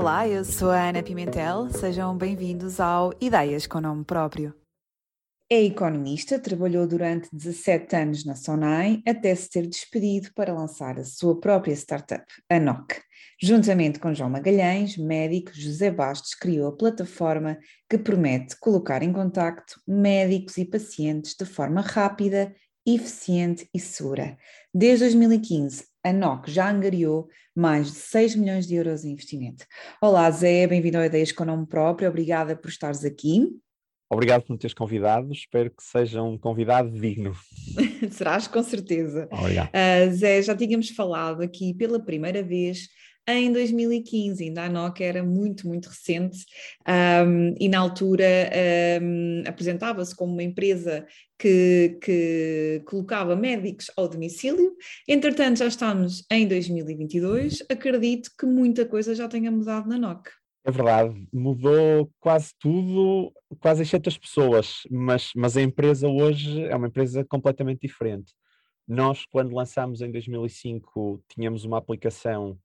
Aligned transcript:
Olá, 0.00 0.28
eu 0.28 0.44
sou 0.44 0.70
a 0.70 0.90
Ana 0.90 1.02
Pimentel. 1.02 1.70
Sejam 1.70 2.16
bem-vindos 2.16 2.78
ao 2.78 3.12
Ideias 3.20 3.66
com 3.66 3.80
Nome 3.80 4.04
Próprio. 4.04 4.54
É 5.50 5.60
economista, 5.60 6.38
trabalhou 6.38 6.86
durante 6.86 7.28
17 7.32 7.96
anos 7.96 8.24
na 8.24 8.36
Sonai 8.36 9.02
até 9.04 9.34
se 9.34 9.50
ter 9.50 9.66
despedido 9.66 10.30
para 10.36 10.54
lançar 10.54 11.00
a 11.00 11.04
sua 11.04 11.40
própria 11.40 11.72
startup, 11.72 12.24
a 12.48 12.60
NOC. 12.60 12.94
Juntamente 13.42 13.98
com 13.98 14.14
João 14.14 14.30
Magalhães, 14.30 14.96
médico, 14.96 15.50
José 15.52 15.90
Bastos 15.90 16.32
criou 16.32 16.68
a 16.68 16.76
plataforma 16.76 17.58
que 17.90 17.98
promete 17.98 18.56
colocar 18.60 19.02
em 19.02 19.12
contacto 19.12 19.80
médicos 19.84 20.58
e 20.58 20.64
pacientes 20.64 21.34
de 21.34 21.44
forma 21.44 21.80
rápida, 21.80 22.54
eficiente 22.86 23.68
e 23.74 23.80
segura. 23.80 24.38
Desde 24.80 25.06
2015, 25.06 25.86
a 26.04 26.12
NOC 26.12 26.48
já 26.48 26.70
angariou 26.70 27.28
mais 27.52 27.90
de 27.90 27.98
6 27.98 28.36
milhões 28.36 28.64
de 28.64 28.76
euros 28.76 29.04
em 29.04 29.10
investimento. 29.10 29.66
Olá 30.00 30.30
Zé, 30.30 30.68
bem-vindo 30.68 30.96
ao 30.98 31.04
Ideias 31.04 31.32
com 31.32 31.44
Nome 31.44 31.66
Próprio, 31.66 32.08
obrigada 32.08 32.54
por 32.54 32.68
estares 32.68 33.04
aqui. 33.04 33.58
Obrigado 34.08 34.42
por 34.42 34.52
me 34.52 34.58
teres 34.60 34.74
convidado, 34.74 35.32
espero 35.32 35.68
que 35.72 35.82
seja 35.82 36.22
um 36.22 36.38
convidado 36.38 36.92
digno. 36.92 37.34
Serás, 38.12 38.46
com 38.46 38.62
certeza. 38.62 39.28
Obrigado. 39.32 39.68
Uh, 39.70 40.14
Zé, 40.14 40.42
já 40.42 40.54
tínhamos 40.54 40.90
falado 40.90 41.42
aqui 41.42 41.74
pela 41.74 41.98
primeira 41.98 42.40
vez 42.40 42.88
em 43.28 43.52
2015, 43.52 44.42
ainda 44.44 44.64
a 44.64 44.68
Nokia 44.70 45.06
era 45.06 45.22
muito, 45.22 45.68
muito 45.68 45.88
recente 45.88 46.46
um, 47.26 47.54
e 47.60 47.68
na 47.68 47.78
altura 47.78 48.24
um, 49.02 49.42
apresentava-se 49.46 50.16
como 50.16 50.32
uma 50.32 50.42
empresa 50.42 51.06
que, 51.38 51.98
que, 52.02 52.82
colocava 52.86 53.36
médicos 53.36 53.90
ao 53.96 54.08
domicílio. 54.08 54.74
Entretanto, 55.06 55.58
já 55.58 55.66
estamos 55.66 56.24
em 56.32 56.48
2022, 56.48 57.62
acredito 57.70 58.30
que 58.38 58.46
muita 58.46 58.86
coisa 58.86 59.14
já 59.14 59.28
tenha 59.28 59.50
mudado 59.50 59.88
na 59.88 59.98
Nokia. 59.98 60.32
É 60.64 60.70
verdade, 60.70 61.26
mudou 61.32 62.10
quase 62.18 62.52
tudo, 62.58 63.32
quase 63.60 63.82
exceto 63.82 64.08
as 64.08 64.18
pessoas, 64.18 64.82
mas, 64.90 65.30
mas 65.36 65.56
a 65.56 65.62
empresa 65.62 66.08
hoje 66.08 66.62
é 66.64 66.74
uma 66.74 66.88
empresa 66.88 67.24
completamente 67.24 67.82
diferente. 67.82 68.32
Nós, 68.86 69.24
quando 69.30 69.54
lançámos 69.54 70.00
em 70.00 70.10
2005, 70.10 71.22
tínhamos 71.28 71.64
uma 71.64 71.76
aplicação 71.76 72.58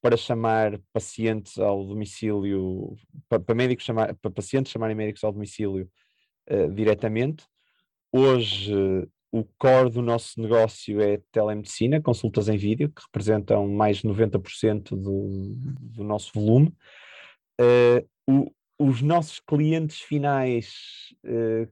para 0.00 0.16
chamar 0.16 0.78
pacientes 0.92 1.58
ao 1.58 1.84
domicílio, 1.84 2.96
para, 3.28 3.40
para 3.40 3.54
médicos 3.54 3.84
chamar, 3.84 4.14
para 4.16 4.30
pacientes 4.30 4.72
chamarem 4.72 4.96
médicos 4.96 5.24
ao 5.24 5.32
domicílio 5.32 5.88
uh, 6.50 6.72
diretamente. 6.72 7.44
Hoje, 8.12 8.72
o 9.32 9.44
core 9.58 9.90
do 9.90 10.02
nosso 10.02 10.40
negócio 10.40 11.00
é 11.00 11.20
telemedicina, 11.32 12.00
consultas 12.00 12.48
em 12.48 12.56
vídeo, 12.56 12.90
que 12.90 13.02
representam 13.02 13.68
mais 13.68 13.98
de 13.98 14.08
90% 14.08 14.90
do, 14.90 15.54
do 15.56 16.04
nosso 16.04 16.32
volume 16.32 16.72
uh, 17.60 18.08
o, 18.26 18.52
os 18.78 19.02
nossos 19.02 19.40
clientes 19.40 20.00
finais, 20.00 20.74
uh, 21.24 21.70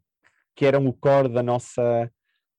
que 0.54 0.64
eram 0.64 0.86
o 0.86 0.92
core 0.92 1.28
da 1.28 1.42
nossa, 1.42 2.10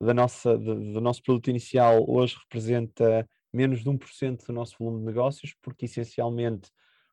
da 0.01 0.13
nossa, 0.13 0.57
do, 0.57 0.93
do 0.93 1.01
nosso 1.01 1.23
produto 1.23 1.49
inicial, 1.49 2.05
hoje 2.07 2.35
representa 2.43 3.27
menos 3.55 3.83
de 3.83 3.89
1% 3.89 4.45
do 4.45 4.53
nosso 4.53 4.75
volume 4.77 4.99
de 4.99 5.05
negócios, 5.05 5.55
porque 5.61 5.85
essencialmente 5.85 6.69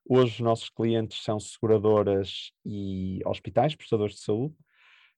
hoje 0.08 0.34
os 0.34 0.40
nossos 0.40 0.68
clientes 0.68 1.22
são 1.22 1.38
seguradoras 1.38 2.50
e 2.64 3.20
hospitais, 3.24 3.76
prestadores 3.76 4.16
de 4.16 4.22
saúde, 4.22 4.54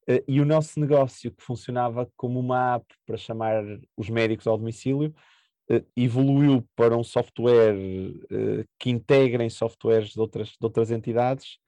uh, 0.08 0.22
e 0.28 0.40
o 0.40 0.44
nosso 0.44 0.78
negócio, 0.78 1.32
que 1.32 1.42
funcionava 1.42 2.10
como 2.16 2.38
uma 2.38 2.74
app 2.76 2.86
para 3.06 3.16
chamar 3.16 3.64
os 3.96 4.10
médicos 4.10 4.46
ao 4.46 4.58
domicílio, 4.58 5.14
uh, 5.70 5.84
evoluiu 5.96 6.68
para 6.76 6.96
um 6.96 7.02
software 7.02 7.74
uh, 7.74 8.64
que 8.78 8.90
integra 8.90 9.42
em 9.42 9.50
softwares 9.50 10.10
de 10.10 10.20
outras, 10.20 10.48
de 10.50 10.58
outras 10.60 10.90
entidades 10.90 11.58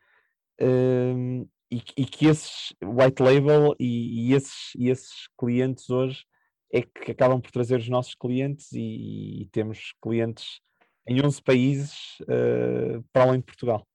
uh, 0.60 1.48
e, 1.70 1.82
e, 1.96 2.04
que 2.04 2.26
esses 2.26 2.74
white 2.84 3.22
label 3.22 3.74
e, 3.78 4.30
e, 4.30 4.34
esses, 4.34 4.74
e 4.76 4.90
esses 4.90 5.28
clientes 5.38 5.88
hoje 5.90 6.24
é 6.72 6.82
que 6.82 7.12
acabam 7.12 7.40
por 7.40 7.50
trazer 7.50 7.78
os 7.78 7.88
nossos 7.88 8.14
clientes 8.14 8.72
e, 8.72 9.42
e 9.42 9.48
temos 9.52 9.94
clientes 10.02 10.60
em 11.08 11.24
11 11.24 11.42
países 11.42 12.16
eh, 12.28 13.00
para 13.12 13.24
além 13.24 13.40
de 13.40 13.46
Portugal. 13.46 13.86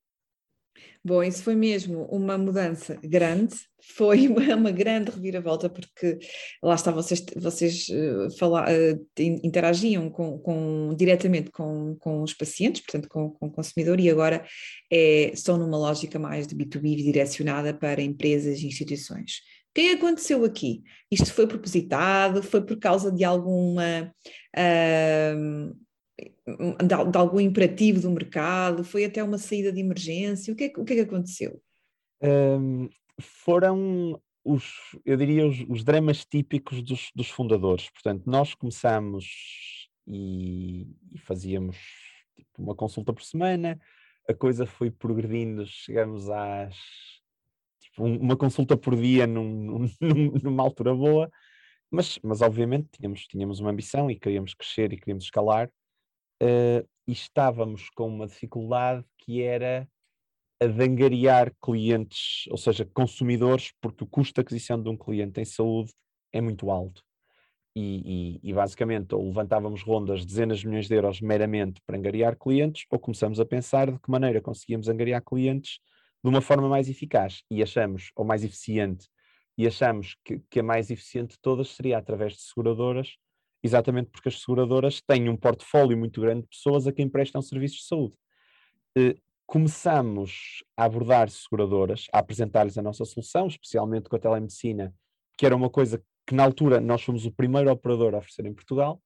Bom, 1.03 1.23
isso 1.23 1.43
foi 1.43 1.55
mesmo 1.55 2.03
uma 2.05 2.37
mudança 2.37 2.97
grande, 3.03 3.55
foi 3.95 4.27
uma, 4.55 4.71
grande 4.71 5.09
reviravolta, 5.11 5.67
porque 5.67 6.19
lá 6.61 6.75
está, 6.75 6.91
vocês, 6.91 7.25
vocês 7.35 7.87
uh, 7.89 8.37
fala, 8.37 8.65
uh, 8.71 9.07
interagiam 9.19 10.09
com, 10.11 10.37
com, 10.39 10.95
diretamente 10.95 11.49
com, 11.49 11.95
com 11.99 12.21
os 12.21 12.33
pacientes, 12.35 12.81
portanto 12.81 13.09
com, 13.09 13.31
com 13.31 13.47
o 13.47 13.51
consumidor, 13.51 13.99
e 13.99 14.09
agora 14.11 14.45
é, 14.91 15.31
estão 15.33 15.57
numa 15.57 15.77
lógica 15.77 16.19
mais 16.19 16.45
de 16.45 16.55
B2B 16.55 16.95
direcionada 16.97 17.73
para 17.73 18.01
empresas 18.01 18.59
e 18.59 18.67
instituições. 18.67 19.41
O 19.71 19.73
que 19.73 19.91
aconteceu 19.91 20.43
aqui? 20.43 20.83
Isto 21.09 21.33
foi 21.33 21.47
propositado? 21.47 22.43
Foi 22.43 22.61
por 22.61 22.77
causa 22.77 23.09
de 23.09 23.23
alguma. 23.23 24.13
Uh, 24.53 25.73
de, 26.77 27.11
de, 27.11 27.17
algum 27.17 27.39
imperativo 27.39 28.01
do 28.01 28.11
mercado? 28.11 28.83
Foi 28.83 29.05
até 29.05 29.23
uma 29.23 29.37
saída 29.37 29.71
de 29.71 29.79
emergência? 29.79 30.53
O 30.53 30.57
que 30.57 30.65
é, 30.65 30.73
o 30.75 30.83
que, 30.83 30.93
é 30.93 30.95
que 30.97 31.01
aconteceu? 31.01 31.61
Um, 32.21 32.89
foram 33.17 34.21
os, 34.43 34.73
eu 35.05 35.15
diria, 35.15 35.47
os, 35.47 35.63
os 35.69 35.83
dramas 35.85 36.25
típicos 36.25 36.81
dos, 36.81 37.09
dos, 37.15 37.29
fundadores. 37.29 37.89
Portanto, 37.91 38.23
nós 38.25 38.53
começamos 38.53 39.25
e, 40.05 40.85
e 41.13 41.17
fazíamos 41.19 41.77
tipo, 42.35 42.61
uma 42.61 42.75
consulta 42.75 43.13
por 43.13 43.23
semana, 43.23 43.79
a 44.27 44.33
coisa 44.33 44.65
foi 44.65 44.91
progredindo, 44.91 45.65
chegamos 45.65 46.29
às 46.29 46.75
tipo, 47.91 48.03
uma 48.03 48.35
consulta 48.35 48.75
por 48.77 48.95
dia 48.95 49.27
num, 49.27 49.87
num, 50.01 50.31
numa 50.43 50.63
altura 50.63 50.95
boa, 50.95 51.31
mas, 51.89 52.17
mas 52.23 52.41
obviamente 52.41 52.89
tínhamos, 52.91 53.27
tínhamos 53.27 53.59
uma 53.59 53.69
ambição 53.69 54.09
e 54.09 54.17
queríamos 54.17 54.53
crescer 54.53 54.93
e 54.93 54.97
queríamos 54.97 55.25
escalar 55.25 55.69
uh, 56.41 56.87
e 57.07 57.11
estávamos 57.11 57.89
com 57.89 58.07
uma 58.07 58.27
dificuldade 58.27 59.05
que 59.17 59.41
era 59.41 59.87
a 60.61 60.65
angariar 60.65 61.51
clientes, 61.61 62.45
ou 62.49 62.57
seja, 62.57 62.85
consumidores, 62.85 63.73
porque 63.81 64.03
o 64.03 64.07
custo 64.07 64.35
de 64.35 64.41
aquisição 64.41 64.81
de 64.81 64.89
um 64.89 64.95
cliente 64.95 65.41
em 65.41 65.45
saúde 65.45 65.91
é 66.31 66.39
muito 66.39 66.69
alto. 66.69 67.03
E, 67.75 68.39
e, 68.43 68.49
e, 68.49 68.53
basicamente 68.53 69.15
ou 69.15 69.25
levantávamos 69.25 69.81
rondas 69.81 70.25
dezenas 70.25 70.59
de 70.59 70.67
milhões 70.67 70.89
de 70.89 70.93
euros 70.93 71.21
meramente 71.21 71.81
para 71.87 71.97
angariar 71.97 72.37
clientes, 72.37 72.85
ou 72.89 72.99
começamos 72.99 73.39
a 73.39 73.45
pensar 73.45 73.89
de 73.89 73.97
que 73.97 74.11
maneira 74.11 74.41
conseguíamos 74.41 74.89
angariar 74.89 75.23
clientes 75.23 75.79
de 76.23 76.29
uma 76.29 76.41
forma 76.41 76.69
mais 76.69 76.89
eficaz 76.89 77.43
e 77.49 77.63
achamos, 77.63 78.11
ou 78.15 78.23
mais 78.23 78.43
eficiente, 78.43 79.07
e 79.57 79.67
achamos 79.67 80.15
que, 80.23 80.39
que 80.49 80.59
a 80.59 80.63
mais 80.63 80.89
eficiente 80.89 81.33
de 81.33 81.39
todas 81.39 81.69
seria 81.69 81.97
através 81.97 82.33
de 82.33 82.41
seguradoras, 82.41 83.17
exatamente 83.63 84.09
porque 84.09 84.29
as 84.29 84.39
seguradoras 84.39 85.01
têm 85.01 85.29
um 85.29 85.37
portfólio 85.37 85.97
muito 85.97 86.21
grande 86.21 86.43
de 86.43 86.47
pessoas 86.47 86.87
a 86.87 86.91
quem 86.91 87.07
prestam 87.07 87.41
serviços 87.41 87.79
de 87.79 87.85
saúde. 87.85 88.15
Uh, 88.97 89.19
começamos 89.45 90.63
a 90.77 90.85
abordar 90.85 91.29
seguradoras, 91.29 92.07
a 92.13 92.19
apresentar-lhes 92.19 92.77
a 92.77 92.81
nossa 92.81 93.03
solução, 93.03 93.47
especialmente 93.47 94.09
com 94.09 94.15
a 94.15 94.19
telemedicina, 94.19 94.93
que 95.37 95.45
era 95.45 95.55
uma 95.55 95.69
coisa 95.69 96.01
que 96.25 96.33
na 96.33 96.43
altura 96.43 96.79
nós 96.79 97.01
fomos 97.01 97.25
o 97.25 97.31
primeiro 97.31 97.69
operador 97.69 98.15
a 98.15 98.19
oferecer 98.19 98.45
em 98.45 98.53
Portugal, 98.53 99.01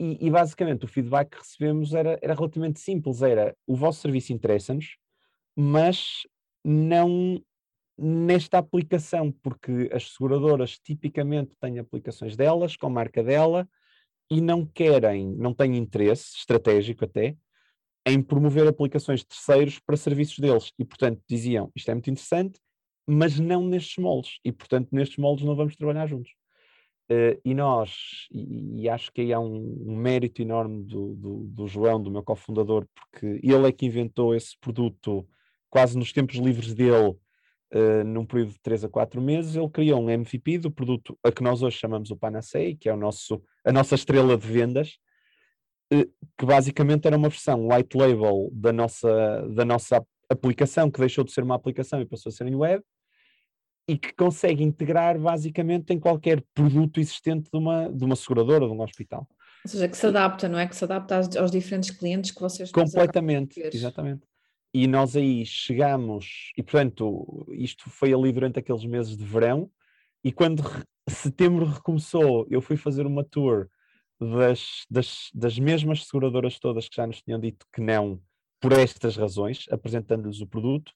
e, 0.00 0.26
e 0.26 0.30
basicamente 0.30 0.84
o 0.84 0.88
feedback 0.88 1.30
que 1.30 1.38
recebemos 1.38 1.94
era, 1.94 2.18
era 2.20 2.34
relativamente 2.34 2.80
simples, 2.80 3.22
era 3.22 3.56
o 3.66 3.76
vosso 3.76 4.00
serviço 4.00 4.32
interessa-nos, 4.32 4.96
mas 5.56 6.26
não 6.64 7.42
nesta 7.98 8.58
aplicação, 8.58 9.30
porque 9.30 9.90
as 9.92 10.12
seguradoras 10.12 10.78
tipicamente 10.78 11.54
têm 11.60 11.78
aplicações 11.78 12.36
delas, 12.36 12.76
com 12.76 12.88
marca 12.88 13.22
dela, 13.22 13.68
e 14.30 14.40
não 14.40 14.64
querem, 14.64 15.34
não 15.36 15.52
têm 15.52 15.76
interesse 15.76 16.36
estratégico 16.36 17.04
até, 17.04 17.36
em 18.06 18.20
promover 18.20 18.66
aplicações 18.66 19.20
de 19.20 19.26
terceiros 19.26 19.78
para 19.78 19.96
serviços 19.96 20.38
deles. 20.38 20.72
E, 20.78 20.84
portanto, 20.84 21.20
diziam, 21.28 21.70
isto 21.76 21.90
é 21.90 21.94
muito 21.94 22.10
interessante, 22.10 22.58
mas 23.06 23.38
não 23.38 23.64
nestes 23.66 23.98
moldes. 23.98 24.38
E, 24.44 24.50
portanto, 24.50 24.88
nestes 24.90 25.18
moldes 25.18 25.44
não 25.44 25.54
vamos 25.54 25.76
trabalhar 25.76 26.06
juntos. 26.06 26.32
Uh, 27.10 27.38
e 27.44 27.54
nós, 27.54 28.26
e, 28.30 28.82
e, 28.82 28.88
acho 28.88 29.12
que 29.12 29.20
aí 29.20 29.32
há 29.32 29.38
um, 29.38 29.84
um 29.86 29.96
mérito 29.96 30.40
enorme 30.40 30.82
do, 30.84 31.14
do, 31.14 31.44
do, 31.48 31.66
João, 31.66 32.02
do 32.02 32.10
meu 32.10 32.22
cofundador, 32.22 32.86
porque 32.94 33.38
ele 33.42 33.68
é 33.68 33.72
que 33.72 33.84
inventou 33.84 34.34
esse 34.34 34.56
produto 34.58 35.28
quase 35.72 35.96
nos 35.96 36.12
tempos 36.12 36.36
livres 36.36 36.74
dele, 36.74 37.16
uh, 37.74 38.04
num 38.04 38.26
período 38.26 38.52
de 38.52 38.60
3 38.60 38.84
a 38.84 38.88
4 38.90 39.22
meses, 39.22 39.56
ele 39.56 39.70
criou 39.70 40.02
um 40.02 40.10
MVP 40.10 40.58
do 40.58 40.70
produto 40.70 41.18
a 41.24 41.32
que 41.32 41.42
nós 41.42 41.62
hoje 41.62 41.78
chamamos 41.78 42.10
o 42.10 42.16
Panacea, 42.16 42.76
que 42.76 42.90
é 42.90 42.92
o 42.92 42.96
nosso, 42.96 43.42
a 43.64 43.72
nossa 43.72 43.94
estrela 43.94 44.36
de 44.36 44.46
vendas, 44.46 44.98
uh, 45.94 46.04
que 46.36 46.44
basicamente 46.44 47.06
era 47.06 47.16
uma 47.16 47.30
versão 47.30 47.68
white 47.68 47.96
label 47.96 48.50
da 48.52 48.70
nossa, 48.70 49.48
da 49.48 49.64
nossa 49.64 50.04
aplicação, 50.30 50.90
que 50.90 51.00
deixou 51.00 51.24
de 51.24 51.32
ser 51.32 51.42
uma 51.42 51.54
aplicação 51.54 52.02
e 52.02 52.06
passou 52.06 52.28
a 52.28 52.34
ser 52.34 52.46
em 52.46 52.54
web, 52.54 52.84
e 53.88 53.96
que 53.96 54.12
consegue 54.14 54.62
integrar 54.62 55.18
basicamente 55.18 55.90
em 55.90 55.98
qualquer 55.98 56.44
produto 56.54 57.00
existente 57.00 57.50
de 57.50 57.58
uma, 57.58 57.90
de 57.90 58.04
uma 58.04 58.14
seguradora, 58.14 58.66
de 58.66 58.72
um 58.72 58.82
hospital. 58.82 59.26
Ou 59.64 59.70
seja, 59.70 59.88
que 59.88 59.96
se 59.96 60.06
adapta, 60.06 60.50
não 60.50 60.58
é? 60.58 60.66
Que 60.66 60.76
se 60.76 60.84
adapta 60.84 61.16
aos, 61.16 61.34
aos 61.34 61.50
diferentes 61.50 61.90
clientes 61.90 62.30
que 62.30 62.40
vocês 62.40 62.70
Completamente, 62.70 63.58
exatamente. 63.58 64.31
E 64.74 64.86
nós 64.86 65.16
aí 65.16 65.44
chegamos, 65.44 66.52
e 66.56 66.62
portanto, 66.62 67.46
isto 67.50 67.90
foi 67.90 68.12
ali 68.14 68.32
durante 68.32 68.58
aqueles 68.58 68.84
meses 68.84 69.16
de 69.16 69.24
verão, 69.24 69.70
e 70.24 70.32
quando 70.32 70.62
setembro 71.08 71.66
recomeçou, 71.66 72.46
eu 72.50 72.60
fui 72.62 72.76
fazer 72.76 73.06
uma 73.06 73.24
tour 73.24 73.68
das, 74.18 74.86
das, 74.88 75.30
das 75.34 75.58
mesmas 75.58 76.06
seguradoras 76.06 76.58
todas 76.58 76.88
que 76.88 76.96
já 76.96 77.06
nos 77.06 77.20
tinham 77.20 77.38
dito 77.38 77.66
que 77.72 77.80
não, 77.80 78.20
por 78.60 78.72
estas 78.72 79.16
razões, 79.16 79.66
apresentando-lhes 79.70 80.40
o 80.40 80.46
produto, 80.46 80.92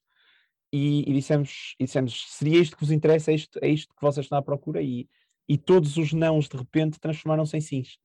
e, 0.73 1.09
e, 1.09 1.13
dissemos, 1.13 1.75
e 1.79 1.85
dissemos: 1.85 2.25
seria 2.29 2.59
isto 2.59 2.75
que 2.75 2.83
vos 2.83 2.91
interessa, 2.91 3.31
é 3.31 3.35
isto, 3.35 3.59
é 3.61 3.69
isto 3.69 3.93
que 3.95 4.01
vocês 4.01 4.25
estão 4.25 4.37
à 4.37 4.41
procura, 4.41 4.81
e, 4.81 5.07
e 5.47 5.57
todos 5.57 5.97
os 5.97 6.13
nãos 6.13 6.47
de 6.49 6.57
repente 6.57 6.99
transformaram-se 6.99 7.55
em 7.57 7.61
sims. 7.61 7.97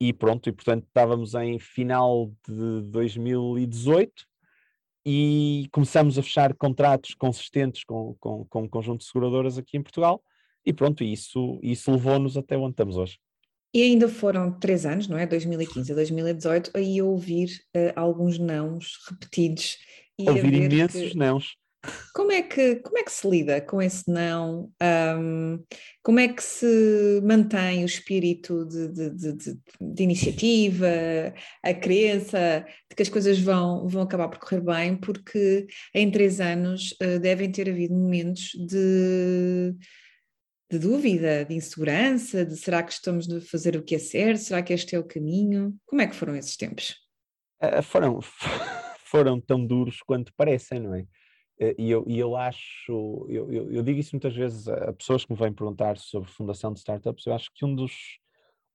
E 0.00 0.12
pronto, 0.12 0.48
e 0.48 0.52
portanto 0.52 0.84
estávamos 0.86 1.34
em 1.34 1.58
final 1.58 2.32
de 2.48 2.82
2018 2.84 4.29
e 5.04 5.68
começamos 5.72 6.18
a 6.18 6.22
fechar 6.22 6.54
contratos 6.54 7.14
consistentes 7.14 7.84
com, 7.84 8.14
com, 8.20 8.44
com 8.44 8.62
um 8.62 8.68
conjunto 8.68 9.00
de 9.00 9.06
seguradoras 9.06 9.58
aqui 9.58 9.76
em 9.76 9.82
Portugal, 9.82 10.22
e 10.64 10.72
pronto, 10.72 11.02
isso, 11.02 11.58
isso 11.62 11.90
levou-nos 11.90 12.36
até 12.36 12.56
onde 12.56 12.72
estamos 12.72 12.96
hoje. 12.96 13.18
E 13.72 13.82
ainda 13.82 14.08
foram 14.08 14.52
três 14.58 14.84
anos, 14.84 15.06
não 15.06 15.16
é? 15.16 15.26
2015 15.26 15.92
a 15.92 15.94
2018, 15.94 16.70
aí 16.74 16.98
a 16.98 17.04
ouvir 17.04 17.62
uh, 17.76 17.92
alguns 17.94 18.38
nãos 18.38 18.98
repetidos. 19.08 19.78
E 20.18 20.28
ouvir 20.28 20.52
imensos 20.54 21.12
que... 21.12 21.16
nãos. 21.16 21.56
Como 22.14 22.30
é, 22.30 22.42
que, 22.42 22.76
como 22.76 22.98
é 22.98 23.02
que 23.02 23.12
se 23.12 23.26
lida 23.28 23.60
com 23.60 23.80
esse 23.80 24.10
não? 24.10 24.70
Um, 24.82 25.64
como 26.02 26.20
é 26.20 26.28
que 26.28 26.42
se 26.42 27.20
mantém 27.24 27.82
o 27.82 27.86
espírito 27.86 28.66
de, 28.66 28.88
de, 28.88 29.10
de, 29.10 29.58
de, 29.80 30.02
iniciativa, 30.02 30.86
a 31.62 31.72
crença 31.72 32.66
de 32.88 32.96
que 32.96 33.02
as 33.02 33.08
coisas 33.08 33.38
vão, 33.38 33.88
vão 33.88 34.02
acabar 34.02 34.28
por 34.28 34.38
correr 34.38 34.60
bem? 34.60 34.96
Porque 34.96 35.66
em 35.94 36.10
três 36.10 36.40
anos 36.40 36.92
uh, 37.02 37.18
devem 37.18 37.50
ter 37.50 37.70
havido 37.70 37.94
momentos 37.94 38.50
de 38.54 39.74
de 40.70 40.78
dúvida, 40.78 41.44
de 41.44 41.52
insegurança, 41.52 42.46
de 42.46 42.56
será 42.56 42.80
que 42.80 42.92
estamos 42.92 43.28
a 43.28 43.40
fazer 43.40 43.76
o 43.76 43.82
que 43.82 43.96
é 43.96 43.98
certo, 43.98 44.38
será 44.38 44.62
que 44.62 44.72
este 44.72 44.94
é 44.94 44.98
o 45.00 45.04
caminho? 45.04 45.76
Como 45.84 46.00
é 46.00 46.06
que 46.06 46.14
foram 46.14 46.36
esses 46.36 46.56
tempos? 46.56 46.94
Uh, 47.60 47.82
foram, 47.82 48.20
foram 49.04 49.40
tão 49.40 49.66
duros 49.66 50.00
quanto 50.00 50.32
parecem, 50.36 50.78
não 50.78 50.94
é? 50.94 51.04
Uh, 51.60 51.74
e 51.76 51.90
eu, 51.90 52.04
e 52.06 52.18
eu 52.18 52.36
acho, 52.36 53.26
eu, 53.28 53.52
eu, 53.52 53.72
eu, 53.72 53.82
digo 53.82 54.00
isso 54.00 54.12
muitas 54.12 54.34
vezes 54.34 54.66
a 54.66 54.92
pessoas 54.94 55.24
que 55.24 55.32
me 55.32 55.38
vêm 55.38 55.52
perguntar 55.52 55.98
sobre 55.98 56.30
fundação 56.30 56.72
de 56.72 56.78
startups, 56.78 57.26
eu 57.26 57.34
acho 57.34 57.50
que 57.54 57.64
um 57.66 57.74
dos, 57.74 58.18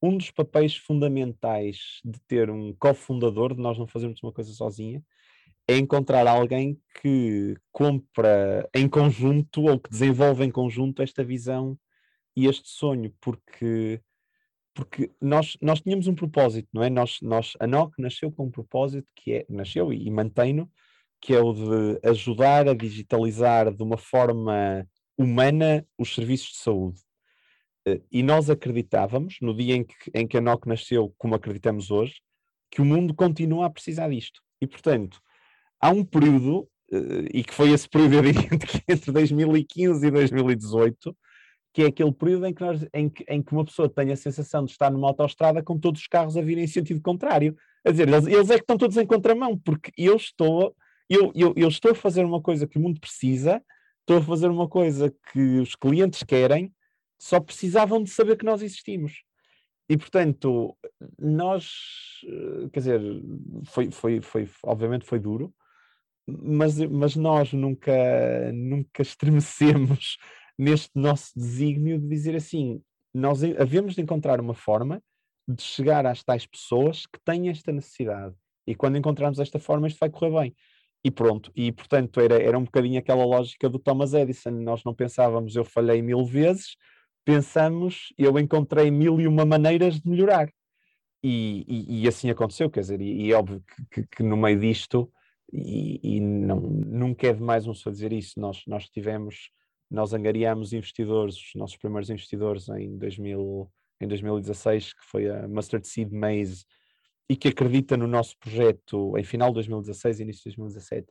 um 0.02 0.16
dos 0.16 0.30
papéis 0.30 0.76
fundamentais 0.76 2.00
de 2.06 2.20
ter 2.28 2.50
um 2.52 2.74
cofundador, 2.76 3.56
de 3.56 3.62
nós 3.62 3.78
não 3.80 3.88
fazermos 3.88 4.22
uma 4.22 4.32
coisa 4.32 4.52
sozinha, 4.54 5.04
é 5.68 5.78
encontrar 5.78 6.28
alguém 6.28 6.80
que 7.02 7.56
compra 7.72 8.70
em 8.74 8.88
conjunto 8.88 9.64
ou 9.64 9.80
que 9.80 9.90
desenvolve 9.90 10.44
em 10.44 10.52
conjunto 10.52 11.02
esta 11.02 11.24
visão 11.24 11.78
e 12.36 12.46
este 12.46 12.70
sonho, 12.70 13.12
porque 13.20 14.00
porque 14.76 15.10
nós, 15.22 15.58
nós 15.62 15.80
tínhamos 15.80 16.06
um 16.06 16.14
propósito, 16.14 16.68
não 16.74 16.84
é? 16.84 16.90
Nós, 16.90 17.20
nós, 17.22 17.54
a 17.62 17.66
NOC 17.66 17.94
nasceu 17.98 18.30
com 18.30 18.48
um 18.48 18.52
propósito 18.52 19.08
que 19.16 19.32
é, 19.32 19.46
nasceu 19.50 19.94
e, 19.94 20.06
e 20.06 20.12
mantém-no, 20.12 20.70
que 21.26 21.34
é 21.34 21.42
o 21.42 21.54
de 21.54 22.08
ajudar 22.08 22.70
a 22.70 22.76
digitalizar 22.76 23.74
de 23.74 23.82
uma 23.82 23.98
forma 23.98 24.88
humana 25.18 25.84
os 25.98 26.14
serviços 26.14 26.50
de 26.50 26.58
saúde. 26.58 27.00
Eh, 27.88 28.00
e 28.12 28.22
nós 28.22 28.48
acreditávamos, 28.48 29.38
no 29.42 29.56
dia 29.56 29.74
em 29.74 29.84
que, 29.84 29.96
em 30.14 30.28
que 30.28 30.38
a 30.38 30.42
NOC 30.42 30.68
nasceu, 30.68 31.12
como 31.18 31.34
acreditamos 31.34 31.90
hoje, 31.90 32.22
que 32.70 32.80
o 32.80 32.86
mundo 32.86 33.12
continua 33.16 33.66
a 33.66 33.72
precisar 33.72 34.08
disto. 34.10 34.40
E, 34.62 34.68
portanto, 34.68 35.20
há 35.82 35.90
um 35.90 36.06
período, 36.06 36.70
eh, 36.94 37.30
e 37.34 37.44
que 37.44 37.56
foi 37.56 37.72
esse 37.72 37.90
período, 37.90 38.28
entre 38.88 39.12
2015 39.12 40.06
e 40.06 40.12
2018, 40.12 41.18
que 41.74 41.82
é 41.82 41.88
aquele 41.88 42.14
período 42.14 42.46
em 42.46 42.54
que, 42.54 42.62
nós, 42.62 42.86
em, 42.94 43.10
que, 43.10 43.26
em 43.28 43.42
que 43.42 43.52
uma 43.52 43.66
pessoa 43.66 43.90
tem 43.90 44.12
a 44.12 44.16
sensação 44.16 44.64
de 44.64 44.70
estar 44.70 44.92
numa 44.92 45.08
autoestrada 45.08 45.64
com 45.64 45.80
todos 45.80 46.02
os 46.02 46.08
carros 46.08 46.38
a 46.38 46.42
virem 46.44 46.66
em 46.66 46.68
sentido 46.68 47.02
contrário. 47.02 47.58
A 47.84 47.90
dizer, 47.90 48.08
eles, 48.08 48.28
eles 48.28 48.52
é 48.52 48.58
que 48.58 48.62
estão 48.62 48.78
todos 48.78 48.96
em 48.96 49.08
contramão, 49.08 49.58
porque 49.58 49.92
eu 49.98 50.16
estou, 50.16 50.76
eu, 51.10 51.32
eu, 51.36 51.54
eu 51.56 51.68
estou 51.68 51.92
a 51.92 51.96
fazer 51.96 52.24
uma 52.26 52.42
coisa 52.42 52.68
que 52.68 52.78
o 52.78 52.82
mundo 52.82 53.00
precisa, 53.00 53.64
estou 54.02 54.18
a 54.18 54.22
fazer 54.22 54.50
uma 54.50 54.68
coisa 54.68 55.14
que 55.32 55.60
os 55.60 55.76
clientes 55.76 56.24
querem, 56.24 56.74
só 57.20 57.40
precisavam 57.40 58.04
de 58.04 58.10
saber 58.10 58.38
que 58.38 58.46
nós 58.46 58.62
existimos. 58.62 59.24
E, 59.90 59.98
portanto, 59.98 60.76
nós, 61.20 61.72
eh, 62.26 62.70
quer 62.74 62.80
dizer, 62.80 63.02
foi, 63.66 63.92
foi, 63.92 64.22
foi, 64.22 64.50
obviamente 64.64 65.06
foi 65.06 65.20
duro, 65.20 65.54
mas, 66.28 66.80
mas 66.80 67.16
nós 67.16 67.54
nunca, 67.54 68.52
nunca 68.52 69.02
estremecemos 69.02 70.18
neste 70.58 70.92
nosso 70.96 71.32
desígnio 71.36 72.00
de 72.00 72.08
dizer 72.08 72.36
assim: 72.36 72.82
nós 73.14 73.44
havemos 73.44 73.94
de 73.94 74.02
encontrar 74.02 74.40
uma 74.42 74.56
forma 74.56 75.02
de 75.48 75.62
chegar 75.62 76.06
às 76.08 76.24
tais 76.24 76.48
pessoas 76.48 77.06
que 77.06 77.20
têm 77.24 77.50
esta 77.50 77.72
necessidade. 77.72 78.36
E 78.66 78.74
quando 78.74 78.98
encontrarmos 78.98 79.40
esta 79.40 79.60
forma, 79.60 79.88
isto 79.88 80.00
vai 80.00 80.10
correr 80.10 80.32
bem. 80.32 80.56
E 81.06 81.12
pronto. 81.12 81.52
E 81.56 81.72
portanto, 81.72 82.20
era, 82.20 82.42
era 82.42 82.58
um 82.58 82.64
bocadinho 82.64 82.98
aquela 82.98 83.24
lógica 83.24 83.70
do 83.70 83.78
Thomas 83.78 84.16
Edison. 84.16 84.50
Nós 84.50 84.84
não 84.84 84.92
pensávamos, 84.92 85.56
eu 85.56 85.64
falhei 85.64 86.02
mil 86.02 86.26
vezes, 86.26 86.76
pensamos, 87.24 88.12
eu 88.18 88.40
encontrei 88.40 88.90
mil 88.90 89.22
e 89.22 89.28
uma 89.28 89.46
maneiras 89.46 90.00
de 90.00 90.10
melhorar. 90.10 90.50
E, 91.24 91.64
e, 91.68 92.04
e 92.04 92.08
assim 92.08 92.32
aconteceu, 92.32 92.72
quer 92.72 92.80
dizer, 92.80 93.02
e, 93.02 93.28
e 93.28 93.32
é 93.32 93.36
óbvio 93.36 93.64
que, 93.68 94.02
que, 94.02 94.16
que, 94.18 94.24
no 94.24 94.36
meio 94.36 94.60
disto, 94.60 95.12
e, 95.54 96.20
não, 96.20 96.60
nunca 96.60 97.28
é 97.28 97.34
demais 97.34 97.68
um 97.68 97.74
só 97.76 97.92
dizer 97.92 98.12
isso, 98.12 98.40
nós, 98.40 98.64
nós 98.66 98.90
tivemos 98.90 99.52
nós 99.92 100.12
angariamos 100.12 100.74
investidores, 100.74 101.36
os 101.36 101.52
nossos 101.54 101.78
primeiros 101.78 102.10
investidores 102.10 102.68
em, 102.70 102.98
2000, 102.98 103.72
em 104.02 104.08
2016, 104.08 104.94
que 104.94 105.06
foi 105.06 105.30
a 105.30 105.48
Mustard 105.48 105.88
Seed 105.88 106.12
Maze, 106.12 106.66
e 107.30 107.36
que 107.36 107.48
acredita 107.48 107.98
no 107.98 108.08
nosso 108.08 108.38
projeto 108.38 109.18
em 109.18 109.24
final 109.24 109.50
de 109.50 109.56
2016, 109.56 110.20
início 110.20 110.44
de 110.44 110.58
2017, 110.58 111.08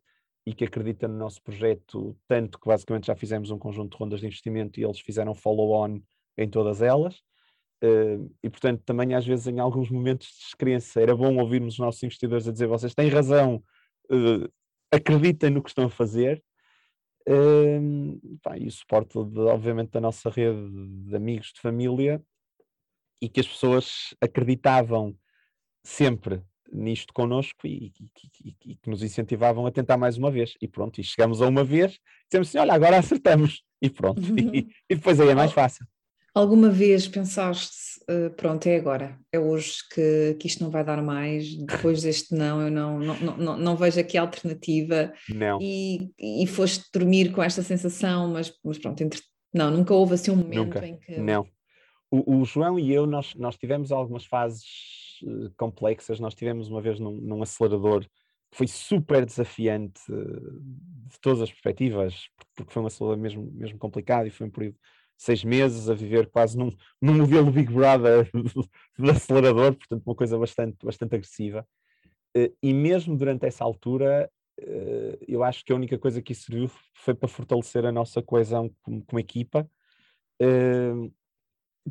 e 0.47 0.55
que 0.55 0.65
acredita 0.65 1.09
no 1.09 1.17
nosso 1.17 1.43
projeto 1.43 2.17
tanto 2.29 2.59
que 2.59 2.69
basicamente 2.69 3.07
já 3.07 3.17
fizemos 3.17 3.51
um 3.51 3.59
conjunto 3.59 3.93
de 3.93 3.97
rondas 3.97 4.21
de 4.21 4.27
investimento 4.27 4.79
e 4.79 4.85
eles 4.85 5.01
fizeram 5.01 5.35
follow-on 5.35 6.01
em 6.37 6.49
todas 6.49 6.83
elas. 6.83 7.17
Uh, 7.83 8.31
e 8.43 8.49
portanto, 8.49 8.83
também 8.85 9.15
às 9.15 9.27
vezes 9.27 9.47
em 9.47 9.59
alguns 9.59 9.91
momentos 9.91 10.29
de 10.29 10.39
descrença 10.45 11.01
era 11.01 11.17
bom 11.17 11.37
ouvirmos 11.39 11.75
os 11.75 11.81
nossos 11.81 12.03
investidores 12.03 12.47
a 12.47 12.53
dizer 12.53 12.67
vocês 12.67 12.95
têm 12.95 13.09
razão, 13.09 13.63
uh, 14.11 14.49
acreditem 14.93 15.51
no 15.51 15.63
que 15.63 15.71
estão 15.71 15.87
a 15.87 15.91
fazer, 15.91 16.43
pá, 18.43 18.57
e 18.59 18.67
o 18.67 18.71
suporte, 18.71 19.13
de, 19.25 19.41
obviamente, 19.41 19.91
da 19.91 20.01
nossa 20.01 20.31
rede 20.31 20.61
de 21.07 21.17
amigos, 21.17 21.53
de 21.55 21.61
família, 21.61 22.23
e 23.21 23.29
que 23.29 23.41
as 23.41 23.49
pessoas 23.49 24.15
acreditavam 24.21 25.17
sempre 25.85 26.43
nisto 26.73 27.13
connosco 27.13 27.67
e, 27.67 27.93
que 28.83 28.91
nos 28.91 29.03
incentivavam 29.03 29.67
a 29.67 29.71
tentar 29.71 29.97
mais 29.97 30.17
uma 30.17 30.31
vez. 30.31 30.55
E 30.61 30.67
pronto, 30.67 31.01
e 31.01 31.05
chegamos 31.05 31.41
a 31.41 31.47
uma 31.47 31.63
vez, 31.63 32.01
dissemos 32.25 32.49
assim: 32.49 32.59
olha, 32.59 32.73
agora 32.73 32.99
acertamos, 32.99 33.63
e 33.81 33.89
pronto. 33.89 34.21
e, 34.21 34.67
e 34.91 34.95
depois 34.97 35.21
aí 35.21 35.29
é 35.29 35.35
mais 35.35 35.53
fácil. 35.53 35.87
Alguma 36.35 36.69
vez 36.69 37.07
pensaste, 37.07 38.01
uh, 38.11 38.29
pronto, 38.31 38.67
é 38.67 38.75
agora, 38.75 39.17
é 39.31 39.39
hoje 39.39 39.77
que, 39.95 40.37
que 40.41 40.49
isto 40.49 40.65
não 40.65 40.71
vai 40.71 40.83
dar 40.83 41.01
mais, 41.01 41.55
depois 41.55 42.03
deste 42.03 42.35
não, 42.35 42.61
eu 42.61 42.71
não, 42.73 42.99
não, 42.99 43.37
não, 43.37 43.57
não 43.57 43.77
vejo 43.77 44.01
aqui 44.01 44.19
alternativa. 44.19 45.13
Não. 45.29 45.61
E, 45.63 46.11
e 46.19 46.45
foste 46.49 46.87
dormir 46.93 47.31
com 47.31 47.41
esta 47.41 47.63
sensação, 47.63 48.33
mas, 48.33 48.53
mas 48.65 48.79
pronto, 48.79 49.01
entre... 49.01 49.21
não, 49.55 49.71
nunca 49.71 49.95
houve 49.95 50.15
assim 50.15 50.33
um 50.33 50.37
momento 50.37 50.75
nunca. 50.75 50.85
em 50.85 50.99
que. 50.99 51.19
Não. 51.19 51.47
O, 52.11 52.39
o, 52.39 52.45
João 52.45 52.81
e 52.81 52.93
eu, 52.93 53.07
nós, 53.07 53.33
nós 53.37 53.57
tivemos 53.57 53.93
algumas 53.93 54.25
fases 54.25 54.65
uh, 55.23 55.53
complexas, 55.57 56.21
nós 56.21 56.35
tivemos 56.35 56.69
uma 56.69 56.81
vez 56.81 56.99
num, 56.99 57.13
num 57.13 57.43
acelerador 57.43 58.03
que 58.51 58.59
foi 58.59 58.67
super 58.67 59.25
desafiante 59.25 60.01
uh, 60.11 60.61
de 60.61 61.21
todas 61.21 61.43
as 61.43 61.51
perspectivas, 61.51 62.29
porque 62.55 62.73
foi 62.73 62.83
um 62.83 62.87
acelerador 62.87 63.21
mesmo, 63.21 63.51
mesmo 63.53 63.79
complicado 63.79 64.27
e 64.27 64.31
foi 64.31 64.47
um 64.47 64.51
período 64.51 64.77
seis 65.17 65.45
meses 65.45 65.89
a 65.89 65.95
viver 65.95 66.29
quase 66.29 66.57
num, 66.57 66.71
num 67.01 67.15
modelo 67.15 67.51
Big 67.51 67.73
Brother 67.73 68.31
de 68.99 69.11
acelerador, 69.11 69.75
portanto, 69.75 70.03
uma 70.05 70.15
coisa 70.15 70.39
bastante, 70.39 70.85
bastante 70.85 71.15
agressiva. 71.15 71.67
Eh, 72.37 72.53
e 72.63 72.75
mesmo 72.75 73.17
durante 73.17 73.47
essa 73.47 73.65
altura, 73.65 74.31
eh, 74.59 75.19
eu 75.27 75.43
acho 75.43 75.65
que 75.65 75.73
a 75.73 75.77
única 75.77 75.99
coisa 75.99 76.21
que 76.21 76.33
isso 76.33 76.47
serviu 76.47 76.71
foi 76.95 77.15
para 77.15 77.29
fortalecer 77.29 77.85
a 77.85 77.93
nossa 77.93 78.23
coesão 78.23 78.71
como, 78.83 79.05
como 79.05 79.21
equipa, 79.21 79.69
eh, 80.41 80.93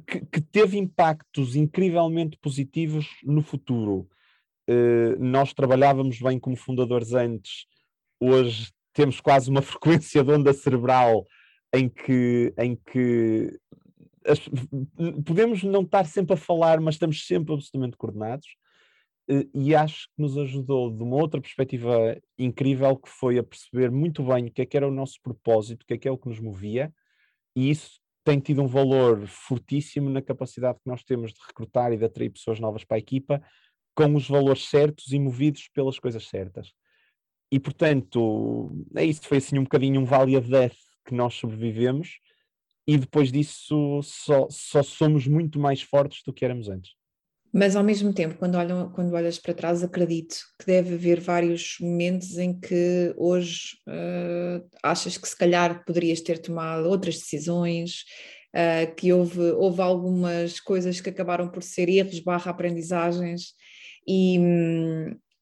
que, 0.07 0.25
que, 0.25 0.41
teve 0.41 0.77
impactos 0.77 1.55
incrivelmente 1.55 2.37
positivos 2.37 3.07
no 3.23 3.41
futuro. 3.41 4.09
Nós 5.19 5.53
trabalhávamos 5.53 6.19
bem 6.19 6.39
como 6.39 6.55
fundadores 6.55 7.13
antes, 7.13 7.65
hoje 8.19 8.71
temos 8.93 9.19
quase 9.19 9.49
uma 9.49 9.61
frequência 9.63 10.23
de 10.23 10.31
onda 10.31 10.53
cerebral 10.53 11.25
em 11.73 11.89
que, 11.89 12.53
em 12.57 12.75
que 12.75 13.59
as, 14.25 14.39
podemos 15.25 15.63
não 15.63 15.81
estar 15.81 16.05
sempre 16.05 16.33
a 16.33 16.37
falar, 16.37 16.79
mas 16.79 16.95
estamos 16.95 17.25
sempre 17.25 17.53
absolutamente 17.53 17.97
coordenados. 17.97 18.47
e 19.53 19.73
acho 19.73 20.07
que 20.15 20.21
nos 20.21 20.37
ajudou 20.37 20.91
de 20.91 21.01
uma 21.01 21.15
outra 21.15 21.41
perspectiva 21.41 22.17
incrível 22.37 22.95
que 22.97 23.09
foi 23.09 23.37
a 23.37 23.43
perceber 23.43 23.89
muito 23.89 24.23
bem 24.23 24.45
o 24.45 24.51
que 24.51 24.61
é 24.61 24.65
que 24.65 24.77
era 24.77 24.87
o 24.87 24.91
nosso 24.91 25.19
propósito, 25.21 25.83
o 25.83 25.85
que 25.85 25.93
é 25.95 25.97
que 25.97 26.07
é 26.07 26.11
o 26.11 26.17
que 26.17 26.29
nos 26.29 26.39
movia, 26.39 26.93
e 27.55 27.69
isso 27.69 27.99
tem 28.23 28.39
tido 28.39 28.61
um 28.61 28.67
valor 28.67 29.27
fortíssimo 29.27 30.09
na 30.09 30.21
capacidade 30.21 30.79
que 30.79 30.89
nós 30.89 31.03
temos 31.03 31.33
de 31.33 31.39
recrutar 31.45 31.91
e 31.91 31.97
de 31.97 32.05
atrair 32.05 32.29
pessoas 32.29 32.59
novas 32.59 32.83
para 32.83 32.97
a 32.97 32.99
equipa 32.99 33.41
com 33.95 34.15
os 34.15 34.27
valores 34.27 34.67
certos 34.67 35.11
e 35.11 35.19
movidos 35.19 35.69
pelas 35.73 35.99
coisas 35.99 36.27
certas. 36.27 36.73
E 37.51 37.59
portanto, 37.59 38.71
é 38.95 39.05
isso, 39.05 39.21
foi 39.27 39.37
assim 39.37 39.59
um 39.59 39.63
bocadinho 39.63 40.01
um 40.01 40.05
vale 40.05 40.35
of 40.35 40.49
death 40.49 40.75
que 41.05 41.13
nós 41.13 41.35
sobrevivemos 41.35 42.19
e 42.87 42.97
depois 42.97 43.31
disso 43.31 44.01
só, 44.01 44.47
só 44.49 44.81
somos 44.81 45.27
muito 45.27 45.59
mais 45.59 45.81
fortes 45.81 46.23
do 46.25 46.33
que 46.33 46.43
éramos 46.43 46.69
antes. 46.69 46.91
Mas 47.55 47.75
ao 47.75 47.83
mesmo 47.83 48.11
tempo, 48.11 48.35
quando, 48.39 48.55
olham, 48.55 48.91
quando 48.91 49.13
olhas 49.13 49.37
para 49.37 49.53
trás, 49.53 49.83
acredito 49.83 50.37
que 50.57 50.65
deve 50.65 50.95
haver 50.95 51.19
vários 51.19 51.77
momentos 51.79 52.39
em 52.39 52.59
que 52.59 53.13
hoje 53.15 53.77
uh, 53.87 54.67
achas 54.81 55.19
que 55.19 55.27
se 55.27 55.37
calhar 55.37 55.85
poderias 55.85 56.19
ter 56.19 56.39
tomado 56.39 56.89
outras 56.89 57.19
decisões, 57.19 58.05
uh, 58.55 58.95
que 58.95 59.13
houve, 59.13 59.51
houve 59.51 59.81
algumas 59.81 60.59
coisas 60.59 60.99
que 60.99 61.11
acabaram 61.11 61.47
por 61.47 61.61
ser 61.61 61.89
erros 61.89 62.19
barra 62.21 62.49
aprendizagens 62.49 63.53
e, 64.07 64.39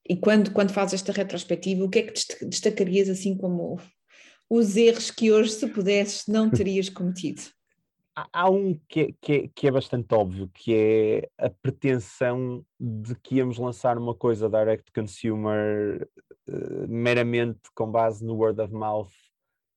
e 0.10 0.18
quando, 0.18 0.52
quando 0.52 0.74
fazes 0.74 0.96
esta 0.96 1.14
retrospectiva, 1.14 1.86
o 1.86 1.90
que 1.90 2.00
é 2.00 2.04
que 2.04 2.46
destacarias 2.46 3.08
assim 3.08 3.38
como 3.38 3.80
os 4.50 4.76
erros 4.76 5.10
que 5.10 5.32
hoje, 5.32 5.52
se 5.52 5.68
pudesses, 5.68 6.24
não 6.28 6.52
terias 6.52 6.90
cometido? 6.90 7.42
Há 8.16 8.50
um 8.50 8.80
que 8.88 9.02
é, 9.02 9.08
que, 9.22 9.34
é, 9.34 9.48
que 9.48 9.68
é, 9.68 9.72
bastante 9.72 10.14
óbvio, 10.14 10.50
que 10.54 10.74
é 10.76 11.30
a 11.38 11.50
pretensão 11.50 12.66
de 12.80 13.16
que 13.16 13.36
íamos 13.36 13.58
lançar 13.58 13.98
uma 13.98 14.14
coisa 14.14 14.50
direct 14.50 14.92
consumer 14.92 16.08
uh, 16.48 16.88
meramente 16.88 17.62
com 17.74 17.90
base 17.90 18.24
no 18.24 18.36
word 18.36 18.60
of 18.62 18.74
mouth 18.74 19.12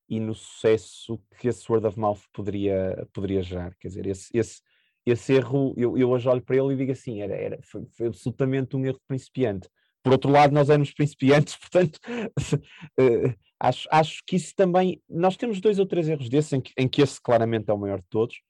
e 0.09 0.19
no 0.19 0.35
sucesso 0.35 1.19
que 1.39 1.47
esse 1.47 1.69
word 1.71 1.87
of 1.87 1.99
mouth 1.99 2.21
poderia, 2.33 3.07
poderia 3.13 3.41
gerar. 3.41 3.75
Quer 3.79 3.87
dizer, 3.87 4.05
esse, 4.07 4.29
esse, 4.33 4.61
esse 5.05 5.33
erro, 5.33 5.73
eu, 5.77 5.97
eu 5.97 6.09
hoje 6.09 6.27
olho 6.27 6.41
para 6.41 6.55
ele 6.57 6.73
e 6.73 6.77
digo 6.77 6.91
assim, 6.91 7.21
era, 7.21 7.35
era, 7.35 7.59
foi, 7.63 7.85
foi 7.91 8.07
absolutamente 8.07 8.75
um 8.75 8.85
erro 8.85 8.97
de 8.97 9.05
principiante. 9.07 9.69
Por 10.03 10.11
outro 10.11 10.29
lado, 10.29 10.53
nós 10.53 10.69
éramos 10.69 10.93
principiantes, 10.93 11.55
portanto, 11.57 11.99
uh, 12.07 13.33
acho, 13.67 13.87
acho 13.91 14.23
que 14.25 14.35
isso 14.35 14.53
também. 14.55 15.01
Nós 15.09 15.37
temos 15.37 15.59
dois 15.59 15.79
ou 15.79 15.85
três 15.85 16.07
erros 16.07 16.29
desses, 16.29 16.53
em 16.53 16.61
que, 16.61 16.73
em 16.77 16.87
que 16.87 17.01
esse 17.01 17.21
claramente 17.21 17.69
é 17.69 17.73
o 17.73 17.77
maior 17.77 17.99
de 17.99 18.07
todos. 18.09 18.41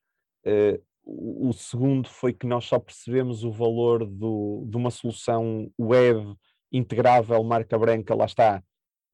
Uh, 0.45 0.81
o, 1.03 1.49
o, 1.49 1.53
segundo 1.53 2.07
foi 2.09 2.33
que 2.33 2.47
nós 2.47 2.65
só 2.65 2.79
percebemos 2.79 3.43
o 3.43 3.51
valor 3.51 4.05
do, 4.05 4.65
de 4.67 4.77
uma 4.77 4.91
solução 4.91 5.71
web 5.79 6.35
integrável, 6.71 7.43
marca 7.43 7.77
branca, 7.77 8.15
lá 8.15 8.25
está, 8.25 8.63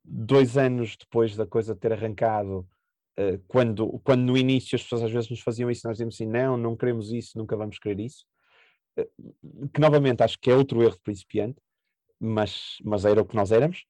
dois 0.04 0.58
anos 0.58 0.96
depois 0.98 1.36
da 1.36 1.46
coisa 1.46 1.76
ter 1.76 1.94
arrancado. 1.94 2.68
Uh, 3.20 3.38
quando, 3.48 4.00
quando 4.04 4.22
no 4.22 4.38
início 4.38 4.76
as 4.76 4.84
pessoas 4.84 5.04
às 5.04 5.12
vezes 5.12 5.30
nos 5.30 5.42
faziam 5.42 5.70
isso, 5.70 5.86
nós 5.86 5.96
dizíamos 5.96 6.16
assim: 6.16 6.26
não, 6.26 6.58
não 6.58 6.76
queremos 6.76 7.12
isso, 7.12 7.38
nunca 7.38 7.56
vamos 7.58 7.78
querer 7.78 8.00
isso. 8.00 8.26
que 9.74 9.82
novamente 9.82 10.24
acho 10.24 10.38
que 10.40 10.50
é 10.50 10.56
outro 10.56 10.82
erro 10.82 10.96
de 10.96 11.02
principiante 11.02 11.62
mas, 12.22 12.78
mas 12.84 13.04
era 13.04 13.22
o 13.22 13.26
que 13.26 13.36
nós 13.36 13.52
éramos. 13.52 13.84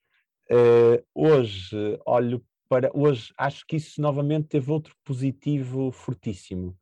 Uh, 0.52 1.02
hoje 1.16 1.98
olho 2.06 2.44
para. 2.68 2.92
Hoje 2.94 3.32
acho 3.38 3.66
que 3.66 3.78
isso 3.78 4.02
novamente 4.02 4.50
teve 4.50 4.70
outro 4.70 4.94
positivo 5.04 5.92
fortíssimo. 5.92 6.78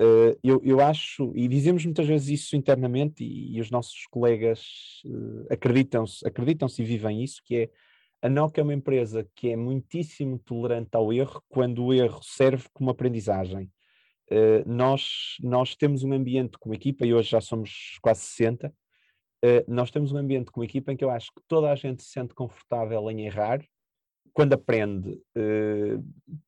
Uh, 0.00 0.36
eu, 0.42 0.60
eu 0.64 0.80
acho, 0.80 1.32
e 1.36 1.46
dizemos 1.46 1.84
muitas 1.84 2.06
vezes 2.06 2.40
isso 2.40 2.56
internamente, 2.56 3.22
e, 3.22 3.56
e 3.56 3.60
os 3.60 3.70
nossos 3.70 4.06
colegas 4.10 5.02
uh, 5.04 5.46
acreditam-se 5.52 6.26
acreditam 6.26 6.66
e 6.78 6.82
vivem 6.82 7.22
isso, 7.22 7.40
que 7.44 7.56
é 7.56 7.70
a 8.24 8.28
NOC 8.28 8.58
é 8.58 8.62
uma 8.62 8.72
empresa 8.72 9.28
que 9.36 9.50
é 9.50 9.56
muitíssimo 9.56 10.38
tolerante 10.38 10.88
ao 10.94 11.12
erro 11.12 11.42
quando 11.46 11.84
o 11.84 11.92
erro 11.92 12.20
serve 12.22 12.66
como 12.72 12.90
aprendizagem. 12.90 13.70
Uh, 14.30 14.66
nós, 14.66 15.36
nós 15.42 15.76
temos 15.76 16.02
um 16.02 16.12
ambiente 16.14 16.56
como 16.58 16.74
equipa, 16.74 17.06
e 17.06 17.12
hoje 17.12 17.30
já 17.30 17.40
somos 17.42 17.98
quase 18.00 18.22
60, 18.22 18.68
eh, 18.68 18.72
nós 19.68 19.90
temos 19.90 20.12
um 20.12 20.16
ambiente 20.16 20.50
com 20.50 20.60
uma 20.60 20.64
equipa 20.64 20.92
em 20.92 20.96
que 20.96 21.04
eu 21.04 21.10
acho 21.10 21.26
que 21.32 21.42
toda 21.46 21.70
a 21.70 21.74
gente 21.74 22.02
se 22.02 22.10
sente 22.10 22.34
confortável 22.34 23.10
em 23.10 23.26
errar. 23.26 23.64
Quando 24.32 24.52
aprende, 24.54 25.10
uh, 25.36 26.04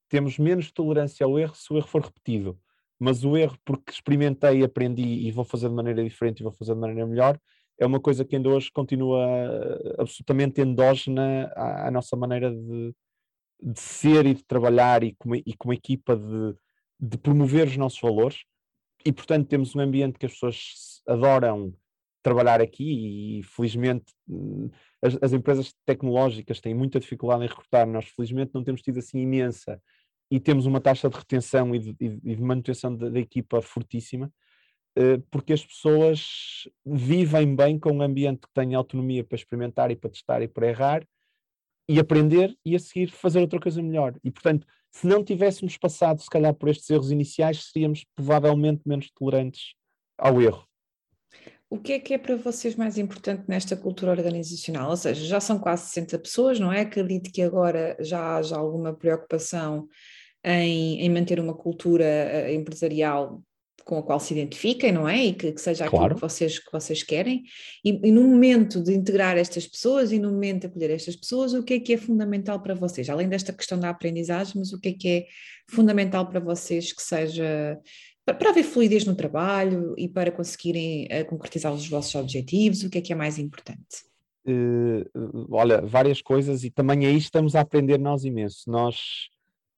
temos 0.08 0.38
menos 0.38 0.72
tolerância 0.72 1.24
ao 1.24 1.38
erro 1.38 1.54
se 1.54 1.72
o 1.72 1.76
erro 1.76 1.86
for 1.86 2.02
repetido. 2.02 2.58
Mas 2.98 3.24
o 3.24 3.36
erro, 3.36 3.56
porque 3.64 3.92
experimentei, 3.92 4.64
aprendi 4.64 5.02
e 5.02 5.30
vou 5.30 5.44
fazer 5.44 5.68
de 5.68 5.74
maneira 5.74 6.02
diferente 6.02 6.40
e 6.40 6.42
vou 6.42 6.52
fazer 6.52 6.74
de 6.74 6.80
maneira 6.80 7.06
melhor, 7.06 7.38
é 7.78 7.86
uma 7.86 8.00
coisa 8.00 8.24
que 8.24 8.34
ainda 8.36 8.48
hoje 8.48 8.70
continua 8.72 9.22
eh, 9.22 9.96
absolutamente 9.98 10.60
endógena 10.60 11.52
à, 11.54 11.88
à 11.88 11.90
nossa 11.90 12.16
maneira 12.16 12.50
de, 12.50 12.94
de, 13.62 13.80
ser 13.80 14.26
e 14.26 14.34
de 14.34 14.44
trabalhar 14.44 15.02
e 15.02 15.14
como, 15.14 15.36
e 15.36 15.54
como 15.58 15.74
equipa 15.74 16.16
de, 16.16 16.54
de 16.98 17.18
promover 17.18 17.66
os 17.68 17.76
nossos 17.76 18.00
valores. 18.00 18.44
E, 19.04 19.12
portanto, 19.12 19.46
temos 19.46 19.74
um 19.76 19.80
ambiente 19.80 20.18
que 20.18 20.26
as 20.26 20.32
pessoas 20.32 21.02
adoram 21.06 21.74
trabalhar 22.26 22.60
aqui 22.60 23.38
e 23.38 23.42
felizmente 23.44 24.12
as, 25.00 25.16
as, 25.22 25.32
empresas 25.32 25.72
tecnológicas 25.86 26.60
têm 26.60 26.74
muita 26.74 26.98
dificuldade 26.98 27.44
em 27.44 27.46
recrutar, 27.46 27.86
nós 27.86 28.08
felizmente 28.08 28.50
não 28.52 28.64
temos 28.64 28.82
tido 28.82 28.98
assim 28.98 29.20
imensa 29.20 29.80
e 30.28 30.40
temos 30.40 30.66
uma 30.66 30.80
taxa 30.80 31.08
de 31.08 31.16
retenção 31.16 31.72
e 31.72 31.78
de, 31.78 31.94
e 32.00 32.34
de 32.34 32.42
manutenção 32.42 32.96
da, 32.96 33.08
da, 33.08 33.20
equipa 33.20 33.62
fortíssima, 33.62 34.28
eh, 34.96 35.18
porque 35.30 35.52
as 35.52 35.64
pessoas 35.64 36.68
vivem 36.84 37.54
bem 37.54 37.78
com 37.78 37.92
um 37.92 38.02
ambiente 38.02 38.40
que 38.40 38.52
tem 38.52 38.74
autonomia 38.74 39.22
para 39.22 39.36
experimentar 39.36 39.92
e 39.92 39.96
para 39.96 40.10
testar 40.10 40.42
e 40.42 40.48
para 40.48 40.66
errar 40.66 41.06
e 41.88 42.00
aprender 42.00 42.58
e 42.64 42.74
a 42.74 42.80
seguir 42.80 43.08
fazer 43.08 43.38
outra 43.38 43.60
coisa 43.60 43.80
melhor. 43.80 44.18
E 44.24 44.32
portanto, 44.32 44.66
se 44.90 45.06
não 45.06 45.22
tivéssemos 45.22 45.78
passado 45.78 46.20
se 46.20 46.28
calhar 46.28 46.52
por 46.52 46.68
estes 46.68 46.90
erros 46.90 47.12
iniciais, 47.12 47.70
seríamos 47.70 48.04
provavelmente 48.16 48.82
menos 48.84 49.08
tolerantes 49.12 49.74
ao 50.18 50.42
erro. 50.42 50.66
O 51.68 51.78
que 51.78 51.94
é 51.94 51.98
que 51.98 52.14
é 52.14 52.18
para 52.18 52.36
vocês 52.36 52.76
mais 52.76 52.96
importante 52.96 53.44
nesta 53.48 53.76
cultura 53.76 54.12
organizacional? 54.12 54.90
Ou 54.90 54.96
seja, 54.96 55.26
já 55.26 55.40
são 55.40 55.58
quase 55.58 55.88
60 55.88 56.18
pessoas, 56.20 56.60
não 56.60 56.72
é? 56.72 56.82
Acredito 56.82 57.30
que 57.32 57.42
agora 57.42 57.96
já 58.00 58.36
haja 58.36 58.56
alguma 58.56 58.94
preocupação 58.94 59.88
em, 60.44 61.00
em 61.00 61.10
manter 61.10 61.40
uma 61.40 61.54
cultura 61.54 62.04
eh, 62.04 62.54
empresarial 62.54 63.42
com 63.84 63.98
a 63.98 64.02
qual 64.02 64.18
se 64.18 64.34
identifiquem, 64.34 64.90
não 64.90 65.08
é? 65.08 65.26
E 65.26 65.32
que, 65.32 65.52
que 65.52 65.60
seja 65.60 65.84
aquilo 65.84 66.14
que, 66.14 66.20
vocês, 66.20 66.58
que 66.58 66.72
vocês 66.72 67.04
querem. 67.04 67.44
E, 67.84 68.08
e, 68.08 68.10
no 68.10 68.22
momento 68.24 68.82
de 68.82 68.92
integrar 68.92 69.36
estas 69.36 69.64
pessoas 69.66 70.10
e 70.10 70.18
no 70.18 70.32
momento 70.32 70.62
de 70.62 70.66
acolher 70.66 70.90
estas 70.90 71.14
pessoas, 71.14 71.54
o 71.54 71.62
que 71.62 71.74
é 71.74 71.80
que 71.80 71.92
é 71.94 71.96
fundamental 71.96 72.60
para 72.60 72.74
vocês? 72.74 73.08
Além 73.08 73.28
desta 73.28 73.52
questão 73.52 73.78
da 73.78 73.90
aprendizagem, 73.90 74.54
mas 74.56 74.72
o 74.72 74.80
que 74.80 74.88
é 74.88 74.92
que 74.92 75.08
é 75.08 75.26
fundamental 75.68 76.28
para 76.28 76.40
vocês 76.40 76.92
que 76.92 77.02
seja 77.02 77.78
para 78.34 78.50
haver 78.50 78.64
fluidez 78.64 79.04
no 79.04 79.14
trabalho 79.14 79.94
e 79.96 80.08
para 80.08 80.32
conseguirem 80.32 81.04
uh, 81.06 81.24
concretizar 81.26 81.72
os 81.72 81.88
vossos 81.88 82.14
objetivos? 82.16 82.82
O 82.82 82.90
que 82.90 82.98
é 82.98 83.00
que 83.00 83.12
é 83.12 83.16
mais 83.16 83.38
importante? 83.38 84.04
Uh, 84.44 85.48
olha, 85.50 85.80
várias 85.80 86.20
coisas 86.20 86.64
e 86.64 86.70
também 86.70 87.06
aí 87.06 87.16
estamos 87.16 87.54
a 87.54 87.60
aprender 87.60 87.98
nós 87.98 88.24
imenso. 88.24 88.68
Nós 88.68 89.28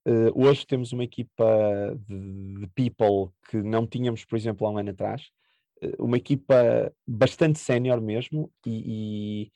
uh, 0.06 0.32
hoje 0.34 0.66
temos 0.66 0.92
uma 0.92 1.04
equipa 1.04 1.44
de, 2.08 2.60
de, 2.60 2.66
people 2.68 3.30
que 3.50 3.58
não 3.58 3.86
tínhamos, 3.86 4.24
por 4.24 4.36
exemplo, 4.36 4.66
há 4.66 4.70
um 4.70 4.78
ano 4.78 4.90
atrás. 4.90 5.24
uma 5.98 6.16
equipa 6.16 6.90
bastante 7.06 7.58
sénior 7.58 8.00
mesmo 8.00 8.50
e, 8.66 9.50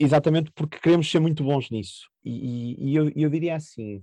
e, 0.00 0.04
exatamente 0.04 0.50
porque 0.54 0.78
queremos 0.78 1.10
ser 1.10 1.20
muito 1.20 1.44
bons 1.44 1.70
nisso. 1.70 2.08
E, 2.24 2.76
e 2.78 2.96
eu, 2.96 3.12
eu 3.14 3.28
diria 3.28 3.56
assim, 3.56 4.02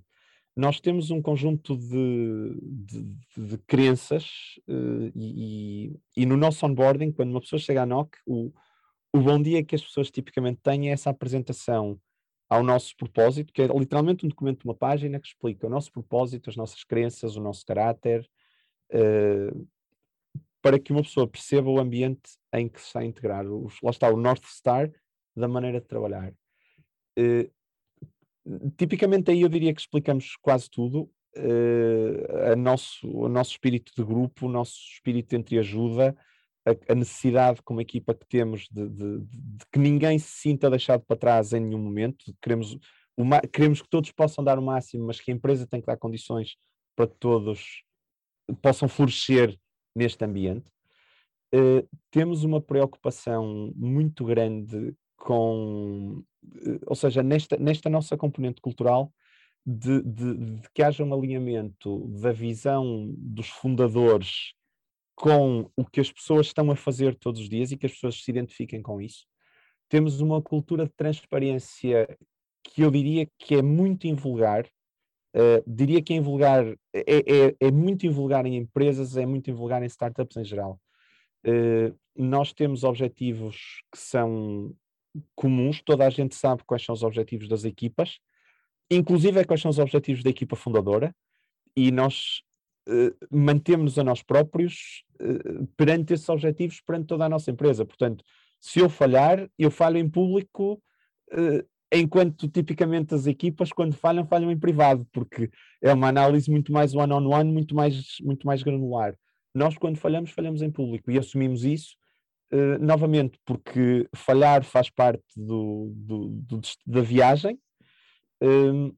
nós 0.55 0.79
temos 0.79 1.11
um 1.11 1.21
conjunto 1.21 1.77
de, 1.77 2.57
de, 2.61 3.47
de 3.47 3.57
crenças 3.59 4.59
uh, 4.67 5.11
e, 5.15 5.97
e, 6.15 6.25
no 6.25 6.35
nosso 6.35 6.65
onboarding, 6.65 7.11
quando 7.11 7.31
uma 7.31 7.41
pessoa 7.41 7.59
chega 7.59 7.83
à 7.83 7.85
NOC, 7.85 8.17
o, 8.25 8.51
o 9.13 9.19
bom 9.19 9.41
dia 9.41 9.63
que 9.63 9.75
as 9.75 9.81
pessoas 9.81 10.11
tipicamente 10.11 10.59
têm 10.61 10.89
é 10.89 10.93
essa 10.93 11.09
apresentação 11.09 11.99
ao 12.49 12.63
nosso 12.63 12.95
propósito, 12.97 13.53
que 13.53 13.61
é 13.61 13.67
literalmente 13.67 14.25
um 14.25 14.29
documento 14.29 14.59
de 14.59 14.65
uma 14.65 14.75
página 14.75 15.19
que 15.21 15.27
explica 15.27 15.67
o 15.67 15.69
nosso 15.69 15.89
propósito, 15.89 16.49
as 16.49 16.57
nossas 16.57 16.83
crenças, 16.83 17.37
o 17.37 17.41
nosso 17.41 17.65
caráter, 17.65 18.29
uh, 18.93 19.67
para 20.61 20.77
que 20.77 20.91
uma 20.91 21.01
pessoa 21.01 21.27
perceba 21.27 21.69
o 21.69 21.79
ambiente 21.79 22.37
em 22.53 22.67
que 22.67 22.79
se 22.79 22.87
está 22.87 22.99
a 22.99 23.05
integrar. 23.05 23.47
Os, 23.47 23.79
lá 23.81 23.89
está 23.89 24.09
o 24.09 24.17
North 24.17 24.43
Star 24.45 24.91
da 25.33 25.47
maneira 25.47 25.79
de 25.79 25.87
trabalhar. 25.87 26.33
Uh, 27.17 27.49
tipicamente 28.77 29.31
aí 29.31 29.41
eu 29.41 29.49
diria 29.49 29.73
que 29.73 29.81
explicamos 29.81 30.35
quase 30.41 30.69
tudo. 30.69 31.09
Uh, 31.35 32.55
nosso, 32.57 33.07
o 33.07 33.29
nosso 33.29 33.51
espírito 33.51 33.93
de 33.95 34.03
grupo, 34.03 34.47
o 34.47 34.51
nosso 34.51 34.77
espírito 34.93 35.33
entre 35.33 35.57
ajuda, 35.57 36.15
a, 36.65 36.91
a 36.91 36.95
necessidade 36.95 37.61
como 37.63 37.81
equipa 37.81 38.13
que 38.13 38.27
temos 38.27 38.67
de, 38.69 38.89
de, 38.89 39.19
de, 39.19 39.65
que 39.71 39.79
ninguém 39.79 40.19
se 40.19 40.41
sinta 40.41 40.69
deixado 40.69 41.03
para 41.05 41.15
trás 41.15 41.53
em 41.53 41.61
nenhum 41.61 41.79
momento. 41.81 42.35
Queremos, 42.41 42.77
uma, 43.15 43.39
queremos 43.41 43.81
que 43.81 43.89
todos 43.89 44.11
possam 44.11 44.43
dar 44.43 44.59
o 44.59 44.61
máximo, 44.61 45.05
mas 45.05 45.19
que 45.19 45.31
a 45.31 45.33
empresa 45.33 45.65
tem 45.65 45.79
que 45.79 45.87
dar 45.87 45.97
condições 45.97 46.57
para 46.95 47.07
que 47.07 47.15
todos 47.17 47.83
possam 48.61 48.89
florescer 48.89 49.57
neste 49.95 50.23
ambiente. 50.23 50.65
uh, 51.55 51.87
temos 52.09 52.43
uma 52.43 52.61
preocupação 52.61 53.71
muito 53.75 54.25
grande 54.25 54.93
com, 55.23 56.23
uh, 56.43 56.79
ou 56.87 56.95
seja, 56.95 57.21
nesta, 57.21 57.57
nesta 57.57 57.89
nossa 57.89 58.17
componente 58.17 58.59
cultural, 58.59 59.13
de, 59.65 60.01
de, 60.01 60.37
de, 60.37 60.69
que 60.73 60.81
haja 60.81 61.03
um 61.03 61.13
alinhamento 61.13 62.07
da 62.19 62.31
visão 62.31 63.13
dos 63.15 63.47
fundadores 63.47 64.53
com 65.15 65.69
o 65.75 65.85
que 65.85 65.99
as 65.99 66.11
pessoas 66.11 66.47
estão 66.47 66.71
a 66.71 66.75
fazer 66.75 67.15
todos 67.15 67.41
os 67.41 67.49
dias 67.49 67.71
e 67.71 67.77
que 67.77 67.85
as 67.85 67.91
pessoas 67.91 68.23
se 68.23 68.31
identifiquem 68.31 68.81
com 68.81 68.99
isso. 68.99 69.27
Temos 69.87 70.19
uma 70.19 70.41
cultura 70.41 70.85
de 70.85 70.93
transparência 70.93 72.17
que 72.63 72.81
eu 72.81 72.89
diria 72.89 73.27
que 73.37 73.55
é 73.55 73.61
muito 73.61 74.07
invulgar, 74.07 74.65
uh, 75.35 75.63
diria 75.67 76.01
que 76.01 76.13
é 76.13 76.15
invulgar, 76.15 76.65
é, 76.91 77.01
é, 77.03 77.55
é, 77.59 77.71
muito 77.71 78.07
invulgar 78.07 78.47
em 78.47 78.55
empresas, 78.55 79.15
é 79.15 79.25
muito 79.25 79.51
invulgar 79.51 79.83
em 79.83 79.87
startups 79.87 80.37
em 80.37 80.43
geral. 80.43 80.79
Uh, 81.45 81.95
nós 82.15 82.51
temos 82.53 82.83
objetivos 82.83 83.83
que 83.91 83.99
são 83.99 84.75
comuns, 85.35 85.81
toda 85.81 86.05
a 86.05 86.09
gente 86.09 86.35
sabe 86.35 86.63
quais 86.65 86.83
são 86.83 86.93
os 86.93 87.03
objetivos 87.03 87.47
das 87.47 87.63
equipas, 87.65 88.19
inclusive 88.89 89.39
é 89.39 89.43
quais 89.43 89.61
são 89.61 89.71
os 89.71 89.79
objetivos 89.79 90.23
da 90.23 90.29
equipa 90.29 90.55
fundadora, 90.55 91.15
e 91.75 91.91
nós 91.91 92.41
uh, 92.87 93.15
mantemos 93.29 93.97
a 93.97 94.03
nós 94.03 94.21
próprios 94.21 95.03
uh, 95.21 95.65
perante 95.77 96.13
esses 96.13 96.27
objetivos, 96.29 96.81
perante 96.81 97.07
toda 97.07 97.25
a 97.25 97.29
nossa 97.29 97.51
empresa. 97.51 97.85
Portanto, 97.85 98.23
se 98.59 98.79
eu 98.79 98.89
falhar, 98.89 99.49
eu 99.57 99.71
falho 99.71 99.97
em 99.97 100.09
público, 100.09 100.81
uh, 101.33 101.65
enquanto 101.91 102.47
tipicamente 102.47 103.13
as 103.13 103.27
equipas, 103.27 103.71
quando 103.71 103.93
falham, 103.93 104.25
falham 104.25 104.51
em 104.51 104.59
privado, 104.59 105.05
porque 105.11 105.49
é 105.81 105.93
uma 105.93 106.07
análise 106.07 106.49
muito 106.49 106.71
mais 106.71 106.93
one-on-one, 106.93 107.25
-on 107.25 107.29
-one, 107.29 107.51
muito, 107.51 107.75
mais, 107.75 108.17
muito 108.21 108.45
mais 108.45 108.63
granular. 108.63 109.17
Nós, 109.53 109.77
quando 109.77 109.97
falhamos, 109.97 110.31
falhamos 110.31 110.61
em 110.61 110.71
público 110.71 111.11
e 111.11 111.17
assumimos 111.17 111.65
isso, 111.65 111.95
novamente, 112.79 113.39
porque 113.45 114.07
falhar 114.15 114.63
faz 114.63 114.89
parte 114.89 115.23
do, 115.35 115.91
do, 115.95 116.27
do 116.29 116.61
da 116.85 117.01
viagem, 117.01 117.57
um, 118.41 118.93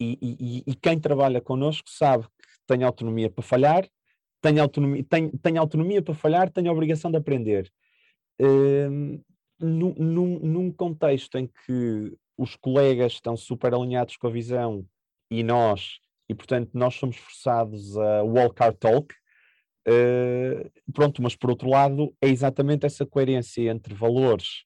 e, 0.00 0.18
e, 0.22 0.64
e, 0.66 0.74
quem 0.76 0.98
trabalha 0.98 1.40
connosco 1.40 1.88
sabe 1.90 2.24
que 2.24 2.58
tem 2.66 2.84
autonomia 2.84 3.30
para 3.30 3.42
falhar, 3.42 3.88
tem 4.40 4.60
autonomia, 4.60 5.04
tem, 5.04 5.30
tem 5.30 5.58
autonomia 5.58 6.02
para 6.02 6.14
falhar, 6.14 6.50
tem 6.50 6.68
a 6.68 6.72
obrigação 6.72 7.10
de 7.10 7.16
aprender. 7.16 7.70
Um, 8.40 9.20
num, 9.60 9.94
num, 9.94 10.38
num 10.38 10.72
contexto 10.72 11.36
em 11.36 11.48
que 11.48 12.16
os 12.36 12.54
colegas 12.54 13.14
estão 13.14 13.36
super 13.36 13.74
alinhados 13.74 14.16
com 14.16 14.28
a 14.28 14.30
visão 14.30 14.86
e 15.28 15.42
nós, 15.42 15.98
e 16.28 16.34
portanto 16.34 16.70
nós 16.74 16.94
somos 16.94 17.16
forçados 17.16 17.98
a 17.98 18.22
walk 18.22 18.62
our 18.62 18.72
talk, 18.72 19.12
uh, 19.88 20.92
pronto, 20.92 21.22
mas 21.22 21.34
por 21.34 21.50
outro 21.50 21.68
lado 21.68 22.14
é 22.20 22.28
exatamente 22.28 22.86
essa 22.86 23.06
coerência 23.06 23.70
entre 23.70 23.94
valores, 23.94 24.64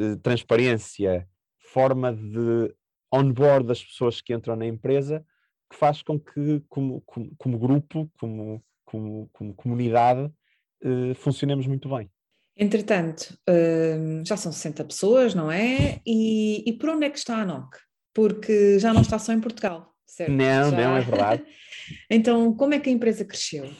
uh, 0.00 0.16
transparência, 0.18 1.28
forma 1.58 2.12
de 2.12 2.74
onboard 3.12 3.66
das 3.66 3.84
pessoas 3.84 4.20
que 4.20 4.32
entram 4.32 4.56
na 4.56 4.66
empresa, 4.66 5.24
que 5.70 5.76
faz 5.76 6.02
com 6.02 6.18
que, 6.18 6.62
como, 6.68 7.00
como, 7.02 7.32
como 7.36 7.58
grupo, 7.58 8.10
como, 8.18 8.62
como, 8.84 9.28
como 9.32 9.54
comunidade, 9.54 10.30
uh, 10.84 11.14
funcionemos 11.16 11.66
muito 11.66 11.88
bem. 11.88 12.10
Entretanto, 12.56 13.38
uh, 13.48 14.24
já 14.24 14.36
são 14.36 14.52
60 14.52 14.84
pessoas, 14.84 15.34
não 15.34 15.50
é? 15.50 16.00
E, 16.06 16.62
e 16.68 16.72
por 16.74 16.90
onde 16.90 17.06
é 17.06 17.10
que 17.10 17.18
está 17.18 17.38
a 17.38 17.46
NOC? 17.46 17.78
Porque 18.14 18.78
já 18.78 18.92
não 18.92 19.00
está 19.00 19.18
só 19.18 19.32
em 19.32 19.40
Portugal, 19.40 19.94
certo? 20.06 20.32
Não, 20.32 20.70
já... 20.70 20.76
não, 20.76 20.96
é 20.96 21.00
verdade. 21.00 21.44
então, 22.10 22.54
como 22.54 22.74
é 22.74 22.78
que 22.78 22.90
a 22.90 22.92
empresa 22.92 23.24
cresceu? 23.24 23.70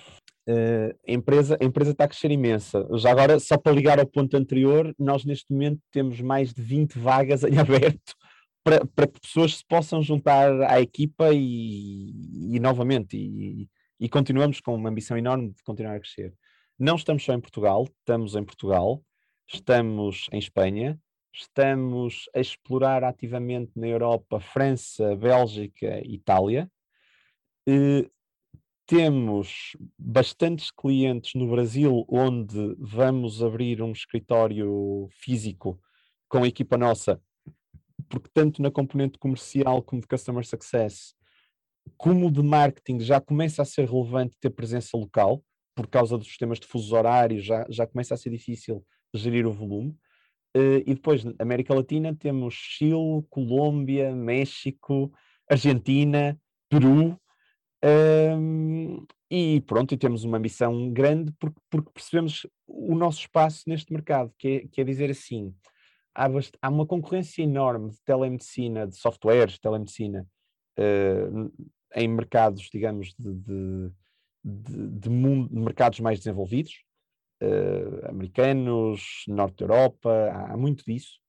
Uh, 0.48 0.92
a, 1.06 1.12
empresa, 1.12 1.56
a 1.60 1.64
empresa 1.64 1.92
está 1.92 2.04
a 2.04 2.08
crescer 2.08 2.30
imensa. 2.30 2.86
Já 2.98 3.10
agora, 3.10 3.38
só 3.38 3.56
para 3.56 3.72
ligar 3.72 4.00
ao 4.00 4.06
ponto 4.06 4.36
anterior, 4.36 4.92
nós 4.98 5.24
neste 5.24 5.52
momento 5.52 5.80
temos 5.90 6.20
mais 6.20 6.52
de 6.52 6.62
20 6.62 6.98
vagas 6.98 7.44
em 7.44 7.58
aberto 7.58 8.14
para, 8.64 8.84
para 8.86 9.06
que 9.06 9.20
pessoas 9.20 9.56
se 9.56 9.64
possam 9.64 10.02
juntar 10.02 10.52
à 10.62 10.80
equipa 10.80 11.30
e, 11.32 12.54
e 12.54 12.60
novamente, 12.60 13.16
e, 13.16 13.68
e 14.00 14.08
continuamos 14.08 14.60
com 14.60 14.74
uma 14.74 14.88
ambição 14.88 15.16
enorme 15.16 15.50
de 15.50 15.62
continuar 15.62 15.96
a 15.96 16.00
crescer. 16.00 16.34
Não 16.78 16.96
estamos 16.96 17.24
só 17.24 17.32
em 17.32 17.40
Portugal, 17.40 17.86
estamos 18.00 18.34
em 18.34 18.44
Portugal, 18.44 19.02
estamos 19.46 20.26
em 20.32 20.38
Espanha, 20.38 20.98
estamos 21.32 22.28
a 22.34 22.40
explorar 22.40 23.04
ativamente 23.04 23.72
na 23.76 23.86
Europa, 23.86 24.40
França, 24.40 25.14
Bélgica, 25.16 26.00
Itália. 26.04 26.70
E 27.66 28.10
temos 28.86 29.76
bastantes 29.98 30.70
clientes 30.70 31.34
no 31.34 31.48
Brasil, 31.50 32.04
onde 32.08 32.76
vamos 32.78 33.42
abrir 33.42 33.82
um 33.82 33.92
escritório 33.92 35.08
físico 35.10 35.80
com 36.28 36.44
a 36.44 36.48
equipa 36.48 36.76
nossa 36.76 37.20
porque 38.12 38.28
tanto 38.32 38.60
na 38.60 38.70
componente 38.70 39.18
comercial 39.18 39.82
como 39.82 40.02
de 40.02 40.06
customer 40.06 40.44
success, 40.44 41.14
como 41.96 42.30
de 42.30 42.42
marketing 42.42 43.00
já 43.00 43.20
começa 43.20 43.62
a 43.62 43.64
ser 43.64 43.88
relevante 43.88 44.36
ter 44.38 44.50
presença 44.50 44.96
local, 44.96 45.42
por 45.74 45.86
causa 45.86 46.18
dos 46.18 46.26
sistemas 46.26 46.60
de 46.60 46.66
fusos 46.66 46.92
horários, 46.92 47.44
já, 47.44 47.66
já 47.70 47.86
começa 47.86 48.12
a 48.12 48.16
ser 48.16 48.28
difícil 48.28 48.84
gerir 49.14 49.46
o 49.46 49.52
volume. 49.52 49.96
Uh, 50.54 50.84
e 50.86 50.94
depois, 50.94 51.24
na 51.24 51.32
América 51.38 51.74
Latina, 51.74 52.14
temos 52.14 52.52
Chile, 52.54 53.24
Colômbia, 53.30 54.14
México, 54.14 55.10
Argentina, 55.50 56.38
Peru. 56.68 57.18
Um, 57.84 59.04
e 59.30 59.60
pronto, 59.62 59.92
e 59.92 59.96
temos 59.96 60.24
uma 60.24 60.38
missão 60.38 60.92
grande 60.92 61.32
porque, 61.32 61.60
porque 61.68 61.90
percebemos 61.92 62.46
o 62.66 62.94
nosso 62.94 63.20
espaço 63.20 63.64
neste 63.66 63.92
mercado, 63.92 64.32
que 64.38 64.48
é, 64.48 64.68
que 64.68 64.80
é 64.80 64.84
dizer 64.84 65.10
assim: 65.10 65.54
há, 66.14 66.28
há 66.60 66.68
uma 66.68 66.86
concorrência 66.86 67.42
enorme 67.42 67.90
de 67.90 68.00
telemedicina, 68.04 68.86
de 68.86 68.96
softwares 68.96 69.58
telemedicina, 69.58 70.26
uh, 70.78 71.52
em 71.94 72.08
mercados, 72.08 72.68
digamos, 72.72 73.14
de, 73.18 73.32
de, 73.34 73.90
de, 74.44 74.88
de, 75.00 75.10
mundo, 75.10 75.48
mercados 75.52 76.00
mais 76.00 76.18
desenvolvidos, 76.18 76.84
uh, 77.42 78.08
americanos, 78.10 79.24
Norte 79.28 79.56
da 79.58 79.64
Europa, 79.64 80.10
há, 80.32 80.52
há 80.52 80.56
muito 80.56 80.84
disso. 80.84 81.20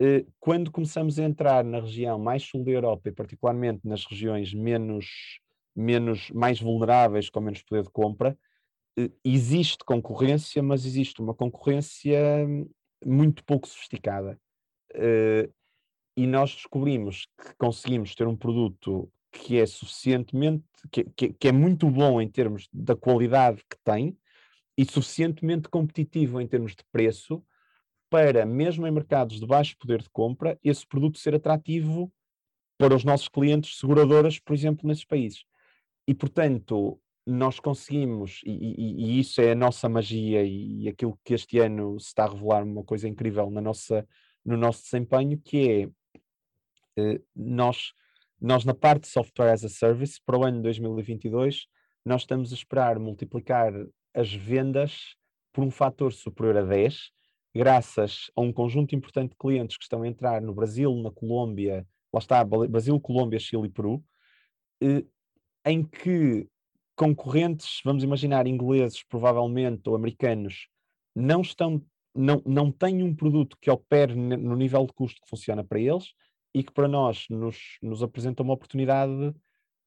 Uh, 0.00 0.26
quando 0.40 0.72
começamos 0.72 1.18
a 1.18 1.24
entrar 1.24 1.64
na 1.64 1.80
região 1.80 2.18
mais 2.18 2.42
sul 2.42 2.64
da 2.64 2.70
Europa, 2.70 3.08
e 3.08 3.12
particularmente 3.12 3.86
nas 3.86 4.04
regiões 4.04 4.52
menos, 4.52 5.40
menos 5.74 6.30
mais 6.30 6.60
vulneráveis, 6.60 7.28
com 7.28 7.40
menos 7.40 7.62
poder 7.62 7.82
de 7.82 7.90
compra, 7.90 8.36
existe 9.24 9.84
concorrência, 9.84 10.62
mas 10.62 10.84
existe 10.84 11.20
uma 11.20 11.34
concorrência 11.34 12.18
muito 13.04 13.44
pouco 13.44 13.68
sofisticada. 13.68 14.38
Uh, 14.94 15.52
e 16.16 16.26
nós 16.26 16.54
descobrimos 16.54 17.26
que 17.26 17.54
conseguimos 17.58 18.14
ter 18.14 18.26
um 18.26 18.36
produto 18.36 19.10
que 19.32 19.58
é 19.58 19.66
suficientemente, 19.66 20.64
que, 20.92 21.04
que, 21.16 21.32
que, 21.32 21.48
é 21.48 21.52
muito 21.52 21.90
bom 21.90 22.20
em 22.20 22.28
termos 22.28 22.68
da 22.72 22.94
qualidade 22.94 23.64
que 23.68 23.76
tem 23.82 24.16
e 24.78 24.84
suficientemente 24.84 25.68
competitivo 25.68 26.40
em 26.40 26.46
termos 26.46 26.76
de 26.76 26.84
preço 26.92 27.44
para, 28.08 28.46
mesmo 28.46 28.86
em 28.86 28.92
mercados 28.92 29.40
de 29.40 29.46
baixo 29.46 29.76
poder 29.76 30.00
de 30.00 30.10
compra, 30.10 30.56
esse 30.62 30.86
produto 30.86 31.18
ser 31.18 31.34
atrativo 31.34 32.12
para 32.78 32.94
os 32.94 33.02
nossos 33.02 33.28
clientes 33.28 33.76
seguradoras, 33.76 34.38
por 34.38 34.54
exemplo, 34.54 34.86
nesses 34.86 35.04
países. 35.04 35.44
E, 36.06 36.14
portanto, 36.14 37.00
nós 37.26 37.58
conseguimos, 37.58 38.42
e, 38.44 38.50
e, 38.50 39.04
e, 39.04 39.20
isso 39.20 39.40
é 39.40 39.52
a 39.52 39.54
nossa 39.54 39.88
magia 39.88 40.44
e 40.44 40.86
aquilo 40.88 41.18
que 41.24 41.34
este 41.34 41.58
ano 41.58 41.98
se 41.98 42.08
está 42.08 42.24
a 42.24 42.28
revelar 42.28 42.62
uma 42.62 42.84
coisa 42.84 43.08
incrível 43.08 43.50
na 43.50 43.60
nossa, 43.60 44.06
no 44.44 44.56
nosso 44.56 44.82
desempenho, 44.84 45.38
que 45.38 45.90
é 46.96 47.02
eh, 47.14 47.20
nós, 47.34 47.92
nós 48.40 48.64
na 48.64 48.74
parte 48.74 49.02
de 49.02 49.08
Software 49.08 49.52
as 49.52 49.64
a 49.64 49.68
Service, 49.68 50.20
para 50.24 50.38
o 50.38 50.44
ano 50.44 50.62
2022, 50.62 51.66
nós 52.04 52.22
estamos 52.22 52.52
a 52.52 52.54
esperar 52.54 52.98
multiplicar 52.98 53.72
as 54.12 54.32
vendas 54.32 55.16
por 55.52 55.64
um 55.64 55.70
fator 55.70 56.12
superior 56.12 56.58
a 56.58 56.62
10, 56.62 57.10
graças 57.54 58.30
a 58.36 58.40
um 58.42 58.52
conjunto 58.52 58.94
importante 58.94 59.30
de 59.30 59.36
clientes 59.36 59.78
que 59.78 59.84
estão 59.84 60.02
a 60.02 60.08
entrar 60.08 60.42
no 60.42 60.52
Brasil, 60.52 60.94
na 60.96 61.10
Colômbia, 61.10 61.86
lá 62.12 62.18
está, 62.18 62.44
Brasil, 62.44 63.00
Colômbia, 63.00 63.38
Chile 63.38 63.66
e 63.66 63.70
Peru, 63.70 64.04
eh, 64.82 65.04
em 65.64 65.82
que 65.82 66.46
concorrentes, 66.96 67.80
vamos 67.84 68.04
imaginar 68.04 68.46
ingleses 68.46 69.02
provavelmente 69.02 69.88
ou 69.88 69.96
americanos, 69.96 70.68
não 71.14 71.40
estão 71.40 71.82
não, 72.14 72.40
não 72.46 72.70
têm 72.70 73.02
um 73.02 73.14
produto 73.14 73.58
que 73.60 73.70
opere 73.70 74.14
no 74.14 74.54
nível 74.54 74.86
de 74.86 74.92
custo 74.92 75.20
que 75.20 75.28
funciona 75.28 75.64
para 75.64 75.80
eles 75.80 76.12
e 76.54 76.62
que 76.62 76.72
para 76.72 76.86
nós 76.86 77.26
nos, 77.28 77.58
nos 77.82 78.02
apresenta 78.02 78.42
uma 78.42 78.54
oportunidade 78.54 79.12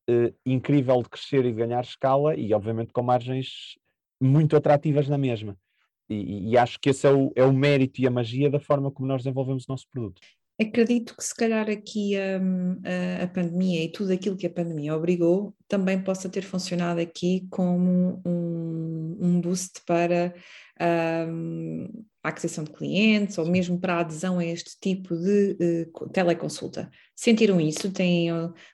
uh, 0.09 0.35
incrível 0.45 1.01
de 1.01 1.09
crescer 1.09 1.45
e 1.45 1.51
de 1.51 1.57
ganhar 1.57 1.81
escala 1.81 2.35
e 2.35 2.53
obviamente 2.53 2.91
com 2.91 3.01
margens 3.01 3.77
muito 4.21 4.57
atrativas 4.57 5.07
na 5.07 5.17
mesma. 5.17 5.57
E, 6.09 6.51
e 6.51 6.57
acho 6.57 6.79
que 6.79 6.89
esse 6.89 7.07
é 7.07 7.11
o, 7.11 7.31
é 7.35 7.43
o 7.43 7.53
mérito 7.53 8.01
e 8.01 8.07
a 8.07 8.11
magia 8.11 8.49
da 8.49 8.59
forma 8.59 8.91
como 8.91 9.07
nós 9.07 9.23
desenvolvemos 9.23 9.63
o 9.63 9.71
nosso 9.71 9.87
produto. 9.89 10.21
Acredito 10.59 11.15
que 11.15 11.23
se 11.23 11.35
calhar 11.35 11.69
aqui 11.69 12.15
hum, 12.17 12.81
a, 12.83 13.25
a, 13.25 13.27
pandemia 13.27 13.83
e 13.83 13.91
tudo 13.91 14.11
aquilo 14.11 14.35
que 14.35 14.47
a 14.47 14.49
pandemia 14.49 14.95
obrigou 14.95 15.55
também 15.67 16.01
possa 16.01 16.27
ter 16.27 16.41
funcionado 16.41 16.99
aqui 16.99 17.45
como 17.51 18.19
um, 18.25 19.17
um 19.21 19.39
boost 19.39 19.81
para 19.85 20.33
um, 21.29 21.87
a 22.23 22.29
aquisição 22.29 22.63
de 22.63 22.71
clientes 22.71 23.37
ou 23.37 23.45
mesmo 23.45 23.79
para 23.79 23.97
a 23.97 23.99
adesão 23.99 24.39
a 24.39 24.45
este 24.45 24.79
tipo 24.81 25.15
de 25.15 25.85
uh, 25.95 26.09
teleconsulta. 26.09 26.89
Sentiram 27.15 27.61
isso? 27.61 27.91
Têm, 27.91 28.29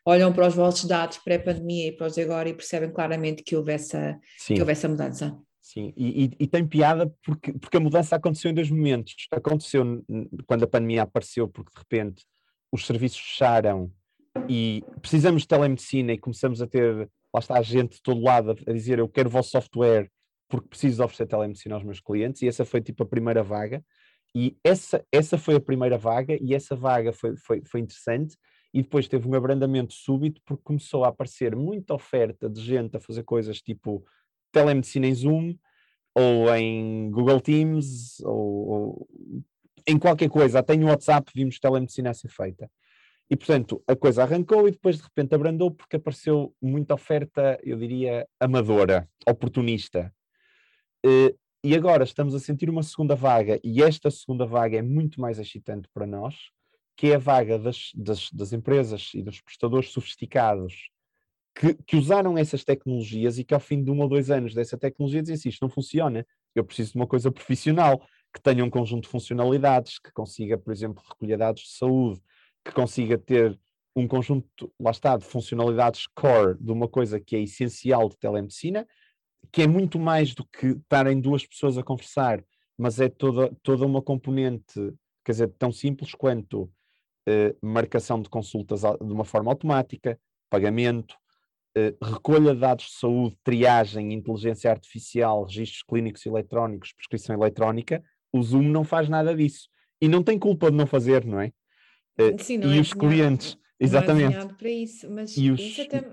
olham 0.06 0.32
para 0.32 0.48
os 0.48 0.56
vossos 0.56 0.86
dados 0.86 1.18
pré-pandemia 1.18 1.90
e 1.90 1.92
para 1.92 2.08
os 2.08 2.14
de 2.14 2.22
agora 2.22 2.48
e 2.48 2.54
percebem 2.54 2.94
claramente 2.94 3.44
que 3.44 3.58
houve 3.58 3.74
essa, 3.74 4.18
que 4.48 4.58
houve 4.58 4.72
essa 4.72 4.88
mudança? 4.88 5.38
Sim, 5.74 5.92
e, 5.98 6.26
e, 6.26 6.32
e, 6.42 6.48
tem 6.48 6.68
piada 6.68 7.12
porque, 7.26 7.52
porque 7.54 7.78
a 7.78 7.80
mudança 7.80 8.16
aconteceu 8.16 8.52
em 8.52 8.54
dois 8.54 8.70
momentos. 8.70 9.16
Aconteceu 9.32 10.06
quando 10.46 10.64
a 10.64 10.68
pandemia 10.68 11.02
apareceu, 11.02 11.48
porque 11.48 11.72
de 11.74 11.80
repente 11.80 12.24
os 12.72 12.86
serviços 12.86 13.20
fecharam 13.20 13.92
e 14.48 14.84
precisamos 15.02 15.42
de 15.42 15.48
telemedicina 15.48 16.14
e 16.14 16.18
começamos 16.20 16.62
a 16.62 16.68
ter, 16.68 17.10
lá 17.34 17.40
está 17.40 17.58
a 17.58 17.64
gente 17.64 17.96
de 17.96 18.04
todo 18.04 18.22
lado 18.22 18.52
a 18.52 18.72
dizer 18.72 19.00
eu 19.00 19.10
quero 19.10 19.30
o 19.30 19.32
vosso 19.32 19.50
software 19.50 20.12
porque 20.48 20.68
preciso 20.68 21.04
oferecer 21.04 21.26
telemedicina 21.26 21.74
aos 21.74 21.84
meus 21.84 22.00
clientes. 22.00 22.44
E 22.44 22.48
essa 22.48 22.64
foi 22.64 22.80
tipo 22.80 23.02
a 23.02 23.08
primeira 23.08 23.42
vaga. 23.42 23.84
E 24.36 24.56
essa, 24.64 25.04
essa 25.12 25.40
foi 25.40 25.56
a 25.56 25.60
primeira 25.60 25.98
vaga 25.98 26.38
e 26.40 26.54
essa 26.54 26.76
vaga 26.76 27.12
foi, 27.12 27.36
foi, 27.36 27.64
foi 27.66 27.80
interessante. 27.80 28.38
E 28.72 28.84
depois 28.84 29.08
teve 29.08 29.28
um 29.28 29.34
abrandamento 29.34 29.94
súbito 29.94 30.40
porque 30.46 30.64
começou 30.64 31.04
a 31.04 31.08
aparecer 31.08 31.56
muita 31.56 31.96
oferta 31.96 32.48
de 32.48 32.62
gente 32.62 32.96
a 32.96 33.00
fazer 33.00 33.24
coisas 33.24 33.60
tipo 33.60 34.06
telemedicina 34.54 35.08
em 35.08 35.14
Zoom 35.14 35.56
ou 36.16 36.56
em 36.56 37.12
Google 37.12 37.42
Teams 37.42 38.22
ou, 38.22 38.70
ou 38.70 39.08
em 39.86 40.00
qualquer 40.00 40.30
coisa, 40.30 40.60
até 40.60 40.74
em 40.74 40.86
WhatsApp 40.86 41.30
vimos 41.36 41.60
telemedicina 41.60 42.12
a 42.12 42.14
ser 42.14 42.30
feita. 42.30 42.72
E, 43.30 43.36
portanto, 43.36 43.84
a 43.88 43.96
coisa 43.96 44.24
arrancou 44.24 44.68
e 44.68 44.72
depois 44.72 44.98
de 44.98 45.04
repente 45.04 45.34
abrandou 45.34 45.72
porque 45.72 45.96
apareceu 45.96 46.56
muita 46.62 46.94
oferta, 46.94 47.60
eu 47.64 47.78
diria, 47.78 48.28
amadora, 48.40 49.10
oportunista. 49.28 50.14
Eh, 51.06 51.36
e 51.64 51.76
agora 51.76 52.04
estamos 52.04 52.36
a 52.36 52.40
sentir 52.40 52.70
uma 52.70 52.84
segunda 52.84 53.16
vaga, 53.16 53.60
e 53.64 53.82
esta 53.82 54.12
segunda 54.12 54.46
vaga 54.46 54.78
é 54.78 54.82
muito 54.82 55.20
mais 55.20 55.40
excitante 55.40 55.88
para 55.94 56.06
nós, 56.06 56.36
que 56.96 57.08
é 57.08 57.16
a 57.16 57.20
vaga 57.20 57.58
das, 57.58 57.92
das, 57.96 58.30
das 58.32 58.54
empresas 58.54 59.12
e 59.14 59.22
dos 59.22 59.42
prestadores 59.42 59.90
sofisticados 59.92 60.90
que, 61.56 61.74
que, 61.86 61.96
usaram 61.96 62.38
essas 62.38 62.64
tecnologias 62.64 63.38
e 63.38 63.44
que 63.44 63.54
ao 63.54 63.60
fim 63.60 63.84
de 63.84 63.92
um 63.92 64.00
ou 64.02 64.10
dois 64.10 64.32
anos 64.32 64.54
dessa 64.54 64.78
tecnologia 64.78 65.22
dizem 65.22 65.36
assim, 65.36 65.50
isto 65.50 65.62
não 65.62 65.70
funciona, 65.70 66.26
eu 66.56 66.64
preciso 66.64 66.94
de 66.94 66.98
uma 66.98 67.08
coisa 67.08 67.32
profissional, 67.32 68.02
que 68.34 68.42
tenha 68.42 68.66
um 68.66 68.70
conjunto 68.70 69.04
de 69.04 69.10
funcionalidades, 69.10 70.00
que 70.00 70.12
consiga, 70.12 70.58
por 70.58 70.74
exemplo, 70.74 71.04
recolher 71.08 71.38
dados 71.38 71.64
de 71.64 71.78
saúde, 71.78 72.20
que 72.66 72.72
consiga 72.72 73.18
ter 73.18 73.60
um 73.96 74.08
conjunto, 74.08 74.74
lá 74.80 74.90
está, 74.90 75.16
de 75.16 75.24
funcionalidades 75.24 76.08
core 76.16 76.58
de 76.60 76.72
uma 76.72 76.88
coisa 76.88 77.20
que 77.20 77.36
é 77.36 77.42
essencial 77.42 78.10
de 78.10 78.18
telemedicina, 78.18 78.88
que 79.52 79.62
é 79.62 79.68
muito 79.68 80.00
mais 80.00 80.34
do 80.34 80.46
que 80.46 80.68
estarem 80.68 81.22
duas 81.22 81.46
pessoas 81.46 81.78
a 81.78 81.84
conversar, 81.84 82.44
mas 82.78 83.00
é 83.00 83.08
toda, 83.08 83.56
toda 83.62 83.86
uma 83.86 84.02
componente, 84.02 84.74
quer 85.24 85.34
dizer, 85.34 85.50
tão 85.60 85.72
simples 85.72 86.16
quanto 86.16 86.72
eh, 87.28 87.56
marcação 87.62 88.20
de 88.20 88.30
consultas 88.30 88.82
de 88.82 89.14
uma 89.14 89.24
forma 89.24 89.52
automática, 89.52 90.20
pagamento, 90.50 91.16
recolha 92.02 92.54
de 92.54 92.60
dados 92.60 92.86
de 92.86 92.92
saúde, 92.92 93.38
triagem, 93.44 94.14
inteligência 94.14 94.70
artificial, 94.70 95.44
registros 95.44 95.84
clínicos 95.84 96.26
eletrónicos, 96.26 96.94
prescrição 96.94 97.36
eletrónica, 97.36 98.04
o 98.32 98.42
Zoom 98.42 98.64
não 98.64 98.84
faz 98.84 99.10
nada 99.10 99.36
disso. 99.36 99.68
E 100.02 100.08
não 100.08 100.22
tem 100.22 100.38
culpa 100.38 100.70
de 100.70 100.78
não 100.78 100.86
fazer, 100.86 101.26
não 101.26 101.40
é? 101.40 101.52
Eh, 102.18 102.38
Sim, 102.38 102.58
não 102.58 102.74
e 102.74 102.78
é 102.78 102.82
os 102.82 102.94
clientes, 102.94 103.58
exatamente. 103.80 104.54
Para 104.56 104.70
isso, 104.70 105.10
mas 105.10 105.36
e 105.38 105.52
os... 105.52 105.60
isso 105.60 105.82
até, 105.82 106.04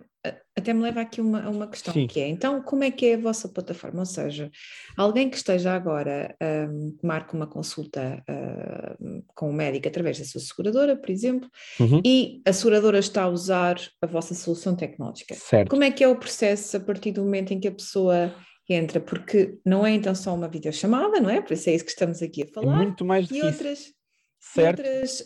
até 0.56 0.72
me 0.72 0.82
leva 0.82 1.00
aqui 1.00 1.20
uma, 1.20 1.48
uma 1.48 1.66
questão 1.66 1.94
Sim. 1.94 2.06
que 2.06 2.20
é, 2.20 2.28
então 2.28 2.62
como 2.62 2.84
é 2.84 2.90
que 2.90 3.06
é 3.06 3.14
a 3.14 3.18
vossa 3.18 3.48
plataforma? 3.48 4.00
Ou 4.00 4.06
seja, 4.06 4.50
alguém 4.96 5.30
que 5.30 5.36
esteja 5.36 5.72
agora, 5.72 6.34
um, 6.70 6.96
que 6.98 7.06
marca 7.06 7.36
uma 7.36 7.46
consulta 7.46 8.22
uh, 8.28 9.24
com 9.34 9.50
o 9.50 9.52
médico 9.52 9.88
através 9.88 10.18
da 10.18 10.24
sua 10.24 10.40
seguradora, 10.40 10.96
por 10.96 11.10
exemplo, 11.10 11.48
uhum. 11.78 12.00
e 12.04 12.42
a 12.46 12.52
seguradora 12.52 12.98
está 12.98 13.24
a 13.24 13.28
usar 13.28 13.76
a 14.02 14.06
vossa 14.06 14.34
solução 14.34 14.74
tecnológica. 14.76 15.34
Certo. 15.34 15.70
Como 15.70 15.84
é 15.84 15.90
que 15.90 16.04
é 16.04 16.08
o 16.08 16.16
processo 16.16 16.76
a 16.76 16.80
partir 16.80 17.12
do 17.12 17.22
momento 17.22 17.52
em 17.52 17.60
que 17.60 17.68
a 17.68 17.72
pessoa 17.72 18.34
entra, 18.68 19.00
porque 19.00 19.58
não 19.64 19.84
é 19.84 19.92
então 19.92 20.14
só 20.14 20.34
uma 20.34 20.48
videochamada, 20.48 21.20
não 21.20 21.30
é? 21.30 21.40
Por 21.40 21.54
isso 21.54 21.68
é 21.70 21.74
isso 21.74 21.84
que 21.84 21.90
estamos 21.90 22.22
aqui 22.22 22.42
a 22.42 22.46
é 22.46 22.48
falar. 22.48 22.74
É 22.74 22.84
muito 22.84 23.04
mais 23.04 23.26
do 23.26 23.34
e 23.34 23.40
que 23.40 23.46
outras, 23.46 23.78
isso. 23.80 23.92
Certo. 24.42 24.78
outras 24.78 25.22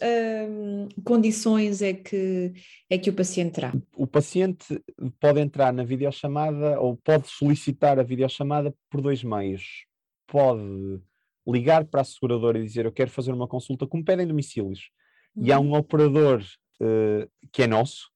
um, 0.51 0.89
condições 1.05 1.81
é 1.81 1.93
que, 1.95 2.53
é 2.91 2.99
que 2.99 3.09
o 3.09 3.13
paciente 3.13 3.55
terá? 3.55 3.73
O 3.97 4.09
paciente 4.09 4.83
pode 5.21 5.41
entrar 5.41 5.73
na 5.73 5.85
videochamada 5.85 6.81
ou 6.81 6.97
pode 6.97 7.29
solicitar 7.29 7.99
a 8.01 8.03
videochamada 8.03 8.75
por 8.91 9.01
dois 9.01 9.23
meios. 9.23 9.87
Pode 10.27 11.01
ligar 11.47 11.85
para 11.85 12.01
a 12.01 12.05
seguradora 12.05 12.59
e 12.59 12.63
dizer 12.65 12.87
eu 12.87 12.93
quero 12.93 13.11
fazer 13.11 13.33
uma 13.33 13.47
consulta 13.47 13.87
como 13.87 14.05
pedem 14.05 14.27
domicílios. 14.27 14.91
Uhum. 15.37 15.45
E 15.45 15.53
há 15.53 15.61
uhum. 15.61 15.71
um 15.71 15.75
operador 15.77 16.43
uh, 16.81 17.31
que 17.53 17.63
é 17.63 17.67
nosso, 17.69 18.11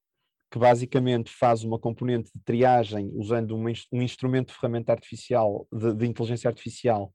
que 0.50 0.58
basicamente 0.58 1.30
faz 1.30 1.62
uma 1.62 1.78
componente 1.78 2.30
de 2.34 2.42
triagem 2.42 3.10
usando 3.14 3.54
um, 3.54 3.66
um 3.92 4.02
instrumento 4.02 4.48
de 4.48 4.54
ferramenta 4.54 4.92
artificial, 4.92 5.66
de, 5.72 5.94
de, 5.94 6.06
inteligência 6.06 6.48
artificial, 6.48 7.14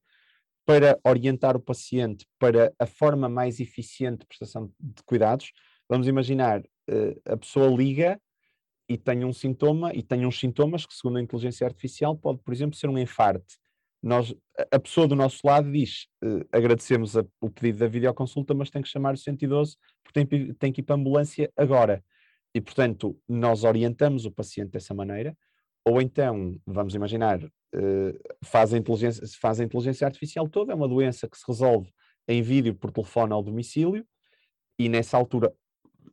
para 0.66 1.00
orientar 1.04 1.56
o 1.56 1.60
paciente 1.60 2.26
para 2.40 2.74
a 2.80 2.86
forma 2.86 3.28
mais 3.28 3.60
eficiente 3.60 4.20
de 4.20 4.28
prestação 4.28 4.72
de 4.80 5.04
cuidados. 5.06 5.52
Vamos 5.90 6.08
imaginar, 6.08 6.62
uh, 6.62 7.22
a 7.26 7.38
pessoa 7.38 7.68
liga 7.68 8.20
e 8.88 8.98
tem 8.98 9.24
um 9.24 9.34
sintoma, 9.34 9.94
e 9.94 10.04
tem 10.04 10.26
uns 10.26 10.40
sintomas 10.40 10.86
que, 10.86 10.94
segundo 10.94 11.18
a 11.18 11.22
inteligência 11.22 11.66
artificial, 11.66 12.18
pode, 12.18 12.42
por 12.42 12.54
exemplo, 12.54 12.78
ser 12.78 12.90
um 12.90 12.98
infarte. 12.98 13.58
Nós, 14.02 14.36
a 14.72 14.80
pessoa 14.80 15.08
do 15.08 15.16
nosso 15.16 15.40
lado 15.46 15.72
diz, 15.72 16.08
uh, 16.24 16.46
agradecemos 16.52 17.18
a, 17.18 17.26
o 17.42 17.50
pedido 17.50 17.80
da 17.80 17.88
videoconsulta, 17.88 18.54
mas 18.54 18.70
tem 18.70 18.82
que 18.82 18.90
chamar 18.90 19.14
o 19.14 19.18
112 19.18 19.76
porque 20.04 20.26
tem, 20.26 20.54
tem 20.54 20.72
que 20.72 20.82
ir 20.82 20.84
para 20.84 20.96
a 20.96 21.00
ambulância 21.00 21.52
agora. 21.58 22.04
E, 22.54 22.62
portanto, 22.62 23.18
nós 23.28 23.64
orientamos 23.64 24.26
o 24.26 24.32
paciente 24.32 24.72
dessa 24.72 24.94
maneira, 24.94 25.36
ou 25.86 26.02
então, 26.02 26.58
vamos 26.66 26.96
imaginar, 26.96 27.44
uh, 27.44 28.20
faz, 28.44 28.74
a 28.74 28.78
inteligência, 28.78 29.26
faz 29.40 29.60
a 29.60 29.64
inteligência 29.64 30.06
artificial 30.06 30.48
toda, 30.48 30.72
é 30.72 30.76
uma 30.76 30.88
doença 30.88 31.28
que 31.28 31.38
se 31.38 31.44
resolve 31.48 31.92
em 32.28 32.42
vídeo 32.42 32.76
por 32.76 32.92
telefone 32.92 33.34
ao 33.34 33.44
domicílio, 33.44 34.06
e 34.80 34.88
nessa 34.90 35.18
altura, 35.18 35.54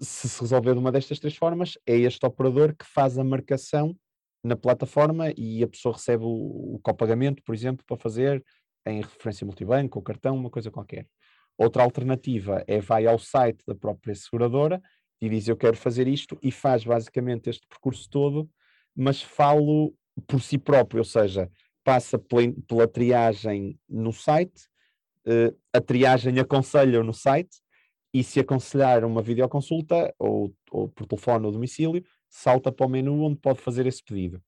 se 0.00 0.28
se 0.28 0.40
resolver 0.40 0.72
de 0.72 0.78
uma 0.78 0.92
destas 0.92 1.18
três 1.18 1.37
formas, 1.37 1.78
é 1.87 1.96
este 1.96 2.24
operador 2.26 2.74
que 2.74 2.85
faz 2.85 3.18
a 3.18 3.24
marcação 3.24 3.96
na 4.42 4.56
plataforma 4.56 5.33
e 5.37 5.62
a 5.62 5.68
pessoa 5.68 5.94
recebe 5.94 6.24
o, 6.24 6.74
o 6.74 6.80
copagamento, 6.83 7.42
por 7.42 7.54
exemplo, 7.54 7.85
para 7.87 7.96
fazer 7.96 8.42
em 8.87 9.02
referência 9.02 9.44
multibanco 9.44 9.98
ou 9.98 10.02
cartão, 10.02 10.35
uma 10.35 10.50
coisa 10.50 10.70
qualquer. 10.70 11.06
Outra 11.56 11.83
alternativa 11.83 12.64
é 12.66 12.80
vai 12.80 13.06
ao 13.06 13.18
site 13.18 13.62
da 13.66 13.74
própria 13.74 14.14
seguradora 14.14 14.80
e 15.20 15.28
diz 15.28 15.46
eu 15.46 15.56
quero 15.56 15.76
fazer 15.76 16.09
isto 16.09 16.38
e 16.42 16.50
faz 16.50 16.85
basicamente 16.85 17.50
este 17.50 17.66
percurso 17.68 18.09
todo, 18.09 18.48
mas 18.96 19.22
falo 19.22 19.94
por 20.26 20.40
si 20.40 20.59
próprio, 20.59 21.00
ou 21.00 21.05
seja, 21.05 21.50
passa 21.85 22.18
pela, 22.18 22.53
pela 22.66 22.88
triagem 22.88 23.79
no 23.88 24.12
site, 24.12 24.68
uh, 25.26 25.57
a 25.72 25.81
triagem 25.81 26.38
aconselha 26.38 27.03
no 27.03 27.14
site 27.14 27.57
e 28.12 28.22
se 28.22 28.40
aconselhar 28.40 29.05
uma 29.05 29.22
videoconsulta 29.22 30.12
ou, 30.18 30.55
ou 30.70 30.88
por 30.88 31.07
telefone 31.07 31.46
ou 31.46 31.53
domicílio, 31.53 32.05
salta 32.29 32.72
para 32.72 32.87
o 32.87 32.88
menu 32.88 33.22
onde 33.22 33.37
pode 33.37 33.61
fazer 33.61 33.87
esse 33.87 34.03
pedido. 34.03 34.42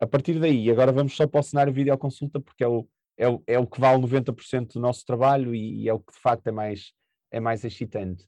A 0.00 0.06
partir 0.06 0.40
daí, 0.40 0.70
agora 0.70 0.90
vamos 0.90 1.14
só 1.14 1.26
para 1.26 1.40
o 1.40 1.42
cenário 1.42 1.72
videoconsulta 1.72 2.40
porque 2.40 2.64
é 2.64 2.68
o, 2.68 2.88
é 3.16 3.28
o, 3.28 3.42
é 3.46 3.58
o 3.58 3.66
que 3.66 3.80
vale 3.80 4.02
90% 4.02 4.72
do 4.74 4.80
nosso 4.80 5.04
trabalho 5.04 5.54
e, 5.54 5.82
e, 5.82 5.88
é 5.88 5.92
o 5.92 6.00
que 6.00 6.12
de 6.12 6.18
facto 6.18 6.46
é 6.46 6.52
mais, 6.52 6.92
é 7.30 7.38
mais 7.38 7.64
excitante 7.64 8.26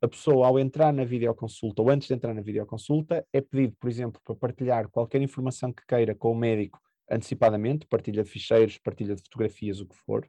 a 0.00 0.08
pessoa, 0.08 0.46
ao 0.46 0.58
entrar 0.58 0.92
na 0.92 1.04
videoconsulta 1.04 1.82
ou 1.82 1.90
antes 1.90 2.08
de 2.08 2.14
entrar 2.14 2.34
na 2.34 2.42
videoconsulta, 2.42 3.26
é 3.32 3.40
pedido, 3.40 3.74
por 3.80 3.88
exemplo, 3.88 4.20
para 4.24 4.34
partilhar 4.34 4.88
qualquer 4.88 5.22
informação 5.22 5.72
que 5.72 5.84
queira 5.86 6.14
com 6.14 6.32
o 6.32 6.34
médico 6.34 6.80
antecipadamente, 7.10 7.86
partilha 7.86 8.22
de 8.22 8.30
ficheiros, 8.30 8.78
partilha 8.78 9.14
de 9.14 9.22
fotografias, 9.22 9.80
o 9.80 9.86
que 9.86 9.96
for. 9.96 10.28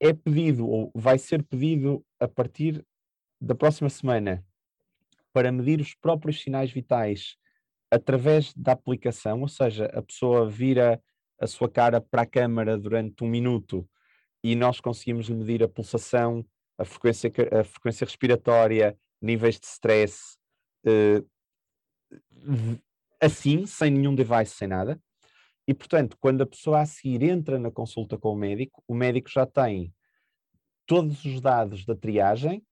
É 0.00 0.12
pedido, 0.12 0.66
ou 0.66 0.92
vai 0.94 1.18
ser 1.18 1.42
pedido 1.42 2.04
a 2.20 2.28
partir 2.28 2.84
da 3.40 3.54
próxima 3.54 3.90
semana, 3.90 4.44
para 5.32 5.52
medir 5.52 5.80
os 5.80 5.94
próprios 5.94 6.40
sinais 6.40 6.70
vitais 6.70 7.36
através 7.90 8.52
da 8.54 8.72
aplicação, 8.72 9.42
ou 9.42 9.48
seja, 9.48 9.86
a 9.86 10.02
pessoa 10.02 10.48
vira 10.48 11.02
a 11.40 11.46
sua 11.46 11.68
cara 11.68 12.00
para 12.00 12.22
a 12.22 12.26
câmara 12.26 12.76
durante 12.76 13.22
um 13.22 13.28
minuto 13.28 13.88
e 14.42 14.54
nós 14.54 14.80
conseguimos 14.80 15.28
medir 15.28 15.62
a 15.62 15.68
pulsação, 15.68 16.44
a 16.78 16.84
frequência, 16.84 17.30
a 17.52 17.64
frequência 17.64 18.04
respiratória, 18.04 18.96
níveis 19.20 19.58
de 19.58 19.66
stress, 19.66 20.38
uh, 20.86 21.28
assim, 23.20 23.66
sem 23.66 23.90
nenhum 23.90 24.14
device, 24.14 24.54
sem 24.54 24.68
nada. 24.68 25.00
E, 25.66 25.74
portanto, 25.74 26.16
quando 26.18 26.42
a 26.42 26.46
pessoa 26.46 26.80
a 26.80 26.86
seguir 26.86 27.22
entra 27.24 27.58
na 27.58 27.70
consulta 27.70 28.16
com 28.16 28.32
o 28.32 28.36
médico, 28.36 28.82
o 28.86 28.94
médico 28.94 29.28
já 29.28 29.44
tem 29.44 29.92
todos 30.86 31.24
os 31.24 31.40
dados 31.40 31.84
da 31.84 31.94
triagem, 31.94 32.62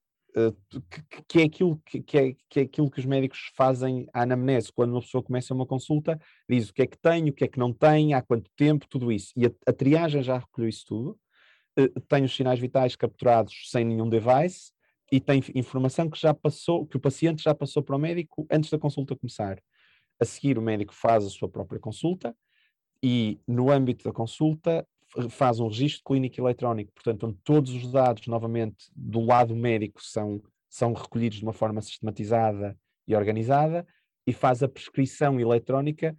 que, 0.71 1.23
que, 1.27 1.41
é 1.41 1.45
aquilo 1.45 1.81
que, 1.85 2.03
que, 2.03 2.19
é, 2.19 2.37
que 2.49 2.61
é 2.61 2.63
aquilo 2.63 2.91
que 2.91 3.01
os 3.01 3.07
médicos 3.07 3.51
fazem 3.55 4.07
à 4.13 4.23
anamnese. 4.23 4.73
Quando 4.73 4.93
uma 4.93 5.01
pessoa 5.01 5.23
começa 5.23 5.55
uma 5.55 5.67
consulta, 5.67 6.19
diz 6.49 6.69
o 6.69 6.75
que 6.75 6.83
é 6.83 6.87
que 6.87 6.99
tem, 6.99 7.29
o 7.29 7.33
que 7.33 7.45
é 7.45 7.49
que 7.49 7.59
não 7.59 7.73
tem, 7.73 8.15
há 8.15 8.23
quanto 8.23 8.51
tempo, 8.55 8.87
tudo 8.89 9.11
isso. 9.11 9.33
E 9.37 9.47
a, 9.47 9.51
a 9.67 9.73
triagem 9.73 10.23
já 10.23 10.39
recolheu 10.39 10.69
isso 10.69 10.85
tudo 10.87 11.19
tem 12.09 12.25
os 12.25 12.35
sinais 12.35 12.59
vitais 12.59 12.97
capturados 12.97 13.71
sem 13.71 13.85
nenhum 13.85 14.09
device 14.09 14.73
e 15.13 15.21
tem 15.21 15.43
informação 15.55 16.11
que 16.11 16.19
já 16.19 16.35
passou, 16.35 16.87
que 16.87 16.97
o 16.97 17.01
paciente 17.01 17.43
já 17.43 17.55
passou 17.55 17.83
para 17.83 17.97
o 17.97 17.99
médico 17.99 18.47
antes 18.51 18.71
da 18.71 18.79
consulta 18.79 19.15
começar. 19.15 19.63
A 20.21 20.25
seguir, 20.25 20.59
o 20.59 20.63
médico 20.63 20.95
faz 20.95 21.25
a 21.25 21.31
sua 21.31 21.49
própria 21.49 21.79
consulta 21.79 22.35
e, 23.03 23.39
no 23.47 23.71
âmbito 23.71 24.05
da 24.05 24.13
consulta, 24.13 24.87
faz 25.31 25.61
um 25.61 25.69
registro 25.69 26.03
clínico 26.05 26.41
eletrónico, 26.41 26.93
portanto, 26.93 27.27
onde 27.27 27.39
todos 27.45 27.73
os 27.73 27.93
dados, 27.93 28.27
novamente, 28.27 28.91
do 28.95 29.21
lado 29.21 29.55
médico 29.55 30.03
são, 30.03 30.43
são 30.69 30.93
recolhidos 30.93 31.39
de 31.39 31.45
uma 31.45 31.53
forma 31.53 31.81
sistematizada 31.81 32.77
e 33.07 33.15
organizada, 33.15 33.87
e 34.27 34.33
faz 34.33 34.63
a 34.63 34.69
prescrição 34.69 35.39
eletrónica, 35.39 36.17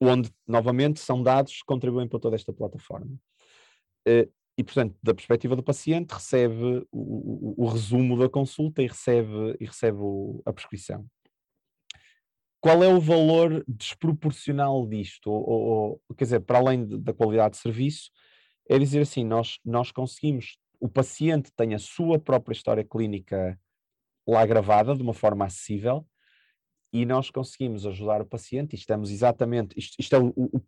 onde, 0.00 0.30
novamente, 0.46 0.98
são 0.98 1.22
dados 1.22 1.58
que 1.58 1.64
contribuem 1.64 2.08
para 2.08 2.18
toda 2.18 2.34
esta 2.34 2.52
plataforma. 2.52 3.16
Eh, 4.06 4.28
e, 4.56 4.62
portanto, 4.62 4.94
da 5.02 5.14
perspectiva 5.14 5.56
do 5.56 5.62
paciente, 5.62 6.12
recebe 6.12 6.86
o, 6.90 7.54
o, 7.58 7.64
o 7.64 7.66
resumo 7.66 8.18
da 8.18 8.28
consulta 8.28 8.82
e 8.82 8.86
recebe, 8.86 9.56
e 9.58 9.64
recebe 9.64 9.98
o, 9.98 10.42
a 10.44 10.52
prescrição. 10.52 11.06
Qual 12.60 12.82
é 12.82 12.88
o 12.88 13.00
valor 13.00 13.64
desproporcional 13.66 14.86
disto? 14.86 15.30
Ou, 15.30 16.00
ou, 16.06 16.14
quer 16.16 16.24
dizer, 16.24 16.40
para 16.40 16.58
além 16.58 16.86
de, 16.86 16.98
da 16.98 17.12
qualidade 17.12 17.54
de 17.54 17.60
serviço, 17.60 18.10
é 18.68 18.78
dizer 18.78 19.00
assim: 19.00 19.24
nós, 19.24 19.58
nós 19.64 19.90
conseguimos, 19.90 20.58
o 20.78 20.88
paciente 20.88 21.50
tem 21.56 21.74
a 21.74 21.78
sua 21.78 22.18
própria 22.18 22.54
história 22.54 22.84
clínica 22.84 23.58
lá 24.28 24.46
gravada 24.46 24.94
de 24.94 25.02
uma 25.02 25.14
forma 25.14 25.44
acessível 25.44 26.06
e 26.92 27.06
nós 27.06 27.30
conseguimos 27.30 27.86
ajudar 27.86 28.20
o 28.20 28.26
paciente 28.26 28.74
e 28.74 28.78
estamos 28.78 29.10
exatamente, 29.10 29.76
isto, 29.76 29.96
isto 29.98 30.14
é 30.14 30.18
o, 30.18 30.28
o, 30.36 30.58
o 30.58 30.62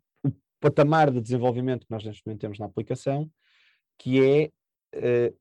patamar 0.65 1.11
de 1.11 1.21
desenvolvimento 1.21 1.85
que 1.85 1.91
nós 1.91 2.03
neste 2.03 2.25
momento 2.25 2.41
temos 2.41 2.57
na 2.57 2.65
aplicação, 2.65 3.29
que 3.99 4.19
é 4.19 4.49
uh, 4.95 5.37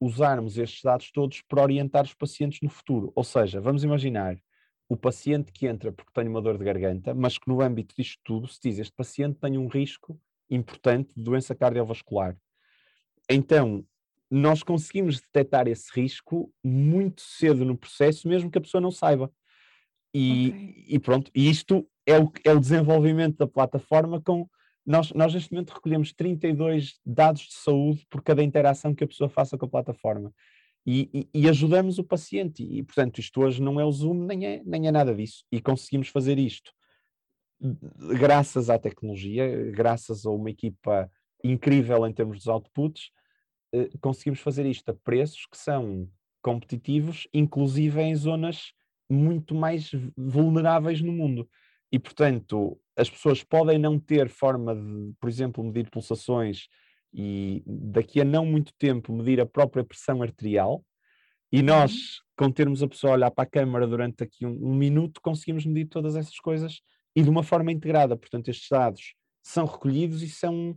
usarmos 0.00 0.58
estes 0.58 0.82
dados 0.82 1.12
todos 1.12 1.42
para 1.42 1.62
orientar 1.62 2.02
os 2.04 2.12
pacientes 2.12 2.58
no 2.60 2.68
futuro. 2.68 3.12
Ou 3.14 3.22
seja, 3.22 3.60
vamos 3.60 3.84
imaginar 3.84 4.36
o 4.88 4.96
paciente 4.96 5.52
que 5.52 5.68
entra 5.68 5.92
porque 5.92 6.10
tem 6.12 6.26
uma 6.26 6.42
dor 6.42 6.58
de 6.58 6.64
garganta, 6.64 7.14
mas 7.14 7.38
que 7.38 7.48
no 7.48 7.60
âmbito 7.60 7.94
disto 7.96 8.20
tudo 8.24 8.48
se 8.48 8.58
diz 8.60 8.80
este 8.80 8.92
paciente 8.92 9.38
tem 9.38 9.56
um 9.56 9.68
risco 9.68 10.20
importante 10.50 11.14
de 11.16 11.22
doença 11.22 11.54
cardiovascular. 11.54 12.36
Então, 13.30 13.86
nós 14.28 14.64
conseguimos 14.64 15.20
detectar 15.20 15.68
esse 15.68 15.88
risco 15.94 16.52
muito 16.64 17.22
cedo 17.22 17.64
no 17.64 17.78
processo, 17.78 18.26
mesmo 18.26 18.50
que 18.50 18.58
a 18.58 18.60
pessoa 18.60 18.80
não 18.80 18.90
saiba. 18.90 19.30
E, 20.12 20.48
okay. 20.48 20.84
e 20.88 20.98
pronto, 20.98 21.30
e 21.32 21.48
isto 21.48 21.88
é 22.04 22.18
o, 22.18 22.32
é 22.44 22.52
o 22.52 22.60
desenvolvimento 22.60 23.36
da 23.36 23.46
plataforma 23.46 24.20
com 24.20 24.48
nós, 24.86 25.12
nós 25.12 25.32
neste 25.32 25.52
momento 25.52 25.70
recolhemos 25.70 26.12
32 26.12 26.98
dados 27.04 27.42
de 27.42 27.54
saúde 27.54 28.06
por 28.10 28.22
cada 28.22 28.42
interação 28.42 28.94
que 28.94 29.04
a 29.04 29.06
pessoa 29.06 29.28
faça 29.28 29.56
com 29.56 29.66
a 29.66 29.68
plataforma. 29.68 30.32
E, 30.86 31.08
e, 31.14 31.42
e, 31.42 31.48
ajudamos 31.48 31.98
o 31.98 32.04
paciente. 32.04 32.62
E, 32.62 32.82
portanto, 32.82 33.18
isto 33.18 33.40
hoje 33.40 33.62
não 33.62 33.80
é 33.80 33.84
o 33.84 33.90
Zoom, 33.90 34.26
nem 34.26 34.46
é, 34.46 34.62
nem 34.66 34.86
é 34.86 34.92
nada 34.92 35.14
disso. 35.14 35.44
E 35.50 35.60
conseguimos 35.60 36.08
fazer 36.08 36.38
isto 36.38 36.70
graças 38.18 38.68
à 38.68 38.78
tecnologia, 38.78 39.70
graças 39.70 40.26
a 40.26 40.30
uma 40.30 40.50
equipa 40.50 41.10
incrível 41.42 42.06
em 42.06 42.12
termos 42.12 42.38
dos 42.38 42.46
outputs, 42.48 43.10
eh, 43.72 43.90
conseguimos 44.00 44.40
fazer 44.40 44.66
isto 44.66 44.88
a 44.90 44.94
preços 44.94 45.46
que 45.46 45.56
são 45.56 46.08
competitivos, 46.42 47.26
inclusive 47.32 48.00
em 48.00 48.14
zonas 48.14 48.72
muito 49.08 49.54
mais 49.54 49.90
vulneráveis 50.16 51.00
no 51.00 51.12
mundo. 51.12 51.48
E, 51.92 51.98
portanto, 51.98 52.78
as 52.96 53.08
pessoas 53.08 53.42
podem 53.42 53.78
não 53.78 53.98
ter 53.98 54.28
forma 54.28 54.74
de, 54.74 55.12
por 55.20 55.28
exemplo, 55.28 55.62
medir 55.62 55.90
pulsações 55.90 56.66
e 57.12 57.62
daqui 57.66 58.20
a 58.20 58.24
não 58.24 58.44
muito 58.44 58.72
tempo 58.78 59.12
medir 59.12 59.40
a 59.40 59.46
própria 59.46 59.84
pressão 59.84 60.22
arterial, 60.22 60.84
e 61.54 61.58
uhum. 61.58 61.66
nós, 61.66 61.92
com 62.36 62.50
termos 62.50 62.82
a 62.82 62.88
pessoa 62.88 63.12
olhar 63.12 63.30
para 63.30 63.44
a 63.44 63.48
câmara 63.48 63.86
durante 63.86 64.24
aqui 64.24 64.44
um, 64.44 64.70
um, 64.70 64.74
minuto, 64.74 65.20
conseguimos 65.22 65.64
medir 65.64 65.86
todas 65.86 66.16
essas 66.16 66.36
coisas 66.40 66.80
e 67.14 67.22
de 67.22 67.30
uma 67.30 67.44
forma 67.44 67.70
integrada. 67.70 68.16
Portanto, 68.16 68.48
estes 68.48 68.66
dados 68.68 69.14
são 69.40 69.64
recolhidos 69.64 70.20
e 70.22 70.28
são 70.28 70.76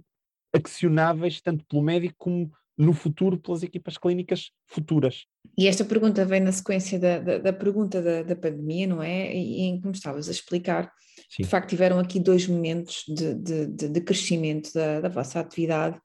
accionáveis 0.53 1.41
tanto 1.41 1.65
pelo 1.65 1.81
médico 1.81 2.13
como 2.19 2.51
no 2.77 2.93
futuro 2.93 3.37
pelas 3.39 3.63
equipas 3.63 3.97
clínicas 3.97 4.51
futuras. 4.67 5.25
E 5.57 5.67
esta 5.67 5.83
pergunta 5.83 6.23
vem 6.23 6.39
na 6.39 6.51
sequência 6.51 6.99
da, 6.99 7.19
da, 7.19 7.37
da 7.39 7.53
pergunta 7.53 8.01
da, 8.01 8.21
da, 8.21 8.35
pandemia, 8.35 8.85
não 8.85 9.01
é? 9.01 9.35
E 9.35 9.61
em 9.61 9.81
como 9.81 9.93
estavas 9.93 10.27
a 10.27 10.31
explicar, 10.31 10.91
Sim. 11.29 11.43
de 11.43 11.49
facto 11.49 11.69
tiveram 11.69 11.97
aqui 11.97 12.19
dois 12.19 12.47
momentos 12.47 13.03
de, 13.07 13.33
de, 13.33 13.89
de 13.89 14.01
crescimento 14.01 14.71
da, 14.73 15.01
da 15.01 15.09
vossa 15.09 15.39
atividade. 15.39 15.99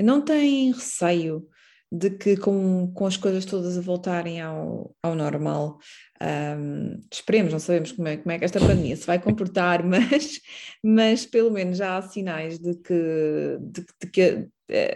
Não 0.00 0.20
têm 0.20 0.72
receio 0.72 1.46
de 1.90 2.10
que 2.10 2.36
com, 2.36 2.92
com 2.92 3.06
as 3.06 3.16
coisas 3.16 3.44
todas 3.44 3.78
a 3.78 3.80
voltarem 3.80 4.40
ao, 4.40 4.94
ao 5.02 5.14
normal, 5.14 5.78
um, 6.20 7.02
esperemos, 7.10 7.52
não 7.52 7.58
sabemos 7.58 7.92
como 7.92 8.08
é, 8.08 8.18
como 8.18 8.30
é 8.30 8.38
que 8.38 8.44
esta 8.44 8.60
pandemia 8.60 8.94
se 8.94 9.06
vai 9.06 9.18
comportar, 9.18 9.82
mas, 9.86 10.38
mas 10.82 11.24
pelo 11.24 11.50
menos 11.50 11.78
já 11.78 11.96
há 11.96 12.02
sinais 12.02 12.58
de 12.58 12.74
que, 12.74 13.58
de, 13.60 13.86
de 14.02 14.10
que 14.10 14.48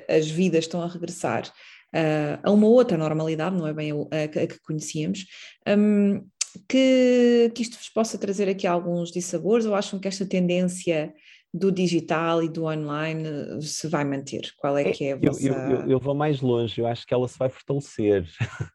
as 0.09 0.29
vidas 0.29 0.65
estão 0.65 0.83
a 0.83 0.87
regressar 0.87 1.53
uh, 1.95 2.41
a 2.43 2.51
uma 2.51 2.67
outra 2.67 2.97
normalidade, 2.97 3.57
não 3.57 3.67
é 3.67 3.73
bem 3.73 3.93
a, 3.93 3.95
a, 3.95 4.29
que 4.29 4.61
conhecíamos. 4.61 5.27
Um, 5.67 6.27
que, 6.69 7.51
que 7.55 7.63
isto 7.63 7.79
vos 7.79 7.89
possa 7.89 8.19
trazer 8.19 8.49
aqui 8.49 8.67
alguns 8.67 9.11
dissabores 9.11 9.65
ou 9.65 9.75
acham 9.75 9.99
que 9.99 10.09
esta 10.09 10.27
tendência 10.27 11.15
do 11.53 11.71
digital 11.71 12.43
e 12.43 12.49
do 12.49 12.65
online 12.65 13.25
eh, 13.27 13.61
se 13.61 13.89
vai 13.89 14.05
manter? 14.05 14.53
Qual 14.59 14.77
é, 14.77 14.89
é 14.89 14.93
que 14.93 15.05
é 15.05 15.13
a 15.13 15.17
vossa... 15.17 15.47
Eu, 15.47 15.55
eu, 15.55 15.91
eu, 15.91 16.01
vou 16.01 16.15
mais 16.15 16.41
longe, 16.41 16.81
eu 16.81 16.87
acho 16.87 17.07
que 17.07 17.13
ela 17.13 17.29
se 17.29 17.39
vai 17.39 17.49
fortalecer. 17.49 18.27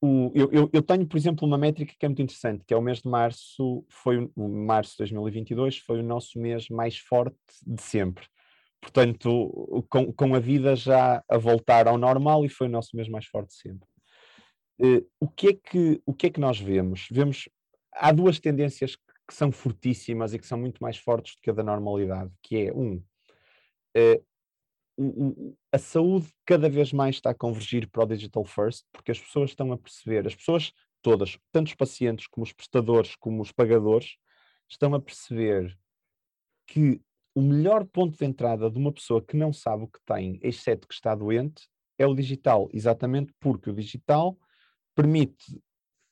o, 0.00 0.30
eu, 0.34 0.50
eu, 0.52 0.70
eu, 0.72 0.82
tenho, 0.82 1.06
por 1.06 1.16
exemplo, 1.16 1.46
uma 1.46 1.58
métrica 1.58 1.94
que 1.98 2.04
é 2.04 2.08
muito 2.08 2.22
interessante, 2.22 2.64
que 2.66 2.74
é 2.74 2.76
o 2.76 2.82
mês 2.82 3.00
de 3.00 3.08
março, 3.08 3.84
foi 3.88 4.30
o 4.36 4.48
março 4.48 4.92
de 4.92 4.98
2022, 4.98 5.78
foi 5.78 6.00
o 6.00 6.04
nosso 6.04 6.38
mês 6.38 6.68
mais 6.68 6.98
forte 6.98 7.36
de 7.66 7.82
sempre. 7.82 8.26
Portanto, 8.80 9.84
com, 9.88 10.12
com 10.12 10.34
a 10.34 10.38
vida 10.38 10.76
já 10.76 11.22
a 11.28 11.36
voltar 11.36 11.88
ao 11.88 11.98
normal 11.98 12.44
e 12.44 12.48
foi 12.48 12.68
o 12.68 12.70
nosso 12.70 12.96
mês 12.96 13.08
mais 13.08 13.26
forte 13.26 13.54
sempre. 13.54 13.88
Uh, 14.80 15.04
o, 15.18 15.28
que 15.28 15.48
é 15.48 15.52
que, 15.54 16.00
o 16.06 16.14
que 16.14 16.28
é 16.28 16.30
que 16.30 16.40
nós 16.40 16.60
vemos? 16.60 17.08
Vemos, 17.10 17.48
há 17.92 18.12
duas 18.12 18.38
tendências 18.38 18.96
que 18.96 19.34
são 19.34 19.50
fortíssimas 19.50 20.32
e 20.32 20.38
que 20.38 20.46
são 20.46 20.58
muito 20.58 20.78
mais 20.80 20.96
fortes 20.96 21.34
do 21.34 21.42
que 21.42 21.50
a 21.50 21.52
da 21.52 21.64
normalidade, 21.64 22.30
que 22.40 22.68
é, 22.68 22.72
um, 22.72 23.02
uh, 23.96 25.56
a 25.72 25.78
saúde 25.78 26.28
cada 26.46 26.68
vez 26.68 26.92
mais 26.92 27.16
está 27.16 27.30
a 27.30 27.34
convergir 27.34 27.88
para 27.90 28.04
o 28.04 28.06
digital 28.06 28.44
first, 28.44 28.84
porque 28.92 29.10
as 29.10 29.20
pessoas 29.20 29.50
estão 29.50 29.72
a 29.72 29.78
perceber, 29.78 30.26
as 30.26 30.34
pessoas 30.34 30.72
todas, 31.02 31.38
tanto 31.52 31.68
os 31.68 31.74
pacientes 31.74 32.26
como 32.26 32.44
os 32.44 32.52
prestadores, 32.52 33.14
como 33.16 33.42
os 33.42 33.52
pagadores, 33.52 34.16
estão 34.68 34.94
a 34.94 35.00
perceber 35.00 35.76
que 36.66 37.00
o 37.38 37.40
melhor 37.40 37.84
ponto 37.84 38.18
de 38.18 38.24
entrada 38.24 38.68
de 38.68 38.76
uma 38.76 38.90
pessoa 38.90 39.22
que 39.22 39.36
não 39.36 39.52
sabe 39.52 39.84
o 39.84 39.86
que 39.86 40.00
tem, 40.04 40.40
exceto 40.42 40.88
que 40.88 40.94
está 40.94 41.14
doente, 41.14 41.68
é 41.96 42.04
o 42.04 42.12
digital, 42.12 42.68
exatamente 42.72 43.32
porque 43.38 43.70
o 43.70 43.72
digital 43.72 44.36
permite 44.92 45.62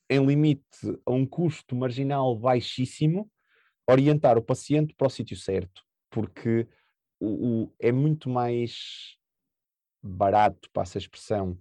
em 0.08 0.24
limite 0.24 0.64
a 1.04 1.10
um 1.10 1.26
custo 1.26 1.74
marginal 1.74 2.38
baixíssimo, 2.38 3.28
orientar 3.90 4.38
o 4.38 4.42
paciente 4.42 4.94
para 4.94 5.08
o 5.08 5.10
sítio 5.10 5.36
certo, 5.36 5.82
porque 6.10 6.68
o, 7.18 7.64
o, 7.64 7.74
é 7.80 7.90
muito 7.90 8.30
mais 8.30 9.16
barato, 10.00 10.70
passa 10.72 10.96
a 10.96 11.00
expressão, 11.00 11.58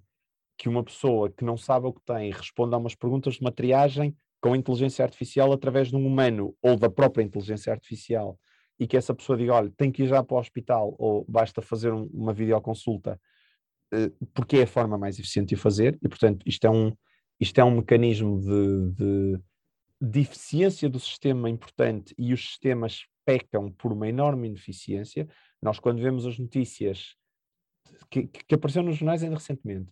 que 0.60 0.70
uma 0.70 0.84
pessoa 0.84 1.32
que 1.32 1.44
não 1.44 1.58
sabe 1.58 1.88
o 1.88 1.94
que 1.94 2.06
tem 2.06 2.32
responda 2.32 2.76
a 2.76 2.80
umas 2.80 2.94
perguntas 2.94 3.34
de 3.34 3.42
uma 3.42 3.52
triagem 3.52 4.16
com 4.40 4.56
inteligência 4.56 5.04
artificial 5.04 5.52
através 5.52 5.88
de 5.88 5.96
um 5.96 6.06
humano 6.06 6.56
ou 6.62 6.78
da 6.78 6.88
própria 6.88 7.24
inteligência 7.24 7.74
artificial 7.74 8.40
e 8.80 8.88
que 8.88 8.98
essa 8.98 9.14
pessoa 9.14 9.38
diga, 9.38 9.54
olha, 9.54 9.72
tem 9.78 9.92
que 9.92 10.04
ir 10.04 10.08
já 10.08 10.24
para 10.24 10.36
o 10.36 10.40
hospital 10.40 10.96
ou 10.98 11.26
basta 11.28 11.62
fazer 11.62 11.94
um, 11.94 12.10
uma 12.14 12.34
videoconsulta 12.34 13.20
eh, 13.94 14.12
porque 14.34 14.58
é 14.58 14.64
a 14.64 14.68
forma 14.68 14.98
mais 14.98 15.18
eficiente 15.20 15.50
de 15.50 15.56
o 15.56 15.58
fazer 15.58 15.98
e, 16.04 16.10
portanto, 16.10 16.44
isto 16.46 16.66
é 16.66 16.70
um, 16.70 16.94
isto 17.40 17.60
é 17.60 17.64
um 17.64 17.78
mecanismo 17.78 18.40
de, 18.40 18.92
de, 18.92 19.40
de 20.02 20.20
eficiência 20.20 20.90
do 20.90 21.00
sistema 21.00 21.50
importante 21.50 22.14
e 22.18 22.34
os 22.34 22.50
sistemas 22.50 23.06
pecam 23.26 23.72
por 23.72 23.92
uma 23.92 24.08
enorme 24.08 24.48
ineficiência. 24.48 25.28
Nós, 25.62 25.80
quando 25.80 26.02
vemos 26.02 26.26
as 26.26 26.38
notícias 26.38 27.16
que, 28.10 28.28
que 28.28 28.56
apareceram 28.56 28.88
nos 28.88 28.98
jornais 28.98 29.24
ainda 29.24 29.36
recentemente, 29.36 29.90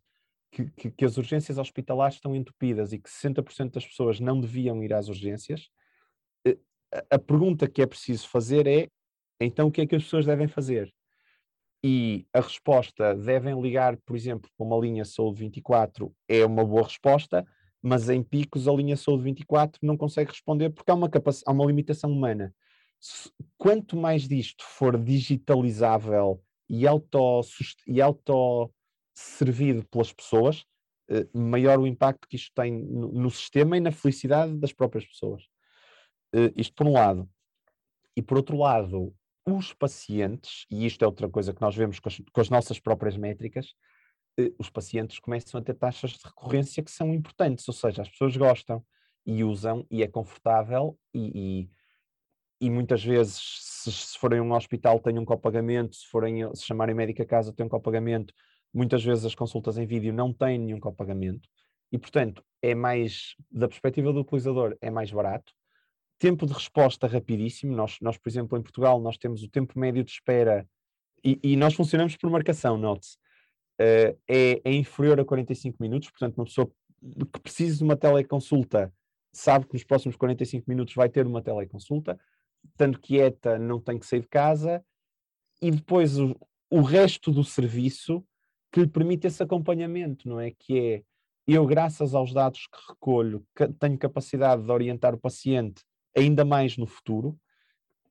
que, 0.52 0.70
que, 0.72 0.92
que, 0.92 1.06
as 1.06 1.18
urgências 1.18 1.58
hospitalares 1.58 2.16
estão 2.16 2.36
entupidas 2.36 2.94
e 2.94 3.00
que 3.00 3.10
60% 3.10 3.72
das 3.72 3.86
pessoas 3.86 4.20
não 4.20 4.40
deviam 4.40 4.84
ir 4.84 4.94
às 4.94 5.08
urgências, 5.08 5.70
a, 7.10 7.20
pergunta 7.20 7.68
que 7.68 7.82
é 7.82 7.86
preciso 7.86 8.28
fazer 8.28 8.68
é: 8.68 8.88
então 9.40 9.68
o 9.68 9.72
que 9.72 9.82
é 9.82 9.88
que 9.88 9.96
as 9.96 10.04
pessoas 10.04 10.26
devem 10.26 10.48
fazer? 10.48 10.94
e 11.84 12.26
a 12.34 12.40
resposta 12.40 13.14
devem 13.14 13.60
ligar, 13.62 13.98
por 14.06 14.16
exemplo, 14.16 14.50
para 14.58 14.66
uma 14.66 14.78
linha 14.78 15.04
Saúde 15.04 15.42
24 15.42 16.16
é 16.30 16.46
uma 16.46 16.64
boa 16.64 16.84
resposta, 16.84 17.46
mas 17.82 18.10
em 18.10 18.24
picos 18.24 18.68
a 18.68 18.72
linha 18.72 18.96
Saúde 18.96 19.24
24 19.24 19.80
não 19.84 19.98
consegue 19.98 20.32
responder 20.32 20.70
porque 20.70 20.90
há 20.90 20.94
uma, 20.94 21.12
há 21.46 21.52
uma 21.52 21.66
limitação 21.66 22.10
humana. 22.10 22.56
Quanto 23.58 23.98
mais 23.98 24.26
disto 24.30 24.64
for 24.64 24.98
digitalizável 24.98 26.42
e 26.70 26.88
auto, 26.88 27.42
e 27.86 28.02
auto 28.02 28.72
servido 29.14 29.86
pelas 29.90 30.14
pessoas, 30.14 30.62
uh, 31.12 31.38
maior 31.38 31.78
o 31.80 31.86
impacto 31.86 32.30
que 32.30 32.38
isto 32.38 32.54
tem 32.56 32.72
no, 32.72 33.30
sistema 33.30 33.76
e 33.76 33.82
na 33.82 33.92
felicidade 33.92 34.56
das 34.56 34.72
próprias 34.72 35.06
pessoas. 35.06 35.44
Uh, 36.34 36.52
isto 36.56 36.74
por 36.76 36.88
um 36.88 36.94
lado. 36.94 37.30
E 38.16 38.22
por 38.22 38.38
outro 38.38 38.58
lado, 38.58 39.14
os 39.46 39.74
pacientes, 39.74 40.66
e 40.70 40.86
isto 40.86 41.04
é 41.04 41.06
outra 41.06 41.30
coisa 41.30 41.54
que 41.54 41.62
nós 41.62 41.76
vemos 41.76 42.00
com 42.00 42.10
as, 42.10 42.22
com 42.32 42.42
as 42.42 42.50
nossas 42.50 42.80
próprias 42.80 43.18
métricas, 43.18 43.74
uh, 44.40 44.56
os 44.58 44.70
pacientes 44.70 45.20
começam 45.20 45.60
a 45.60 45.64
ter 45.64 45.74
taxas 45.76 46.12
de 46.12 46.26
recorrência 46.26 46.84
que 46.84 46.92
são 46.92 47.14
importantes, 47.14 47.68
ou 47.68 47.74
seja, 47.74 48.02
as 48.02 48.10
pessoas 48.10 48.36
gostam 48.38 48.84
e 49.26 49.44
usam 49.44 49.86
e 49.90 50.04
é 50.04 50.08
confortável 50.08 50.98
e, 51.14 51.70
e, 52.62 52.68
e 52.68 52.70
muitas 52.70 53.04
vezes 53.04 53.40
se, 53.62 53.92
se, 53.92 54.18
forem 54.18 54.40
a 54.40 54.44
um 54.44 54.54
hospital 54.54 55.00
têm 55.00 55.18
um 55.20 55.26
copagamento, 55.26 55.96
se 55.96 56.08
forem 56.08 56.54
se 56.56 56.66
chamarem 56.66 56.96
médico 56.96 57.22
a 57.22 57.26
casa 57.26 57.54
têm 57.54 57.66
um 57.66 57.70
copagamento, 57.70 58.34
muitas 58.74 59.04
vezes 59.04 59.26
as 59.26 59.36
consultas 59.36 59.78
em 59.78 59.86
vídeo 59.86 60.14
não 60.14 60.34
têm 60.34 60.58
nenhum 60.58 60.80
copagamento 60.80 61.48
e 61.92 61.98
portanto 61.98 62.44
é 62.62 62.74
mais, 62.74 63.36
da 63.52 63.68
perspectiva 63.68 64.12
do 64.12 64.22
utilizador, 64.22 64.78
é 64.82 64.90
mais 64.90 65.12
barato. 65.12 65.54
Tempo 66.24 66.46
de 66.46 66.54
resposta 66.54 67.06
rapidíssimo, 67.06 67.76
nós, 67.76 67.98
nós 68.00 68.18
por 68.18 68.30
exemplo 68.30 68.58
em 68.58 68.62
Portugal 68.62 68.98
nós 69.02 69.18
temos 69.18 69.44
o 69.44 69.50
tempo 69.50 69.78
médio 69.78 70.06
de 70.06 70.12
espera 70.12 70.66
e, 71.22 71.38
e 71.44 71.58
nós 71.58 71.74
funcionamos 71.74 72.16
por 72.16 72.30
marcação, 72.30 72.78
note-se, 72.78 73.18
uh, 73.82 74.18
é, 74.26 74.62
é 74.64 74.74
inferior 74.74 75.20
a 75.20 75.26
45 75.26 75.84
minutos, 75.84 76.10
portanto 76.12 76.38
uma 76.38 76.46
pessoa 76.46 76.72
que 77.34 77.42
precisa 77.42 77.80
de 77.80 77.84
uma 77.84 77.98
teleconsulta 77.98 78.90
sabe 79.34 79.66
que 79.66 79.74
nos 79.74 79.84
próximos 79.84 80.16
45 80.16 80.64
minutos 80.66 80.96
vai 80.96 81.10
ter 81.10 81.28
uma 81.28 81.42
teleconsulta, 81.42 82.18
estando 82.70 83.02
quieta, 83.02 83.60
não 83.60 83.82
tem 83.82 84.00
que 84.00 84.06
sair 84.06 84.22
de 84.22 84.30
casa, 84.30 84.82
e 85.62 85.72
depois 85.72 86.18
o, 86.18 86.40
o 86.70 86.80
resto 86.80 87.34
do 87.34 87.44
serviço 87.44 88.24
que 88.72 88.80
lhe 88.80 88.88
permite 88.88 89.28
esse 89.28 89.44
acompanhamento, 89.44 90.30
não 90.30 90.40
é? 90.40 90.52
Que 90.52 90.80
é 90.80 91.04
eu, 91.46 91.66
graças 91.66 92.16
aos 92.16 92.32
dados 92.32 92.66
que 92.68 92.80
recolho, 92.94 93.46
tenho 93.78 93.98
capacidade 93.98 94.64
de 94.64 94.72
orientar 94.72 95.14
o 95.14 95.20
paciente 95.20 95.84
ainda 96.16 96.46
mais 96.46 96.78
no 96.78 96.86
futuro 96.86 97.38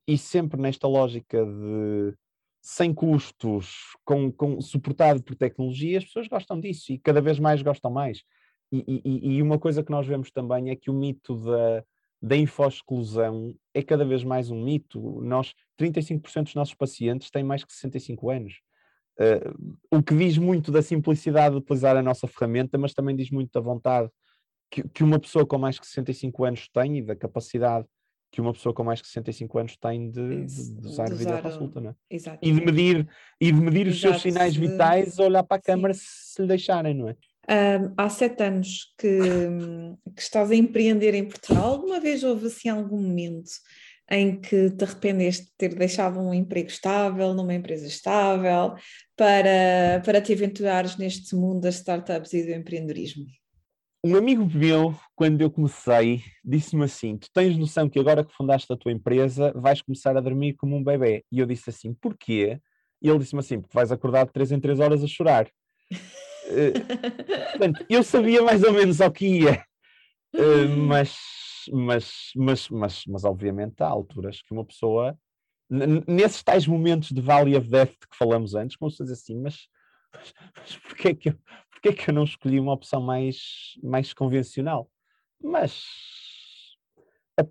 e 0.07 0.19
sempre 0.19 0.61
nesta 0.61 0.87
lógica 0.89 1.45
de 1.45 2.15
sem 2.61 2.95
custos, 2.95 3.97
com, 4.05 4.31
com, 4.31 4.61
suportado 4.61 5.21
por 5.23 5.35
tecnologia, 5.35 5.99
as 5.99 6.05
pessoas 6.05 6.29
gostam 6.29 6.61
disso 6.61 6.93
e 6.93 6.99
cada 6.99 7.21
vez 7.21 7.41
mais 7.41 7.61
gostam 7.61 7.91
mais. 7.91 8.23
E, 8.71 9.03
e, 9.05 9.35
e, 9.35 9.43
uma 9.43 9.59
coisa 9.59 9.83
que 9.83 9.91
nós 9.91 10.07
vemos 10.07 10.31
também 10.31 10.71
é 10.71 10.77
que 10.77 10.89
o 10.89 10.95
mito 10.95 11.35
da, 11.37 11.85
da 12.23 12.37
info-exclusão 12.37 13.55
é 13.75 13.83
cada 13.83 14.05
vez 14.05 14.23
mais 14.23 14.49
um 14.49 14.63
mito. 14.63 15.21
Nós, 15.21 15.55
35% 15.79 16.45
dos 16.45 16.55
nossos 16.55 16.75
pacientes 16.75 17.31
têm 17.31 17.43
mais 17.43 17.65
que 17.65 17.73
65 17.73 18.31
anos. 18.31 18.61
Uh, 19.19 19.77
o 19.91 20.03
que 20.03 20.15
diz 20.15 20.39
muito 20.39 20.71
da 20.71 20.81
simplicidade 20.81 21.55
de 21.55 21.61
utilizar 21.61 21.97
a 21.97 22.03
nossa 22.03 22.27
ferramenta, 22.27 22.79
mas 22.79 22.95
também 22.95 23.15
diz 23.15 23.31
muito 23.31 23.51
da 23.53 23.61
vontade 23.61 24.09
que, 24.73 24.89
que 24.89 25.05
uma 25.05 25.21
pessoa 25.21 25.45
com 25.45 25.59
mais 25.59 25.79
que 25.79 25.87
65 25.87 26.45
anos 26.45 26.69
tem 26.69 26.99
e 26.99 27.03
da 27.03 27.15
capacidade 27.15 27.87
que 28.31 28.41
uma 28.41 28.55
pessoa 28.55 28.75
com 28.75 28.83
mais 28.83 29.03
que 29.03 29.07
65 29.07 29.59
anos 29.59 29.77
tem 29.77 30.11
de, 30.11 30.47
de, 30.47 30.81
de 30.81 30.87
usar 30.87 31.13
a 31.13 31.15
videoconsulta, 31.15 31.83
não 31.83 31.91
é? 31.91 31.95
Exato. 32.11 32.39
E 32.41 32.51
de 32.51 32.65
medir, 32.65 33.07
e 33.39 33.53
de 33.53 33.61
medir 33.61 33.87
os 33.87 34.01
seus 34.01 34.23
sinais 34.23 34.57
vitais, 34.57 35.19
olhar 35.19 35.43
para 35.43 35.59
a 35.59 35.61
câmara 35.61 35.93
se 35.95 36.41
lhe 36.41 36.49
deixarem, 36.49 36.95
não 36.95 37.11
é? 37.11 37.17
Um, 37.51 37.93
há 37.95 38.09
sete 38.09 38.43
anos 38.43 38.95
que, 38.97 39.19
que, 40.17 40.23
estás 40.23 40.51
a 40.51 40.57
empreender 40.57 41.13
em 41.13 41.29
Portugal. 41.29 41.73
Alguma 41.73 42.01
vez 42.01 42.25
houve 42.25 42.47
assim 42.47 42.71
algum 42.71 43.03
momento 43.03 43.51
em 44.11 44.41
que 44.41 44.71
te 44.71 44.85
arrependeste 44.85 45.47
de 45.47 45.53
ter 45.59 45.75
deixado 45.75 46.19
um 46.19 46.33
emprego 46.33 46.69
estável, 46.69 47.35
numa 47.35 47.53
empresa 47.53 47.87
estável, 47.87 48.75
para, 49.15 50.01
para 50.05 50.23
te 50.23 50.33
aventurares 50.33 50.97
neste 50.97 51.35
mundo 51.35 51.61
das 51.61 51.75
startups 51.77 52.33
e 52.33 52.45
do 52.45 52.53
empreendedorismo? 52.53 53.27
Um 54.05 54.17
amigo 54.17 54.45
meu, 54.45 54.99
quando 55.15 55.41
eu 55.43 55.49
comecei, 55.49 56.25
disse-me 56.45 56.83
assim: 56.83 57.17
Tu 57.17 57.29
tens 57.33 57.57
noção 57.57 57.89
que 57.89 58.01
agora 58.01 58.25
que 58.25 58.35
fundaste 58.35 58.73
a 58.73 58.77
tua 58.77 58.91
empresa 58.91 59.53
vais 59.55 59.81
começar 59.81 60.17
a 60.17 60.21
dormir 60.21 60.55
como 60.55 60.75
um 60.75 60.83
bebê? 60.83 61.25
E 61.31 61.39
eu 61.39 61.47
disse 61.47 61.71
assim: 61.71 61.95
Porquê? 61.95 62.61
E 63.01 63.09
ele 63.09 63.21
disse-me 63.21 63.39
assim: 63.39 63.61
Porque 63.61 63.75
vais 63.75 63.93
acordar 63.93 64.27
de 64.27 64.33
três 64.33 64.51
em 64.51 64.59
três 64.59 64.81
horas 64.81 65.05
a 65.05 65.07
chorar. 65.07 65.49
Uh, 65.93 67.51
portanto, 67.53 67.87
eu 67.89 68.03
sabia 68.03 68.43
mais 68.43 68.65
ou 68.65 68.73
menos 68.73 69.01
ao 69.01 69.13
que 69.13 69.25
ia, 69.25 69.65
uh, 70.35 70.69
mas, 70.77 71.17
mas, 71.71 72.33
mas, 72.35 72.69
mas, 72.71 73.05
mas 73.07 73.25
obviamente 73.25 73.81
há 73.85 73.87
alturas 73.87 74.43
que 74.43 74.53
uma 74.53 74.65
pessoa, 74.65 75.17
nesses 76.09 76.43
tais 76.43 76.67
momentos 76.67 77.13
de 77.13 77.21
Valley 77.21 77.57
of 77.57 77.69
Death 77.69 77.93
que 78.11 78.17
falamos 78.17 78.57
antes, 78.57 78.77
como 78.77 78.91
se 78.91 79.05
diz 79.05 79.13
assim, 79.13 79.41
mas, 79.41 79.69
mas, 80.13 80.35
mas 80.57 80.77
porquê, 80.79 81.09
é 81.11 81.15
que 81.15 81.29
eu, 81.29 81.39
porquê 81.83 81.89
é 81.89 82.05
que 82.05 82.11
eu 82.11 82.15
não 82.15 82.23
escolhi 82.23 82.61
uma 82.61 82.73
opção 82.73 83.01
mais, 83.01 83.77
mais 83.83 84.15
convencional? 84.15 84.89
Mas 85.43 85.83
a, 87.37 87.43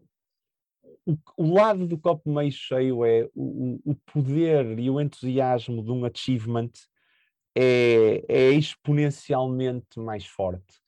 o, 1.05 1.17
o, 1.35 1.53
lado 1.53 1.85
do 1.85 1.97
copo 1.97 2.31
meio 2.31 2.51
cheio 2.51 3.03
é 3.03 3.29
o, 3.35 3.79
o 3.83 3.95
poder 4.13 4.79
e 4.79 4.89
o 4.89 5.01
entusiasmo 5.01 5.83
de 5.83 5.91
um 5.91 6.05
achievement 6.05 6.71
é, 7.53 8.23
é 8.29 8.51
exponencialmente 8.51 9.99
mais 9.99 10.25
forte. 10.25 10.79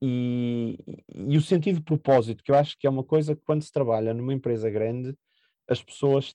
E, 0.00 0.78
e, 1.14 1.36
o 1.36 1.42
sentido 1.42 1.76
de 1.76 1.84
propósito, 1.84 2.42
que 2.42 2.50
eu 2.50 2.56
acho 2.56 2.78
que 2.78 2.86
é 2.86 2.90
uma 2.90 3.04
coisa 3.04 3.36
que 3.36 3.42
quando 3.44 3.62
se 3.62 3.72
trabalha 3.72 4.14
numa 4.14 4.32
empresa 4.32 4.70
grande, 4.70 5.14
as 5.68 5.82
pessoas, 5.82 6.34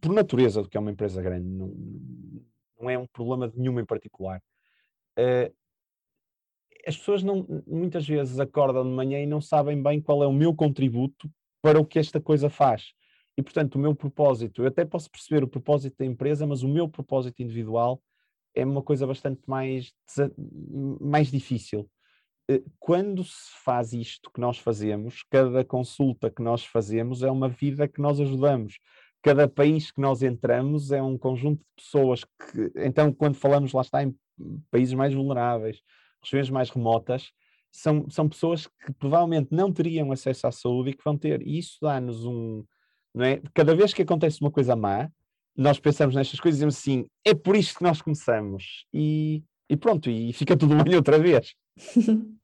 por 0.00 0.12
natureza 0.12 0.62
do 0.62 0.68
que 0.68 0.76
é 0.76 0.80
uma 0.80 0.90
empresa 0.90 1.22
grande, 1.22 1.46
não, 1.46 1.72
não 2.80 2.90
é 2.90 2.98
um 2.98 3.06
problema 3.06 3.48
de 3.48 3.56
nenhuma 3.56 3.80
em 3.80 3.86
particular. 3.86 4.42
Uh, 5.18 5.59
as 6.86 6.96
pessoas 6.96 7.22
não, 7.22 7.46
muitas 7.66 8.06
vezes 8.06 8.38
acordam 8.38 8.84
de 8.84 8.90
manhã 8.90 9.20
e 9.20 9.26
não 9.26 9.40
sabem 9.40 9.82
bem 9.82 10.00
qual 10.00 10.22
é 10.22 10.26
o 10.26 10.32
meu 10.32 10.54
contributo 10.54 11.30
para 11.62 11.80
o 11.80 11.84
que 11.84 11.98
esta 11.98 12.20
coisa 12.20 12.48
faz. 12.48 12.92
E, 13.36 13.42
portanto, 13.42 13.76
o 13.76 13.78
meu 13.78 13.94
propósito, 13.94 14.62
eu 14.62 14.68
até 14.68 14.84
posso 14.84 15.10
perceber 15.10 15.42
o 15.42 15.48
propósito 15.48 15.96
da 15.98 16.04
empresa, 16.04 16.46
mas 16.46 16.62
o 16.62 16.68
meu 16.68 16.88
propósito 16.88 17.42
individual 17.42 18.02
é 18.54 18.64
uma 18.64 18.82
coisa 18.82 19.06
bastante 19.06 19.40
mais, 19.46 19.92
mais 21.00 21.30
difícil. 21.30 21.88
Eh, 22.50 22.62
quando 22.78 23.22
se 23.24 23.50
faz 23.64 23.92
isto 23.92 24.30
que 24.30 24.40
nós 24.40 24.58
fazemos, 24.58 25.22
cada 25.30 25.64
consulta 25.64 26.30
que 26.30 26.42
nós 26.42 26.64
fazemos 26.64 27.22
é 27.22 27.30
uma 27.30 27.48
vida 27.48 27.86
que 27.86 28.00
nós 28.00 28.20
ajudamos. 28.20 28.78
Cada 29.22 29.48
país 29.48 29.90
que 29.90 30.00
nós 30.00 30.22
entramos 30.22 30.90
é 30.92 31.02
um 31.02 31.16
conjunto 31.16 31.60
de 31.60 31.84
pessoas 31.84 32.24
que, 32.24 32.72
então, 32.76 33.12
quando 33.12 33.36
falamos 33.36 33.72
lá 33.72 33.82
está 33.82 34.02
em 34.02 34.14
países 34.70 34.94
mais 34.94 35.14
vulneráveis, 35.14 35.80
regiões 36.22 36.50
mais 36.50 36.70
remotas, 36.70 37.32
são, 37.72 38.08
são 38.10 38.28
pessoas 38.28 38.66
que 38.66 38.92
provavelmente 38.92 39.48
não 39.50 39.72
teriam 39.72 40.10
acesso 40.12 40.46
à 40.46 40.52
saúde 40.52 40.90
e 40.90 40.94
que 40.94 41.04
vão 41.04 41.16
ter. 41.16 41.40
E 41.46 41.58
isso 41.58 41.78
dá-nos 41.80 42.24
um. 42.24 42.64
Não 43.14 43.24
é? 43.24 43.40
Cada 43.54 43.74
vez 43.74 43.92
que 43.92 44.02
acontece 44.02 44.40
uma 44.40 44.50
coisa 44.50 44.74
má, 44.74 45.08
nós 45.56 45.78
pensamos 45.78 46.14
nestas 46.14 46.40
coisas 46.40 46.56
e 46.56 46.58
dizemos 46.58 46.78
assim, 46.78 47.06
é 47.24 47.34
por 47.34 47.56
isto 47.56 47.78
que 47.78 47.84
nós 47.84 48.00
começamos. 48.02 48.86
E, 48.92 49.42
e 49.68 49.76
pronto, 49.76 50.10
e 50.10 50.32
fica 50.32 50.56
tudo 50.56 50.82
bem 50.82 50.96
outra 50.96 51.18
vez. 51.18 51.54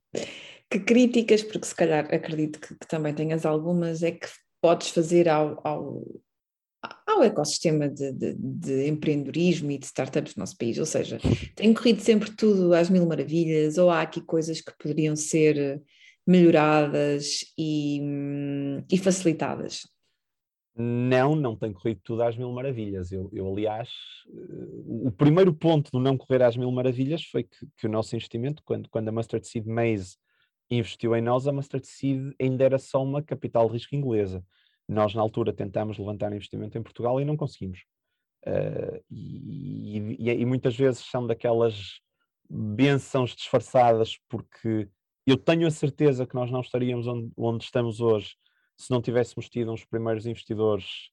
que 0.70 0.80
críticas, 0.80 1.42
porque 1.42 1.66
se 1.66 1.74
calhar 1.74 2.06
acredito 2.12 2.60
que, 2.60 2.74
que, 2.74 2.86
também 2.86 3.14
tenhas 3.14 3.46
algumas, 3.46 4.02
é 4.02 4.12
que 4.12 4.26
podes 4.60 4.90
fazer 4.90 5.28
ao, 5.28 5.60
ao, 5.66 6.02
ao 7.06 7.22
ecossistema 7.22 7.88
de, 7.88 8.12
de, 8.12 8.34
de, 8.34 8.88
empreendedorismo 8.88 9.70
e 9.70 9.78
de 9.78 9.86
startups 9.86 10.34
no 10.34 10.40
nosso 10.40 10.56
país? 10.56 10.78
Ou 10.78 10.86
seja, 10.86 11.18
tem 11.54 11.72
corrido 11.72 12.00
sempre 12.00 12.30
tudo 12.30 12.74
às 12.74 12.90
mil 12.90 13.06
maravilhas, 13.06 13.78
ou 13.78 13.90
há 13.90 14.02
aqui 14.02 14.20
coisas 14.20 14.60
que 14.60 14.72
poderiam 14.78 15.16
ser 15.16 15.82
melhoradas 16.26 17.44
e, 17.56 18.00
hum, 18.02 18.82
e 18.90 18.98
facilitadas? 18.98 19.82
Não, 20.78 21.34
não 21.34 21.56
tem 21.56 21.72
corrido 21.72 22.00
tudo 22.04 22.22
às 22.22 22.36
mil 22.36 22.52
maravilhas. 22.52 23.10
Eu, 23.10 23.30
eu 23.32 23.50
aliás, 23.50 23.88
uh, 24.28 25.06
o 25.06 25.10
primeiro 25.10 25.54
ponto 25.54 25.90
do 25.90 25.98
não 25.98 26.18
correr 26.18 26.42
às 26.42 26.54
mil 26.54 26.70
maravilhas 26.70 27.24
foi 27.24 27.44
que, 27.44 27.66
que, 27.78 27.86
o 27.86 27.90
nosso 27.90 28.14
investimento, 28.14 28.62
quando, 28.62 28.90
quando 28.90 29.08
a 29.08 29.12
Mustard 29.12 29.46
Seed 29.46 29.64
Maze 29.64 30.16
investiu 30.70 31.16
em 31.16 31.22
nós, 31.22 31.46
a 31.46 31.52
Mustard 31.52 31.86
Seed 31.86 32.34
ainda 32.38 32.64
era 32.64 32.78
só 32.78 33.02
uma 33.02 33.22
capital 33.22 33.68
de 33.68 33.74
risco 33.74 33.94
inglesa. 33.94 34.44
Nós, 34.88 35.14
na 35.14 35.22
altura, 35.22 35.52
tentámos 35.52 35.98
levantar 35.98 36.32
investimento 36.32 36.78
em 36.78 36.82
Portugal 36.82 37.20
e 37.20 37.24
não 37.24 37.36
conseguimos. 37.36 37.80
Uh, 38.46 39.02
e, 39.10 39.98
e, 40.18 40.30
e, 40.30 40.46
muitas 40.46 40.76
vezes 40.76 41.00
são 41.00 41.26
daquelas 41.26 42.00
bençãos 42.48 43.34
disfarçadas, 43.34 44.18
porque 44.28 44.88
eu 45.26 45.36
tenho 45.36 45.66
a 45.66 45.70
certeza 45.70 46.26
que 46.26 46.34
nós 46.36 46.50
não 46.50 46.60
estaríamos 46.60 47.08
onde, 47.08 47.32
onde 47.36 47.64
estamos 47.64 48.00
hoje 48.00 48.36
se 48.76 48.90
não 48.90 49.02
tivéssemos 49.02 49.48
tido 49.48 49.72
uns 49.72 49.84
primeiros 49.84 50.26
investidores 50.26 51.10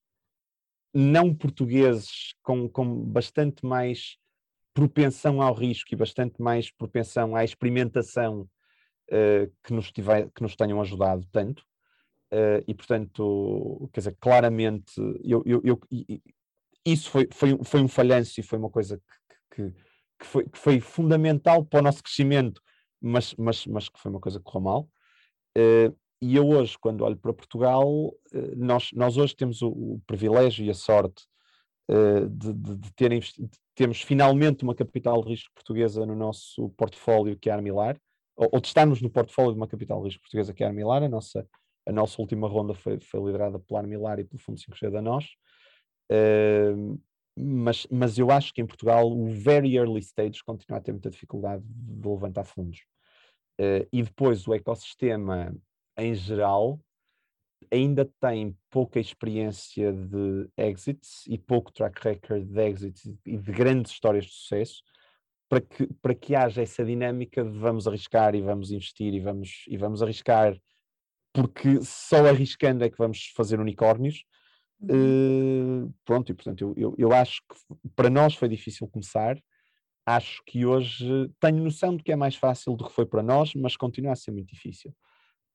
não 0.93 1.33
portugueses 1.33 2.35
com, 2.43 2.69
com 2.69 3.03
bastante 3.05 3.65
mais 3.65 4.17
propensão 4.73 5.41
ao 5.41 5.53
risco 5.53 5.89
e 5.91 5.97
bastante 5.97 6.41
mais 6.41 6.69
propensão 6.69 7.35
à 7.35 7.43
experimentação 7.43 8.41
uh, 9.09 9.51
que, 9.63 9.73
nos 9.73 9.91
tiver, 9.91 10.29
que 10.31 10.41
nos 10.43 10.55
tenham 10.55 10.79
ajudado 10.81 11.27
tanto. 11.31 11.65
Uh, 12.33 12.63
e 12.67 12.73
portanto, 12.73 13.87
quer 13.93 13.99
dizer, 13.99 14.17
claramente, 14.19 14.91
eu, 15.23 15.43
eu, 15.45 15.61
eu, 15.63 15.79
isso 16.83 17.11
foi, 17.11 17.29
foi, 17.31 17.59
foi 17.63 17.79
um 17.79 17.87
falhanço 17.87 18.39
e 18.39 18.43
foi 18.43 18.57
uma 18.57 18.71
coisa 18.71 18.99
que, 19.51 19.55
que, 19.55 19.71
que, 20.19 20.25
foi, 20.25 20.49
que 20.49 20.57
foi 20.57 20.79
fundamental 20.79 21.63
para 21.63 21.79
o 21.79 21.83
nosso 21.83 22.01
crescimento, 22.01 22.59
mas, 22.99 23.35
mas, 23.35 23.67
mas 23.67 23.87
que 23.87 23.99
foi 23.99 24.09
uma 24.09 24.19
coisa 24.19 24.39
que 24.39 24.45
correu 24.45 24.61
mal. 24.61 24.89
Uh, 25.55 25.95
e 26.19 26.35
eu 26.35 26.47
hoje, 26.47 26.75
quando 26.79 27.03
olho 27.03 27.17
para 27.17 27.31
Portugal, 27.33 27.87
uh, 27.87 28.55
nós, 28.55 28.89
nós 28.93 29.15
hoje 29.15 29.35
temos 29.35 29.61
o, 29.61 29.67
o 29.69 30.01
privilégio 30.07 30.65
e 30.65 30.71
a 30.71 30.75
sorte 30.75 31.25
de, 32.31 32.53
de, 32.53 32.77
de, 32.77 32.93
ter 32.93 33.11
temos 33.75 34.01
finalmente 34.01 34.63
uma 34.63 34.73
capital 34.73 35.21
de 35.21 35.29
risco 35.29 35.53
portuguesa 35.53 36.05
no 36.05 36.15
nosso 36.15 36.69
portfólio, 36.77 37.37
que 37.37 37.49
é 37.49 37.53
Armilar, 37.53 37.99
ou, 38.37 38.49
ou 38.53 38.61
de 38.61 38.67
estarmos 38.67 39.01
no 39.01 39.09
portfólio 39.09 39.51
de 39.51 39.57
uma 39.57 39.67
capital 39.67 39.99
de 39.99 40.07
risco 40.07 40.21
portuguesa, 40.21 40.53
que 40.53 40.63
é 40.63 40.67
Armilar. 40.67 41.03
A 41.03 41.09
nossa, 41.09 41.45
a 41.85 41.91
nossa 41.91 42.21
última 42.21 42.47
ronda 42.47 42.73
foi, 42.73 42.99
foi 42.99 43.23
liderada 43.25 43.59
pela 43.59 43.81
Armilar 43.81 44.19
e 44.19 44.23
pelo 44.23 44.41
Fundo 44.41 44.59
5G 44.59 44.89
da 44.89 45.01
nós. 45.01 45.25
Uh, 46.11 46.99
mas, 47.37 47.87
mas 47.89 48.17
eu 48.17 48.29
acho 48.29 48.53
que 48.53 48.61
em 48.61 48.65
Portugal 48.65 49.11
o 49.11 49.27
very 49.27 49.75
early 49.75 49.99
stage 49.99 50.43
continua 50.43 50.77
a 50.77 50.81
ter 50.81 50.91
muita 50.91 51.09
dificuldade 51.09 51.63
de 51.65 52.07
levantar 52.07 52.43
fundos. 52.43 52.79
Uh, 53.59 53.87
e 53.91 54.03
depois 54.03 54.47
o 54.47 54.53
ecossistema 54.53 55.55
em 55.97 56.13
geral 56.15 56.79
ainda 57.71 58.09
tem 58.19 58.55
pouca 58.69 58.99
experiência 58.99 59.91
de 59.91 60.49
exits 60.57 61.25
e 61.27 61.37
pouco 61.37 61.71
track 61.71 62.03
record 62.03 62.45
de 62.45 62.61
exits 62.61 63.05
e 63.25 63.37
de 63.37 63.51
grandes 63.51 63.91
histórias 63.91 64.25
de 64.25 64.31
sucesso 64.31 64.83
para 65.49 65.61
que, 65.61 65.87
para 66.01 66.15
que 66.15 66.35
haja 66.35 66.61
essa 66.61 66.83
dinâmica 66.83 67.43
de 67.43 67.57
vamos 67.57 67.87
arriscar 67.87 68.35
e 68.35 68.41
vamos 68.41 68.71
investir 68.71 69.13
e 69.13 69.19
vamos, 69.19 69.65
e 69.67 69.77
vamos 69.77 70.01
arriscar 70.01 70.57
porque 71.33 71.81
só 71.81 72.27
arriscando 72.27 72.83
é 72.83 72.89
que 72.89 72.97
vamos 72.97 73.31
fazer 73.35 73.59
unicórnios. 73.59 74.23
Uh, 74.81 75.91
pronto, 76.05 76.31
e 76.31 76.35
portanto 76.35 76.61
eu, 76.61 76.73
eu, 76.77 76.95
eu 76.97 77.13
acho 77.13 77.41
que 77.49 77.89
para 77.95 78.09
nós 78.09 78.35
foi 78.35 78.49
difícil 78.49 78.85
começar, 78.87 79.37
acho 80.05 80.43
que 80.45 80.65
hoje 80.65 81.31
tenho 81.39 81.63
noção 81.63 81.95
de 81.95 82.03
que 82.03 82.11
é 82.11 82.15
mais 82.17 82.35
fácil 82.35 82.75
do 82.75 82.85
que 82.85 82.91
foi 82.91 83.05
para 83.05 83.23
nós, 83.23 83.53
mas 83.55 83.77
continua 83.77 84.11
a 84.11 84.15
ser 84.15 84.31
muito 84.31 84.53
difícil. 84.53 84.93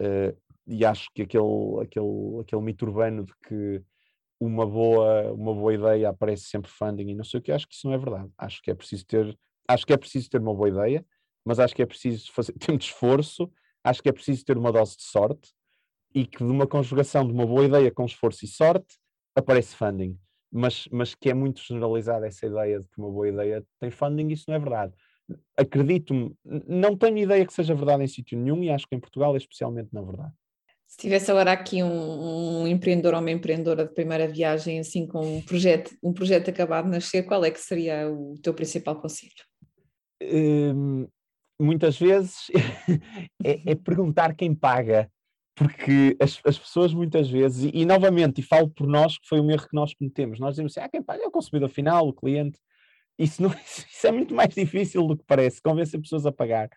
Uh, 0.01 0.37
e 0.67 0.85
acho 0.85 1.11
que 1.15 1.23
aquele, 1.23 1.45
aquele, 1.83 2.41
aquele 2.41 2.63
mito 2.63 2.87
urbano 2.87 3.25
de 3.25 3.33
que 3.47 3.83
uma 4.41 4.67
boa, 4.67 5.33
uma 5.33 5.55
boa 5.55 5.75
ideia 5.75 6.09
aparece 6.09 6.45
sempre 6.45 6.71
funding 6.71 7.11
e 7.11 7.15
não 7.15 7.25
sei 7.25 7.41
o 7.41 7.43
que, 7.43 7.53
acho 7.53 7.69
que 7.69 7.75
isso 7.75 7.87
não 7.87 7.95
é 7.95 7.99
verdade. 7.99 8.31
Acho 8.39 8.63
que 8.63 8.71
é 8.71 8.75
preciso 8.75 9.07
ter, 9.07 9.39
acho 9.69 9.87
que 9.87 9.93
é 9.93 9.97
preciso 9.97 10.31
ter 10.31 10.41
uma 10.41 10.55
boa 10.55 10.69
ideia, 10.69 11.05
mas 11.45 11.59
acho 11.59 11.75
que 11.75 11.83
é 11.83 11.87
preciso 11.87 12.33
fazer, 12.33 12.53
ter 12.59 12.71
muito 12.71 12.87
esforço, 12.87 13.51
acho 13.85 14.03
que 14.03 14.09
é 14.09 14.13
preciso 14.13 14.45
ter 14.45 14.57
uma 14.57 14.73
dose 14.73 14.97
de 14.97 15.03
sorte 15.03 15.53
e 16.15 16.27
que 16.27 16.39
de 16.39 16.51
uma 16.51 16.67
conjugação 16.67 17.27
de 17.27 17.33
uma 17.33 17.47
boa 17.47 17.65
ideia 17.65 17.91
com 17.91 18.05
esforço 18.05 18.45
e 18.45 18.49
sorte 18.49 18.97
aparece 19.37 19.75
funding. 19.77 20.19
Mas, 20.51 20.89
mas 20.91 21.15
que 21.15 21.29
é 21.29 21.35
muito 21.35 21.61
generalizada 21.61 22.27
essa 22.27 22.47
ideia 22.47 22.81
de 22.81 22.87
que 22.89 22.99
uma 22.99 23.11
boa 23.11 23.29
ideia 23.29 23.65
tem 23.79 23.91
funding, 23.91 24.29
isso 24.29 24.45
não 24.49 24.57
é 24.57 24.59
verdade 24.59 24.95
acredito-me, 25.57 26.35
não 26.67 26.97
tenho 26.97 27.19
ideia 27.19 27.47
que 27.47 27.53
seja 27.53 27.75
verdade 27.75 28.03
em 28.03 28.07
sítio 28.07 28.39
nenhum 28.39 28.63
e 28.63 28.71
acho 28.71 28.87
que 28.89 28.97
em 28.97 29.01
Portugal 29.01 29.35
é 29.35 29.39
especialmente 29.39 29.91
não 29.93 30.07
verdade. 30.07 30.33
Se 30.87 30.97
tivesse 30.97 31.31
agora 31.31 31.53
aqui 31.53 31.83
um, 31.83 32.63
um, 32.63 32.67
empreendedor 32.67 33.13
ou 33.13 33.21
uma 33.21 33.31
empreendedora 33.31 33.85
de 33.85 33.93
primeira 33.93 34.27
viagem, 34.27 34.79
assim, 34.79 35.07
com 35.07 35.37
um 35.37 35.43
projeto, 35.43 35.95
um 36.03 36.15
projeto 36.15 36.49
acabado 36.49 36.87
de 36.87 36.93
nascer, 36.93 37.25
qual 37.25 37.45
é 37.45 37.51
que 37.51 37.61
seria 37.61 38.11
o 38.11 38.35
teu 38.43 38.55
principal 38.55 38.99
conselho? 38.99 39.33
Hum, 40.23 41.07
muitas 41.61 41.99
vezes 41.99 42.51
é, 43.45 43.71
é, 43.71 43.75
perguntar 43.75 44.35
quem 44.35 44.55
paga, 44.55 45.11
porque 45.59 46.17
as, 46.21 46.41
as 46.45 46.57
pessoas 46.57 46.95
muitas 46.95 47.29
vezes, 47.29 47.65
e, 47.65 47.81
e, 47.81 47.85
novamente, 47.85 48.41
e 48.41 48.45
falo 48.45 48.71
por 48.71 48.87
nós, 48.87 49.19
que 49.19 49.27
foi 49.27 49.41
um 49.41 49.51
erro 49.51 49.67
que 49.69 49.75
nós 49.75 49.93
cometemos, 49.93 50.39
nós 50.39 50.51
dizemos 50.51 50.73
assim, 50.73 50.87
ah, 50.87 50.89
quem 50.89 51.03
paga? 51.03 51.25
É 51.25 51.27
o 51.27 51.33
consumidor 51.33 51.69
final, 51.69 52.07
o 52.07 52.13
cliente, 52.13 52.61
isso, 53.19 53.43
não, 53.43 53.51
isso 53.67 54.07
é 54.07 54.13
muito 54.13 54.33
mais 54.33 54.55
difícil 54.55 55.05
do 55.07 55.17
que 55.17 55.25
parece, 55.27 55.61
convencer 55.61 56.01
pessoas 56.01 56.25
a 56.25 56.33
pagar. 56.33 56.71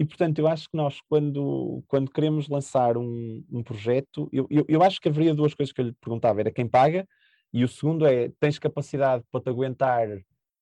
E, 0.00 0.04
portanto, 0.04 0.40
eu 0.40 0.48
acho 0.48 0.68
que 0.68 0.76
nós, 0.76 1.00
quando, 1.08 1.84
quando 1.86 2.10
queremos 2.10 2.48
lançar 2.48 2.96
um, 2.98 3.44
um 3.48 3.62
projeto, 3.62 4.28
eu, 4.32 4.46
eu, 4.50 4.64
eu, 4.66 4.82
acho 4.82 5.00
que 5.00 5.08
haveria 5.08 5.32
duas 5.32 5.54
coisas 5.54 5.72
que 5.72 5.80
eu 5.80 5.86
lhe 5.86 5.92
perguntava: 5.92 6.40
era 6.40 6.50
quem 6.50 6.66
paga, 6.66 7.06
e 7.52 7.62
o 7.62 7.68
segundo 7.68 8.04
é: 8.04 8.28
tens 8.40 8.58
capacidade 8.58 9.22
para 9.30 9.40
te 9.40 9.48
aguentar 9.48 10.08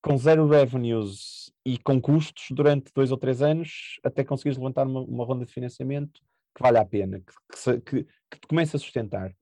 com 0.03 0.18
zero 0.18 0.47
revenues 0.47 1.51
e 1.64 1.79
com 1.79 1.99
custos 1.99 2.49
durante 2.51 2.93
dois 2.95 3.11
ou 3.11 3.16
três 3.16 3.41
anos 3.41 3.99
até 4.05 4.23
conseguires 4.25 4.59
levantar 4.59 4.87
uma, 4.87 5.01
uma 5.01 5.25
ronda 5.25 5.47
de 5.47 5.53
financiamento 5.53 6.20
que 6.55 6.62
vale 6.62 6.78
a 6.78 6.84
pena, 6.84 7.20
que, 7.20 7.80
que, 7.80 8.05
que 8.05 8.40
te 8.40 8.46
comece 8.48 8.76
a 8.76 8.78
sustentar. 8.78 9.34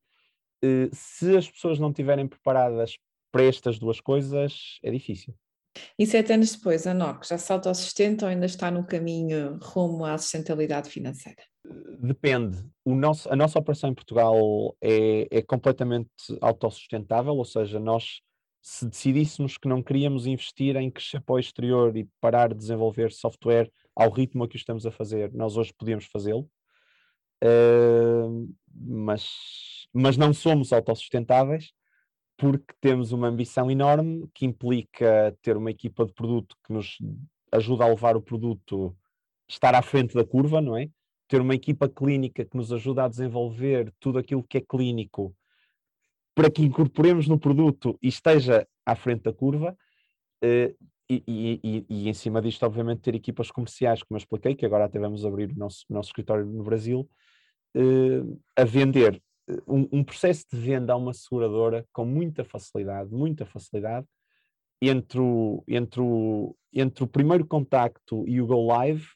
Uh, 0.65 0.89
se 0.93 1.37
as 1.37 1.51
pessoas 1.51 1.79
não 1.79 1.91
estiverem 1.91 2.29
preparadas 2.29 2.97
para 3.33 3.45
estas 3.45 3.79
duas 3.79 4.01
coisas, 4.01 4.79
é 4.83 4.91
difícil. 4.91 5.35
E 5.99 6.07
sete 6.07 6.33
anos 6.33 6.53
depois, 6.53 6.87
a 6.87 6.93
NOC 6.93 7.27
já 7.27 7.39
se 7.39 7.53
autossustenta 7.53 8.27
ou 8.27 8.31
ainda 8.31 8.47
está 8.47 8.71
no 8.71 8.85
caminho 8.85 9.59
rumo 9.63 10.05
à 10.05 10.19
sustentabilidade 10.19 10.91
financeira? 10.91 11.43
Depende. 12.01 12.59
O 12.85 12.95
nosso, 12.95 13.33
a 13.33 13.37
nossa 13.37 13.59
operação 13.59 13.91
em 13.91 13.95
Portugal 13.95 14.77
é, 14.81 15.29
é 15.31 15.43
completamente 15.43 16.11
autossustentável, 16.41 17.35
ou 17.35 17.45
seja, 17.45 17.79
nós 17.79 18.21
se 18.63 18.87
decidíssemos 18.87 19.57
que 19.57 19.69
não 19.69 19.83
queríamos 19.83 20.27
investir 20.27 20.77
em 20.77 20.91
crescer 20.91 21.21
para 21.21 21.35
o 21.35 21.39
exterior 21.39 21.97
e 21.97 22.09
parar 22.21 22.49
de 22.49 22.57
desenvolver 22.57 23.13
software 23.13 23.71
ao 23.95 24.11
ritmo 24.11 24.45
a 24.45 24.49
que 24.49 24.57
o 24.57 24.59
estamos 24.59 24.85
a 24.87 24.91
fazer, 24.91 25.33
nós 25.33 25.57
hoje 25.57 25.73
podíamos 25.77 26.07
fazê-lo, 26.07 26.49
uh, 27.43 28.55
mas, 28.75 29.87
mas 29.93 30.17
não 30.17 30.33
somos 30.33 30.73
autossustentáveis 30.73 31.73
porque 32.37 32.73
temos 32.81 33.13
uma 33.13 33.29
ambição 33.29 33.71
enorme 33.71 34.27
que 34.33 34.47
implica 34.47 35.37
ter 35.43 35.57
uma 35.59 35.71
equipa 35.71 36.07
de 36.07 36.13
produto 36.13 36.57
que 36.65 36.73
nos 36.73 36.97
ajuda 37.53 37.85
a 37.85 37.89
levar 37.89 38.17
o 38.17 38.23
produto, 38.23 38.97
estar 39.47 39.75
à 39.75 39.83
frente 39.83 40.15
da 40.15 40.25
curva, 40.25 40.61
não 40.61 40.75
é? 40.75 40.89
Ter 41.29 41.41
uma 41.41 41.55
equipa 41.55 41.87
clínica 41.87 42.45
que 42.45 42.57
nos 42.57 42.73
ajuda 42.73 43.05
a 43.05 43.09
desenvolver 43.09 43.93
tudo 44.01 44.19
aquilo 44.19 44.43
que 44.43 44.57
é 44.57 44.61
clínico 44.63 45.37
para 46.35 46.51
que 46.51 46.63
incorporemos 46.63 47.29
no 47.29 47.39
produto 47.39 47.99
e 48.01 48.09
esteja 48.09 48.67
à 48.87 48.97
frente 48.97 49.25
da 49.25 49.33
curva. 49.35 49.77
Eh, 50.43 50.75
e, 51.11 51.23
e, 51.27 51.61
e, 51.63 51.87
e, 51.89 52.09
em 52.09 52.15
cima 52.15 52.41
disto, 52.41 52.65
obviamente, 52.65 53.03
ter 53.03 53.15
equipas 53.15 53.51
comerciais, 53.51 54.03
como 54.03 54.17
eu 54.17 54.21
expliquei, 54.21 54.55
que 54.55 54.65
agora 54.65 54.85
até 54.85 54.99
vamos 54.99 55.27
abrir 55.27 55.51
o 55.51 55.59
nosso, 55.59 55.85
nosso 55.91 56.09
escritório 56.09 56.47
no 56.47 56.63
Brasil, 56.63 57.07
eh, 57.75 58.23
a 58.57 58.65
vender 58.65 59.23
um, 59.67 59.89
um, 59.93 60.05
processo 60.05 60.47
de 60.53 60.59
venda 60.59 60.93
a 60.93 60.97
uma 60.97 61.13
seguradora 61.13 61.87
com 61.93 62.05
muita 62.05 62.45
facilidade, 62.45 63.11
muita 63.11 63.45
facilidade, 63.45 64.07
entre 64.81 65.21
o, 65.21 65.63
entre 65.69 66.01
o, 66.01 66.57
entre 66.73 67.05
o 67.05 67.07
primeiro 67.07 67.47
contacto 67.47 68.27
e 68.27 68.41
o 68.41 68.47
go 68.47 68.67
live, 68.67 69.07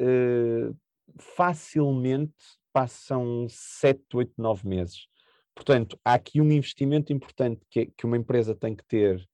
eh, 0.00 0.70
facilmente 1.18 2.34
passam 2.72 3.46
7, 3.48 4.04
8, 4.14 4.32
9 4.36 4.68
meses. 4.68 5.06
Portanto, 5.54 5.98
há 6.04 6.14
aqui 6.14 6.40
um 6.40 6.50
investimento 6.50 7.12
importante 7.12 7.64
que, 7.70 7.86
que 7.86 8.04
uma 8.04 8.16
empresa 8.16 8.54
tem 8.54 8.74
que 8.74 8.84
ter 8.86 9.24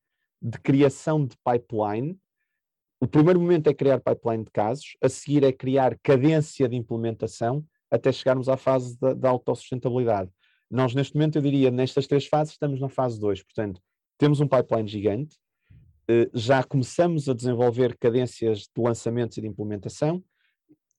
de 0.41 0.59
criação 0.59 1.25
de 1.25 1.37
pipeline. 1.39 2.19
O 3.01 3.07
primeiro 3.07 3.41
momento 3.41 3.69
é 3.69 3.75
criar 3.75 4.01
pipeline 4.01 4.45
de 4.45 4.51
casos, 4.51 4.97
a 5.03 5.09
seguir 5.09 5.43
é 5.45 5.53
criar 5.53 5.99
cadência 6.03 6.69
de 6.69 6.77
implementação 6.77 7.65
até 7.91 8.13
chegarmos 8.13 8.49
à 8.49 8.57
fase 8.57 8.99
da, 8.99 9.15
da 9.15 9.29
autossustentabilidade. 9.31 10.31
Nós, 10.71 10.95
neste 10.95 11.15
momento, 11.15 11.37
eu 11.37 11.43
diria, 11.43 11.71
nestas 11.71 12.07
três 12.07 12.27
fases, 12.27 12.53
estamos 12.53 12.81
na 12.81 12.89
fase 12.89 13.19
2. 13.19 13.43
Portanto, 13.43 13.81
temos 14.17 14.41
um 14.41 14.47
pipeline 14.47 14.89
gigante, 14.89 15.37
eh, 16.09 16.31
já 16.33 16.63
começamos 16.63 17.29
a 17.29 17.35
desenvolver 17.35 17.97
cadências 17.99 18.61
de 18.61 18.83
lançamentos 18.83 19.37
e 19.37 19.41
de 19.41 19.49
implementação, 19.49 20.23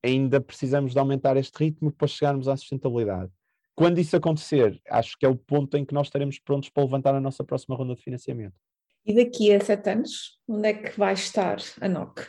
ainda 0.03 0.41
precisamos 0.41 0.93
de 0.93 0.99
aumentar 0.99 1.37
este 1.37 1.55
ritmo 1.57 1.91
para 1.91 2.07
chegarmos 2.07 2.47
à 2.47 2.57
sustentabilidade. 2.57 3.31
Quando 3.75 3.99
isso 3.99 4.15
acontecer, 4.15 4.81
acho 4.89 5.17
que 5.17 5.25
é 5.25 5.29
o 5.29 5.35
ponto 5.35 5.77
em 5.77 5.85
que 5.85 5.93
nós 5.93 6.07
estaremos 6.07 6.39
prontos 6.39 6.69
para 6.69 6.83
levantar 6.83 7.15
a 7.15 7.21
nossa 7.21 7.43
próxima 7.43 7.75
ronda 7.75 7.95
de 7.95 8.01
financiamento. 8.01 8.55
E 9.05 9.13
daqui 9.15 9.51
a 9.53 9.59
sete 9.59 9.89
anos, 9.89 10.39
onde 10.47 10.67
é 10.67 10.73
que 10.73 10.99
vai 10.99 11.13
estar 11.13 11.57
a 11.79 11.87
NOC? 11.87 12.27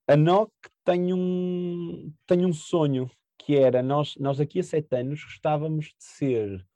a 0.09 0.17
NOC 0.17 0.51
tem 0.87 1.13
um, 1.13 2.13
tem 2.27 2.47
um 2.47 2.53
sonho 2.53 3.11
que 3.37 3.57
era 3.57 3.83
nós, 3.83 4.15
nós 4.17 4.39
daqui 4.39 4.61
a 4.61 4.63
sete 4.63 4.95
anos 4.97 5.23
gostávamos 5.25 5.87
de 5.87 5.95
ser 5.99 6.67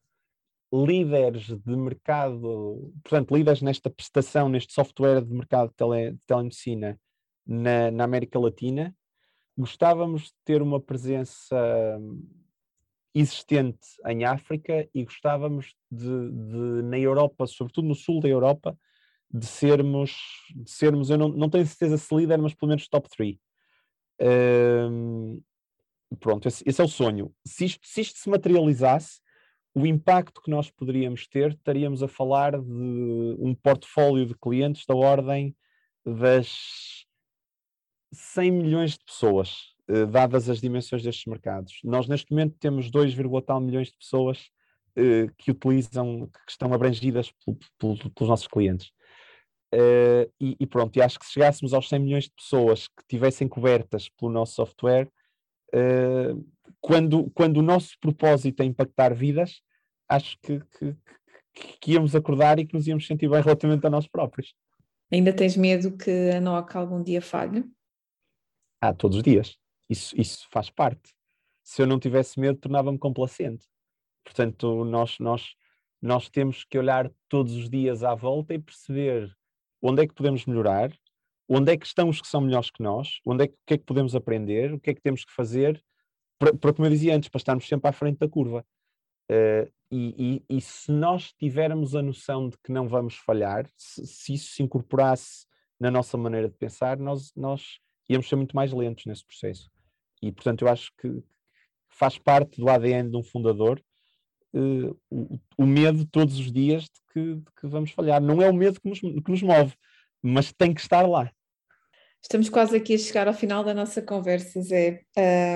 líderes 0.73 1.47
de 1.47 1.77
mercado, 1.77 2.93
portanto, 3.03 3.35
líderes 3.35 3.63
nesta 3.63 3.89
prestação, 3.89 4.49
neste 4.49 4.73
software 4.73 5.25
de 5.25 5.33
mercado 5.33 5.69
de, 5.71 5.77
tele, 5.77 6.13
de 6.13 6.27
telemedicina 6.27 7.01
na, 7.47 7.91
na, 7.91 8.05
América 8.05 8.39
Latina. 8.39 8.95
Gostávamos 9.57 10.25
de 10.25 10.35
ter 10.45 10.61
uma 10.61 10.81
presença 10.81 11.57
existente 13.15 13.79
em 14.07 14.25
África 14.25 14.89
e 14.93 15.05
gostávamos 15.05 15.75
de, 15.91 16.31
de 16.31 16.83
na 16.83 16.99
Europa, 16.99 17.47
sobretudo 17.47 17.89
no 17.89 17.95
sul 17.95 18.21
da 18.21 18.29
Europa, 18.29 18.77
de 19.33 19.47
sermos, 19.47 20.17
de 20.55 20.71
sermos 20.71 21.11
eu 21.11 21.19
não, 21.19 21.29
não 21.29 21.51
tenho 21.51 21.67
certeza 21.67 21.97
se 21.97 22.15
líder, 22.15 22.39
mas 22.39 22.55
pelo 22.55 22.71
menos 22.71 22.89
top 22.89 23.09
3. 23.09 23.37
Pronto, 26.19 26.49
esse, 26.49 26.63
esse, 26.67 26.81
é 26.81 26.85
o 26.85 26.89
sonho. 26.89 27.33
Se 27.47 27.65
isto, 27.65 27.87
se 27.87 28.01
isto 28.01 28.19
se 28.19 28.29
materializasse, 28.29 29.21
o 29.75 29.87
impacto 29.87 30.43
que 30.43 30.51
nós 30.51 30.71
poderíamos 30.71 31.29
ter, 31.29 31.53
estaríamos 31.53 32.03
a 32.03 32.09
falar 32.09 32.53
de 32.61 33.37
um 33.39 33.55
portfólio 33.55 34.27
de 34.27 34.35
clientes 34.35 34.85
da 34.85 34.95
ordem 34.95 35.55
das 36.05 37.07
100 38.13 38.51
milhões 38.51 38.93
de 38.93 39.05
pessoas, 39.05 39.75
eh, 39.89 40.07
dadas 40.07 40.49
as 40.49 40.61
dimensões 40.61 41.03
destes 41.03 41.27
mercados. 41.27 41.79
Nós, 41.85 42.09
neste 42.09 42.33
momento, 42.33 42.57
temos 42.59 42.91
2, 42.91 43.15
tal 43.47 43.61
milhões 43.61 43.89
de 43.89 43.97
pessoas 43.97 44.51
eh, 44.97 45.29
que 45.39 45.53
utilizam, 45.53 46.27
que 46.27 46.51
estão 46.51 46.73
abrangidas 46.75 47.33
pelos 47.79 48.29
nossos 48.29 48.49
clientes. 48.49 48.91
Uh, 49.73 50.27
e, 50.41 50.57
e, 50.59 50.67
pronto, 50.67 50.97
e 50.97 51.03
acho 51.03 51.19
que 51.19 51.25
se 51.25 51.33
chegássemos 51.33 51.73
aos 51.73 51.89
100 51.89 51.99
milhões 52.01 52.25
de 52.25 52.33
pessoas 52.33 52.89
que 52.89 53.05
tivessem 53.09 53.47
cobertas 53.47 54.09
pelo 54.09 54.33
nosso 54.33 54.55
software, 54.55 55.09
uh, 55.73 56.45
quando, 56.81 57.31
quando 57.31 57.59
o 57.59 57.63
nosso 57.63 57.97
propósito 58.01 58.63
é 58.63 58.67
impactar 58.67 59.15
vidas, 59.15 59.63
acho 60.09 60.37
que, 60.41 60.61
que, 60.79 60.97
que, 61.81 61.93
íamos 61.93 62.17
acordar 62.17 62.59
e 62.59 62.67
que 62.67 62.75
nos 62.75 62.89
íamos 62.89 63.07
sentir 63.07 63.29
bem 63.29 63.41
relativamente 63.41 63.87
a 63.87 63.91
nós 63.91 64.09
próprios. 64.09 64.55
Ainda 65.13 65.33
tens 65.33 65.57
medo 65.57 65.97
que 65.97 66.31
a 66.31 66.41
NOC 66.41 66.77
algum 66.77 67.03
dia 67.03 67.23
falhe? 67.23 67.65
Ah, 68.81 68.95
todos 68.95 69.19
os 69.19 69.23
dias. 69.23 69.57
Isso, 69.89 70.19
isso 70.19 70.49
faz 70.51 70.71
parte. 70.71 71.15
Se 71.63 71.83
eu 71.83 71.87
não 71.87 71.99
tivesse 71.99 72.41
medo, 72.41 72.59
tornava-me 72.59 72.99
complacente. 72.99 73.67
Portanto, 74.25 74.85
nós, 74.85 75.19
nós, 75.19 75.55
nós 76.01 76.29
temos 76.29 76.65
que 76.65 76.79
olhar 76.79 77.11
todos 77.29 77.55
os 77.55 77.69
dias 77.69 78.03
à 78.03 78.15
volta 78.15 78.55
e 78.55 78.59
perceber 78.59 79.37
onde 79.83 80.03
é 80.03 80.07
que 80.07 80.15
podemos 80.15 80.45
melhorar, 80.47 80.93
onde 81.49 81.73
é 81.73 81.77
que 81.77 81.87
estão 81.87 82.09
os 82.09 82.21
que 82.21 82.29
são 82.29 82.41
melhores 82.41 82.71
que 82.71 82.83
nós, 82.83 83.21
onde 83.27 83.45
é 83.45 83.49
que, 83.49 83.55
o 83.55 83.59
que 83.67 83.75
é 83.75 83.79
que 83.79 83.85
podemos 83.85 84.15
aprender, 84.15 84.73
o 84.73 84.81
que 84.81 84.91
é 84.91 84.95
que 84.95 85.01
temos 85.01 85.25
que 85.25 85.33
fazer, 85.33 85.83
para, 86.39 86.73
como 86.73 86.87
eu 86.87 86.91
dizia 86.91 87.15
antes, 87.15 87.29
para 87.29 87.39
estarmos 87.39 87.67
sempre 87.67 87.89
à 87.89 87.93
frente 87.93 88.19
da 88.19 88.29
curva. 88.29 88.65
Uh, 89.31 89.71
e, 89.91 90.43
e, 90.49 90.57
e, 90.57 90.61
se 90.61 90.91
nós 90.91 91.33
tivermos 91.33 91.95
a 91.95 92.03
noção 92.03 92.49
de 92.49 92.57
que 92.59 92.73
não 92.73 92.89
vamos 92.89 93.17
falhar, 93.17 93.69
se, 93.77 94.07
se, 94.07 94.35
isso 94.35 94.53
se 94.53 94.63
incorporasse 94.63 95.47
na 95.79 95.91
nossa 95.91 96.17
maneira 96.17 96.49
de 96.49 96.57
pensar, 96.57 96.99
nós, 96.99 97.33
nós 97.35 97.79
íamos 98.09 98.29
ser 98.29 98.37
muito 98.37 98.55
mais 98.55 98.73
lentos 98.73 99.05
nesse 99.07 99.25
processo. 99.25 99.71
E, 100.23 100.31
portanto, 100.31 100.63
eu 100.63 100.69
acho 100.69 100.93
que 101.01 101.23
faz 101.89 102.19
parte 102.19 102.61
do 102.61 102.69
ADN 102.69 103.11
de 103.11 103.17
um 103.17 103.23
fundador 103.23 103.83
uh, 104.55 104.97
o, 105.11 105.39
o, 105.57 105.67
medo 105.67 106.05
todos 106.07 106.39
os 106.39 106.51
dias 106.53 106.85
de 106.85 106.91
que, 107.13 107.35
de 107.37 107.51
que, 107.61 107.67
vamos 107.67 107.91
falhar. 107.91 108.21
Não 108.21 108.41
é 108.43 108.49
o 108.49 108.55
medo 108.55 108.81
que 108.81 108.89
nos, 108.89 109.01
que 109.01 109.31
nos 109.31 109.43
move, 109.43 109.75
mas 110.23 110.53
tem 110.53 110.73
que 110.75 110.81
estar 110.81 111.07
lá. 111.07 111.31
Estamos 112.23 112.49
quase 112.49 112.77
aqui 112.77 112.95
a 112.95 112.99
chegar 112.99 113.29
ao 113.29 113.35
final 113.35 113.65
da 113.65 113.73
nossa 113.73 114.03
conversa, 114.03 114.61
Zé. 114.61 115.03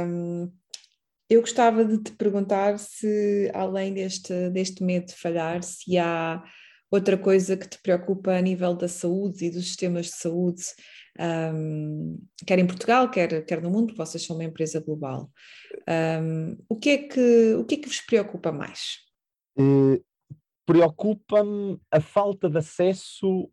Um, 0.07 0.51
eu 1.29 1.41
gostava 1.41 1.85
de 1.85 2.03
te 2.03 2.13
perguntar 2.13 2.79
se, 2.79 3.51
além 3.55 3.93
deste, 3.93 4.51
deste 4.51 4.83
medo 4.83 5.07
de 5.07 5.15
falhar, 5.15 5.63
se 5.63 5.99
há 5.99 6.43
outra 6.95 7.19
coisa 7.19 7.57
que 7.57 7.69
te 7.69 7.79
preocupa 7.83 8.33
a 8.33 8.41
nível 8.41 8.75
da 8.75 8.89
saúde 8.89 9.47
e 9.47 9.51
dos 9.51 9.67
sistemas 9.67 10.07
de 10.07 10.13
saúde, 10.13 10.63
um, 11.19 12.19
quer 12.47 12.59
em 12.59 12.67
Portugal, 12.67 13.11
quer, 13.11 13.45
quer 13.45 13.61
no 13.61 13.71
mundo, 13.71 13.95
vocês 13.97 14.25
são 14.25 14.37
uma 14.37 14.45
empresa 14.45 14.81
global. 14.81 15.31
Um, 15.89 16.57
o, 16.69 16.77
que 16.77 16.91
é 16.91 16.99
que, 16.99 17.55
o 17.55 17.65
que 17.65 17.75
é 17.75 17.79
que 17.79 17.89
vos 17.89 18.01
preocupa 18.01 18.53
mais? 18.53 18.99
Uh, 19.59 20.03
Preocupa-me 20.67 21.79
a 21.91 22.01
falta 22.01 22.49
de 22.49 22.57
acesso 22.57 23.51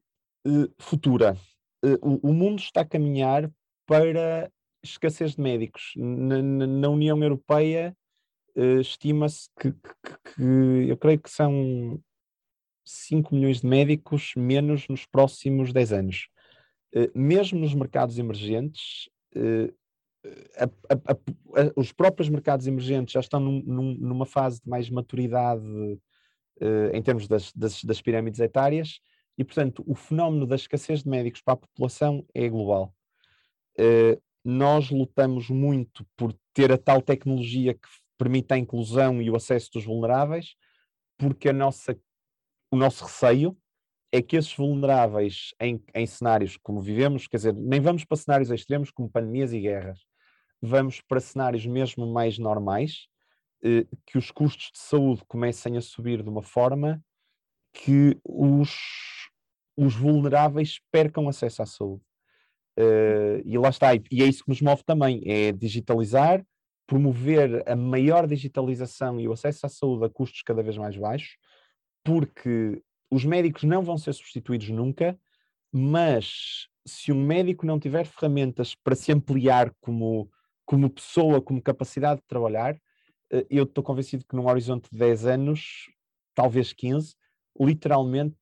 uh, 0.48 0.74
futura. 0.80 1.36
Uh, 1.84 1.98
o, 2.02 2.30
o, 2.30 2.34
mundo 2.34 2.60
está 2.60 2.82
a 2.82 2.86
caminhar 2.86 3.52
para 3.86 4.50
escassez 4.82 5.36
de 5.36 5.42
médicos. 5.42 5.92
Na, 5.98 6.42
na, 6.42 6.68
na 6.68 6.89
União 6.89 7.22
Europeia 7.22 7.96
estima-se 8.82 9.50
que, 9.58 9.72
que, 9.72 10.36
que, 10.36 10.89
eu 10.89 10.98
creio 10.98 11.20
que 11.20 11.30
são 11.30 12.02
5 12.84 13.34
milhões 13.36 13.62
de 13.62 13.68
médicos 13.68 14.34
menos 14.36 14.88
nos 14.88 15.06
próximos 15.06 15.72
10 15.72 15.94
anos. 15.94 16.28
mesmo 17.16 17.60
nos 17.60 17.74
mercados 17.74 18.18
emergentes, 18.18 19.10
a, 20.58 20.66
a, 20.66 21.14
a, 21.14 21.18
os 21.76 21.92
próprios 21.92 22.30
mercados 22.30 22.68
emergentes 22.68 23.14
já 23.14 23.20
estão 23.20 23.40
num, 23.40 23.62
num, 23.66 23.94
numa 23.96 24.26
fase 24.26 24.62
de 24.62 24.70
mais 24.70 24.90
maturidade 24.90 25.66
em 26.94 27.02
termos 27.02 27.28
das, 27.28 27.52
das, 27.54 27.84
das, 27.84 28.02
pirâmides 28.02 28.40
etárias 28.40 29.00
e, 29.36 29.44
portanto, 29.44 29.84
o 29.88 29.96
fenómeno 29.96 30.46
da 30.46 30.56
escassez 30.56 31.02
de 31.02 31.10
médicos 31.10 31.42
para 31.42 31.56
a 31.56 31.58
população 31.58 32.24
é 32.36 32.48
global. 32.48 32.94
Nós 34.44 34.90
lutamos 34.90 35.50
muito 35.50 36.06
por 36.16 36.34
ter 36.54 36.72
a 36.72 36.78
tal 36.78 37.02
tecnologia 37.02 37.74
que 37.74 37.88
permite 38.18 38.54
a 38.54 38.58
inclusão 38.58 39.22
e 39.22 39.30
o 39.30 39.36
acesso 39.36 39.72
dos 39.74 39.86
vulneráveis, 39.86 40.56
porque 41.18 41.50
a 41.50 41.54
nossa, 41.54 41.98
o 42.72 42.78
nosso 42.78 43.04
receio 43.04 43.58
é 44.12 44.22
que 44.22 44.36
esses 44.36 44.54
vulneráveis 44.56 45.54
em, 45.60 45.84
em 45.94 46.06
cenários 46.06 46.58
como 46.58 46.82
vivemos, 46.82 47.28
quer 47.28 47.38
dizer, 47.38 47.54
nem 47.54 47.80
vamos 47.80 48.04
para 48.06 48.18
cenários 48.18 48.50
extremos 48.50 48.90
como 48.92 49.10
pandemias 49.10 49.54
e 49.54 49.60
guerras, 49.60 50.00
vamos 50.62 51.02
para 51.02 51.20
cenários 51.20 51.66
mesmo 51.66 52.06
mais 52.08 52.38
normais, 52.38 53.08
eh, 53.64 53.86
que 54.06 54.18
os 54.18 54.32
custos 54.32 54.72
de 54.72 54.80
saúde 54.80 55.24
comecem 55.28 55.78
a 55.78 55.82
subir 55.82 56.24
de 56.24 56.30
uma 56.30 56.42
forma 56.42 57.04
que 57.74 58.18
os, 58.24 58.72
os 59.78 59.96
vulneráveis 59.96 60.80
percam 60.92 61.28
acesso 61.28 61.62
à 61.62 61.66
saúde. 61.66 62.04
Uh, 62.80 63.44
e 63.44 63.58
lá 63.58 63.70
está, 63.70 63.94
e 63.94 64.24
é 64.24 64.26
isso 64.26 64.44
que 64.44 64.50
nos 64.50 64.62
move 64.62 64.82
também, 64.84 65.22
é 65.26 65.52
digitalizar, 65.52 66.44
promover 66.88 67.64
a 67.70 67.76
maior 67.76 68.26
digitalização 68.26 69.20
e 69.20 69.28
o 69.28 69.34
acesso 69.34 69.66
à 69.66 69.70
saúde 69.70 70.06
a 70.06 70.10
custos 70.10 70.42
cada 70.42 70.64
vez 70.64 70.78
mais 70.78 70.98
baixos, 70.98 71.38
porque 72.04 72.82
os 73.10 73.26
médicos 73.26 73.64
não 73.64 73.84
vão 73.84 73.97
ser 73.97 74.14
substituídos 74.14 74.70
nunca, 74.70 75.20
mas 75.72 76.68
se 76.86 77.12
um 77.12 77.24
médico 77.24 77.66
não 77.66 77.80
tiver 77.80 78.06
ferramentas 78.06 78.76
para 78.76 78.95
se 78.95 79.12
ampliar 79.12 79.74
como 79.80 80.30
como 80.66 80.89
pessoa, 80.89 81.41
como 81.41 81.62
capacidade 81.62 82.22
de 82.22 82.28
trabalhar, 82.28 82.80
eh, 83.30 83.45
eu 83.49 83.64
estou 83.64 83.84
convencido 83.84 84.24
que 84.26 84.36
num 84.36 84.47
horizonte 84.47 84.89
de 84.89 84.97
10 84.97 85.26
anos, 85.26 85.89
talvez 86.34 86.72
15, 86.72 87.14
literalmente 87.60 88.38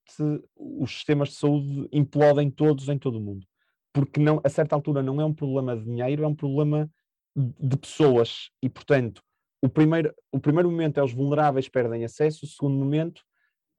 os 0.55 0.91
sistemas 0.91 1.29
de 1.29 1.35
saúde 1.35 1.89
implodem 1.91 2.51
todos 2.51 2.87
em 2.87 2.99
todo 2.99 3.17
o 3.17 3.21
mundo. 3.21 3.47
Porque 3.91 4.19
não, 4.19 4.39
a 4.43 4.49
certa 4.49 4.75
altura 4.75 5.01
não 5.01 5.19
é 5.19 5.25
um 5.25 5.33
problema 5.33 5.75
de 5.75 5.83
dinheiro, 5.83 6.23
é 6.23 6.27
um 6.27 6.35
problema 6.35 6.87
de 7.35 7.77
pessoas. 7.77 8.51
E, 8.61 8.69
portanto, 8.69 9.23
o 9.59 9.67
primeiro, 9.67 10.13
o 10.31 10.39
primeiro 10.39 10.69
momento 10.69 10.99
é 10.99 11.03
os 11.03 11.13
vulneráveis 11.13 11.67
perdem 11.67 12.05
acesso, 12.05 12.45
o 12.45 12.47
segundo 12.47 12.77
momento 12.77 13.23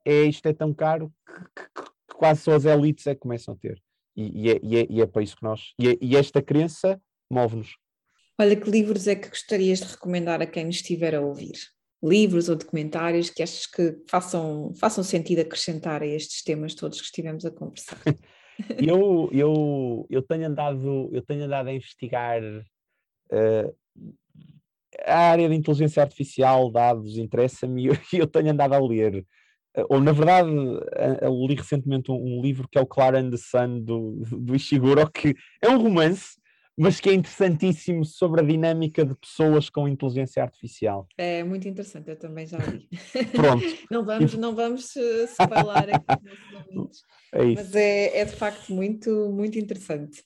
é 0.04 0.22
isto 0.22 0.46
é 0.46 0.52
tão 0.52 0.72
caro 0.72 1.12
que, 1.26 1.62
que, 1.62 1.82
que 1.82 2.14
quase 2.16 2.42
só 2.42 2.54
as 2.54 2.64
elites 2.64 3.06
é 3.06 3.14
que 3.14 3.20
começam 3.20 3.54
a 3.54 3.56
ter. 3.56 3.80
E, 4.16 4.46
e, 4.46 4.50
é, 4.50 4.60
e, 4.62 4.76
é, 4.76 4.86
e 4.90 5.00
é, 5.00 5.06
para 5.06 5.22
isso 5.22 5.36
que 5.36 5.42
nós. 5.42 5.72
E, 5.78 5.88
é, 5.88 5.98
e 6.00 6.16
esta 6.16 6.42
crença 6.42 7.00
move-nos. 7.30 7.76
Olha, 8.38 8.56
que 8.56 8.70
livros 8.70 9.06
é 9.06 9.14
que 9.14 9.28
gostarias 9.28 9.80
de 9.80 9.86
recomendar 9.86 10.40
a 10.40 10.46
quem 10.46 10.64
nos 10.64 10.76
estiver 10.76 11.14
a 11.14 11.20
ouvir? 11.20 11.56
Livros 12.02 12.48
ou 12.48 12.56
documentários 12.56 13.28
que 13.28 13.42
achas 13.42 13.66
que 13.66 13.98
façam, 14.08 14.72
façam 14.74 15.04
sentido 15.04 15.40
acrescentar 15.40 16.02
a 16.02 16.06
estes 16.06 16.42
temas 16.42 16.74
todos 16.74 16.98
que 16.98 17.06
estivemos 17.06 17.44
a 17.44 17.50
conversar? 17.50 17.98
eu, 18.78 19.28
eu, 19.32 20.06
eu, 20.10 20.22
tenho 20.22 20.46
andado, 20.46 21.08
eu 21.12 21.22
tenho 21.22 21.44
andado 21.44 21.68
a 21.68 21.72
investigar 21.72 22.42
uh, 22.42 23.76
a 25.04 25.18
área 25.30 25.48
de 25.48 25.54
inteligência 25.54 26.02
artificial, 26.02 26.70
dados, 26.70 27.16
interessa-me 27.16 27.88
e 28.12 28.18
eu, 28.18 28.26
tenho 28.26 28.50
andado 28.50 28.74
a 28.74 28.78
ler. 28.78 29.26
Uh, 29.76 29.86
ou, 29.88 30.00
na 30.00 30.12
verdade, 30.12 30.50
eu 31.22 31.46
li 31.46 31.54
recentemente 31.54 32.10
um, 32.10 32.40
livro 32.42 32.68
que 32.68 32.78
é 32.78 32.80
o 32.80 32.86
Clara 32.86 33.20
and 33.20 33.30
the 33.30 33.36
Sun 33.36 33.80
do, 33.80 34.22
do 34.30 34.56
Ishiguro, 34.56 35.10
que 35.10 35.34
é 35.62 35.68
um 35.68 35.80
romance, 35.80 36.40
mas 36.76 36.98
que 36.98 37.10
é 37.10 37.14
interessantíssimo 37.14 38.04
sobre 38.04 38.40
a 38.40 38.44
dinâmica 38.44 39.04
de 39.04 39.14
pessoas 39.14 39.68
com 39.68 39.86
inteligência 39.86 40.42
artificial. 40.42 41.06
É 41.18 41.44
muito 41.44 41.68
interessante, 41.68 42.08
eu 42.08 42.18
também 42.18 42.46
já 42.46 42.56
vi. 42.56 42.88
Pronto. 43.36 43.64
não 43.90 44.04
vamos, 44.04 44.34
não 44.34 44.54
vamos 44.54 44.96
uh, 44.96 45.28
falar 45.36 45.90
aqui 45.90 46.24
nos 46.72 47.04
é 47.34 47.44
isso. 47.44 47.54
mas 47.56 47.74
é, 47.74 48.18
é 48.20 48.24
de 48.24 48.34
facto 48.34 48.72
muito, 48.72 49.30
muito 49.30 49.58
interessante. 49.58 50.24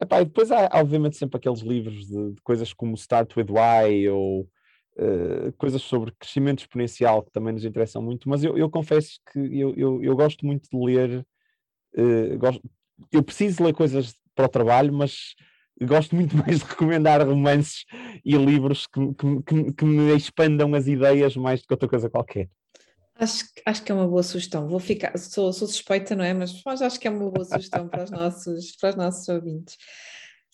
Epá, 0.00 0.22
e 0.22 0.24
depois 0.24 0.50
há, 0.50 0.70
obviamente, 0.72 1.18
sempre 1.18 1.36
aqueles 1.36 1.60
livros 1.60 2.06
de, 2.06 2.32
de 2.32 2.40
coisas 2.42 2.72
como 2.72 2.94
Start 2.94 3.36
with 3.36 3.48
Why 3.50 4.08
ou 4.08 4.48
uh, 5.00 5.52
coisas 5.56 5.82
sobre 5.82 6.12
crescimento 6.12 6.60
exponencial 6.60 7.22
que 7.22 7.32
também 7.32 7.54
nos 7.54 7.64
interessam 7.64 8.02
muito, 8.02 8.28
mas 8.28 8.44
eu, 8.44 8.56
eu 8.56 8.68
confesso 8.68 9.18
que 9.32 9.38
eu, 9.38 9.74
eu, 9.76 10.02
eu, 10.02 10.14
gosto 10.14 10.44
muito 10.44 10.68
de 10.70 10.76
ler, 10.78 11.26
uh, 11.96 12.38
gosto, 12.38 12.62
eu 13.10 13.22
preciso 13.22 13.64
ler 13.64 13.72
coisas 13.72 14.14
para 14.34 14.46
o 14.46 14.48
trabalho, 14.48 14.92
mas 14.92 15.34
gosto 15.82 16.14
muito 16.14 16.36
mais 16.36 16.58
de 16.58 16.64
recomendar 16.64 17.26
romances 17.26 17.84
e 18.24 18.36
livros 18.36 18.86
que, 18.86 19.00
que, 19.14 19.72
que, 19.72 19.84
me 19.84 20.14
expandam 20.14 20.74
as 20.74 20.86
ideias 20.86 21.36
mais 21.36 21.60
do 21.60 21.66
que 21.66 21.74
outra 21.74 21.88
coisa 21.88 22.10
qualquer. 22.10 22.48
Acho, 23.14 23.44
acho 23.66 23.82
que 23.82 23.92
é 23.92 23.94
uma 23.94 24.08
boa 24.08 24.22
sugestão. 24.22 24.66
Vou 24.66 24.80
ficar, 24.80 25.16
sou, 25.18 25.52
sou 25.52 25.68
suspeita, 25.68 26.16
não 26.16 26.24
é? 26.24 26.32
Mas, 26.32 26.62
mas 26.64 26.80
acho 26.80 26.98
que 26.98 27.06
é 27.06 27.10
uma 27.10 27.30
boa 27.30 27.44
sugestão 27.44 27.86
para 27.86 28.04
os 28.04 28.10
nossos, 28.10 28.76
para 28.76 28.90
os 28.90 28.96
nossos 28.96 29.28
ouvintes. 29.28 29.76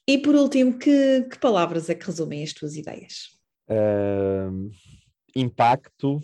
E 0.08 0.18
por 0.18 0.34
último, 0.34 0.76
que, 0.76 1.22
que 1.30 1.38
palavras 1.38 1.88
é 1.88 1.94
que 1.94 2.06
resumem 2.06 2.42
as 2.42 2.52
tuas 2.52 2.74
ideias? 2.74 3.35
Uh, 3.68 4.70
impacto, 5.34 6.22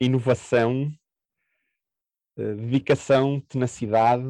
inovação, 0.00 0.90
uh, 2.36 2.54
dedicação, 2.56 3.40
tenacidade 3.40 4.26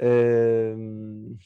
uh, 0.00 1.38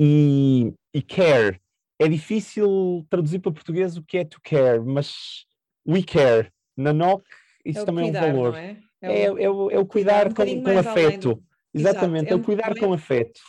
e, 0.00 0.72
e 0.94 1.02
care. 1.02 1.60
É 1.98 2.08
difícil 2.08 3.06
traduzir 3.10 3.40
para 3.40 3.52
português 3.52 3.96
o 3.96 4.02
que 4.02 4.18
é 4.18 4.24
to 4.24 4.40
care, 4.42 4.80
mas 4.80 5.46
we 5.86 6.02
care. 6.02 6.52
Na 6.76 6.92
NOC, 6.92 7.24
isso 7.64 7.80
é 7.80 7.84
também 7.84 8.04
cuidar, 8.04 8.28
é 8.28 8.32
um 8.32 8.36
valor. 8.36 8.54
É? 8.54 8.76
É, 9.02 9.22
é, 9.22 9.32
o, 9.32 9.38
é, 9.38 9.50
o, 9.50 9.70
é 9.70 9.78
o 9.78 9.86
cuidar, 9.86 10.32
cuidar 10.32 10.52
um 10.52 10.62
com, 10.62 10.72
com 10.72 10.78
afeto. 10.78 11.42
Exatamente, 11.74 12.26
Exato. 12.26 12.34
é 12.34 12.36
o 12.36 12.44
cuidar 12.44 12.78
com 12.78 12.92
afeto 12.92 13.40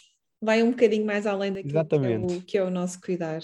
vai 0.41 0.61
um 0.63 0.71
bocadinho 0.71 1.05
mais 1.05 1.25
além 1.25 1.51
daquilo 1.51 1.85
que 1.85 1.95
é, 1.95 2.17
o, 2.17 2.41
que 2.41 2.57
é, 2.57 2.63
o, 2.63 2.69
nosso 2.69 3.01
cuidar. 3.01 3.39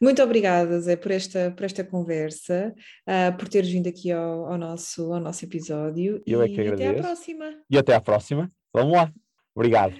Muito 0.00 0.22
obrigada, 0.22 0.80
Zé, 0.80 0.96
por 0.96 1.10
esta, 1.10 1.50
por 1.50 1.64
esta 1.64 1.84
conversa, 1.84 2.74
uh, 3.06 3.36
por 3.36 3.48
teres 3.48 3.70
vindo 3.70 3.88
aqui 3.88 4.10
ao, 4.10 4.46
ao, 4.46 4.58
nosso, 4.58 5.12
ao 5.12 5.20
nosso 5.20 5.44
episódio. 5.44 6.22
Eu 6.26 6.42
é 6.42 6.48
e 6.48 6.52
é 6.52 6.54
que 6.54 6.60
agradeço. 6.60 6.90
até 6.90 6.98
à 6.98 7.02
próxima. 7.02 7.54
E 7.70 7.78
até 7.78 7.94
à 7.94 8.00
próxima. 8.00 8.50
Vamos 8.72 8.92
lá. 8.92 9.12
Obrigado. 9.54 9.94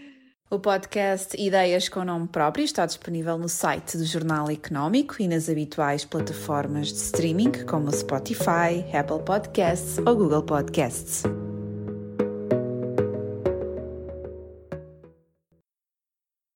O 0.50 0.58
podcast 0.58 1.34
Ideias 1.40 1.88
com 1.88 2.04
Nome 2.04 2.28
Próprio 2.28 2.62
está 2.62 2.84
disponível 2.84 3.38
no 3.38 3.48
site 3.48 3.96
do 3.96 4.04
Jornal 4.04 4.50
Económico 4.50 5.16
e 5.18 5.26
nas 5.26 5.48
habituais 5.48 6.04
plataformas 6.04 6.88
de 6.88 6.98
streaming 6.98 7.64
como 7.66 7.90
Spotify, 7.90 8.84
Apple 8.92 9.24
Podcasts 9.24 9.96
ou 9.96 10.14
Google 10.14 10.42
Podcasts. 10.42 11.22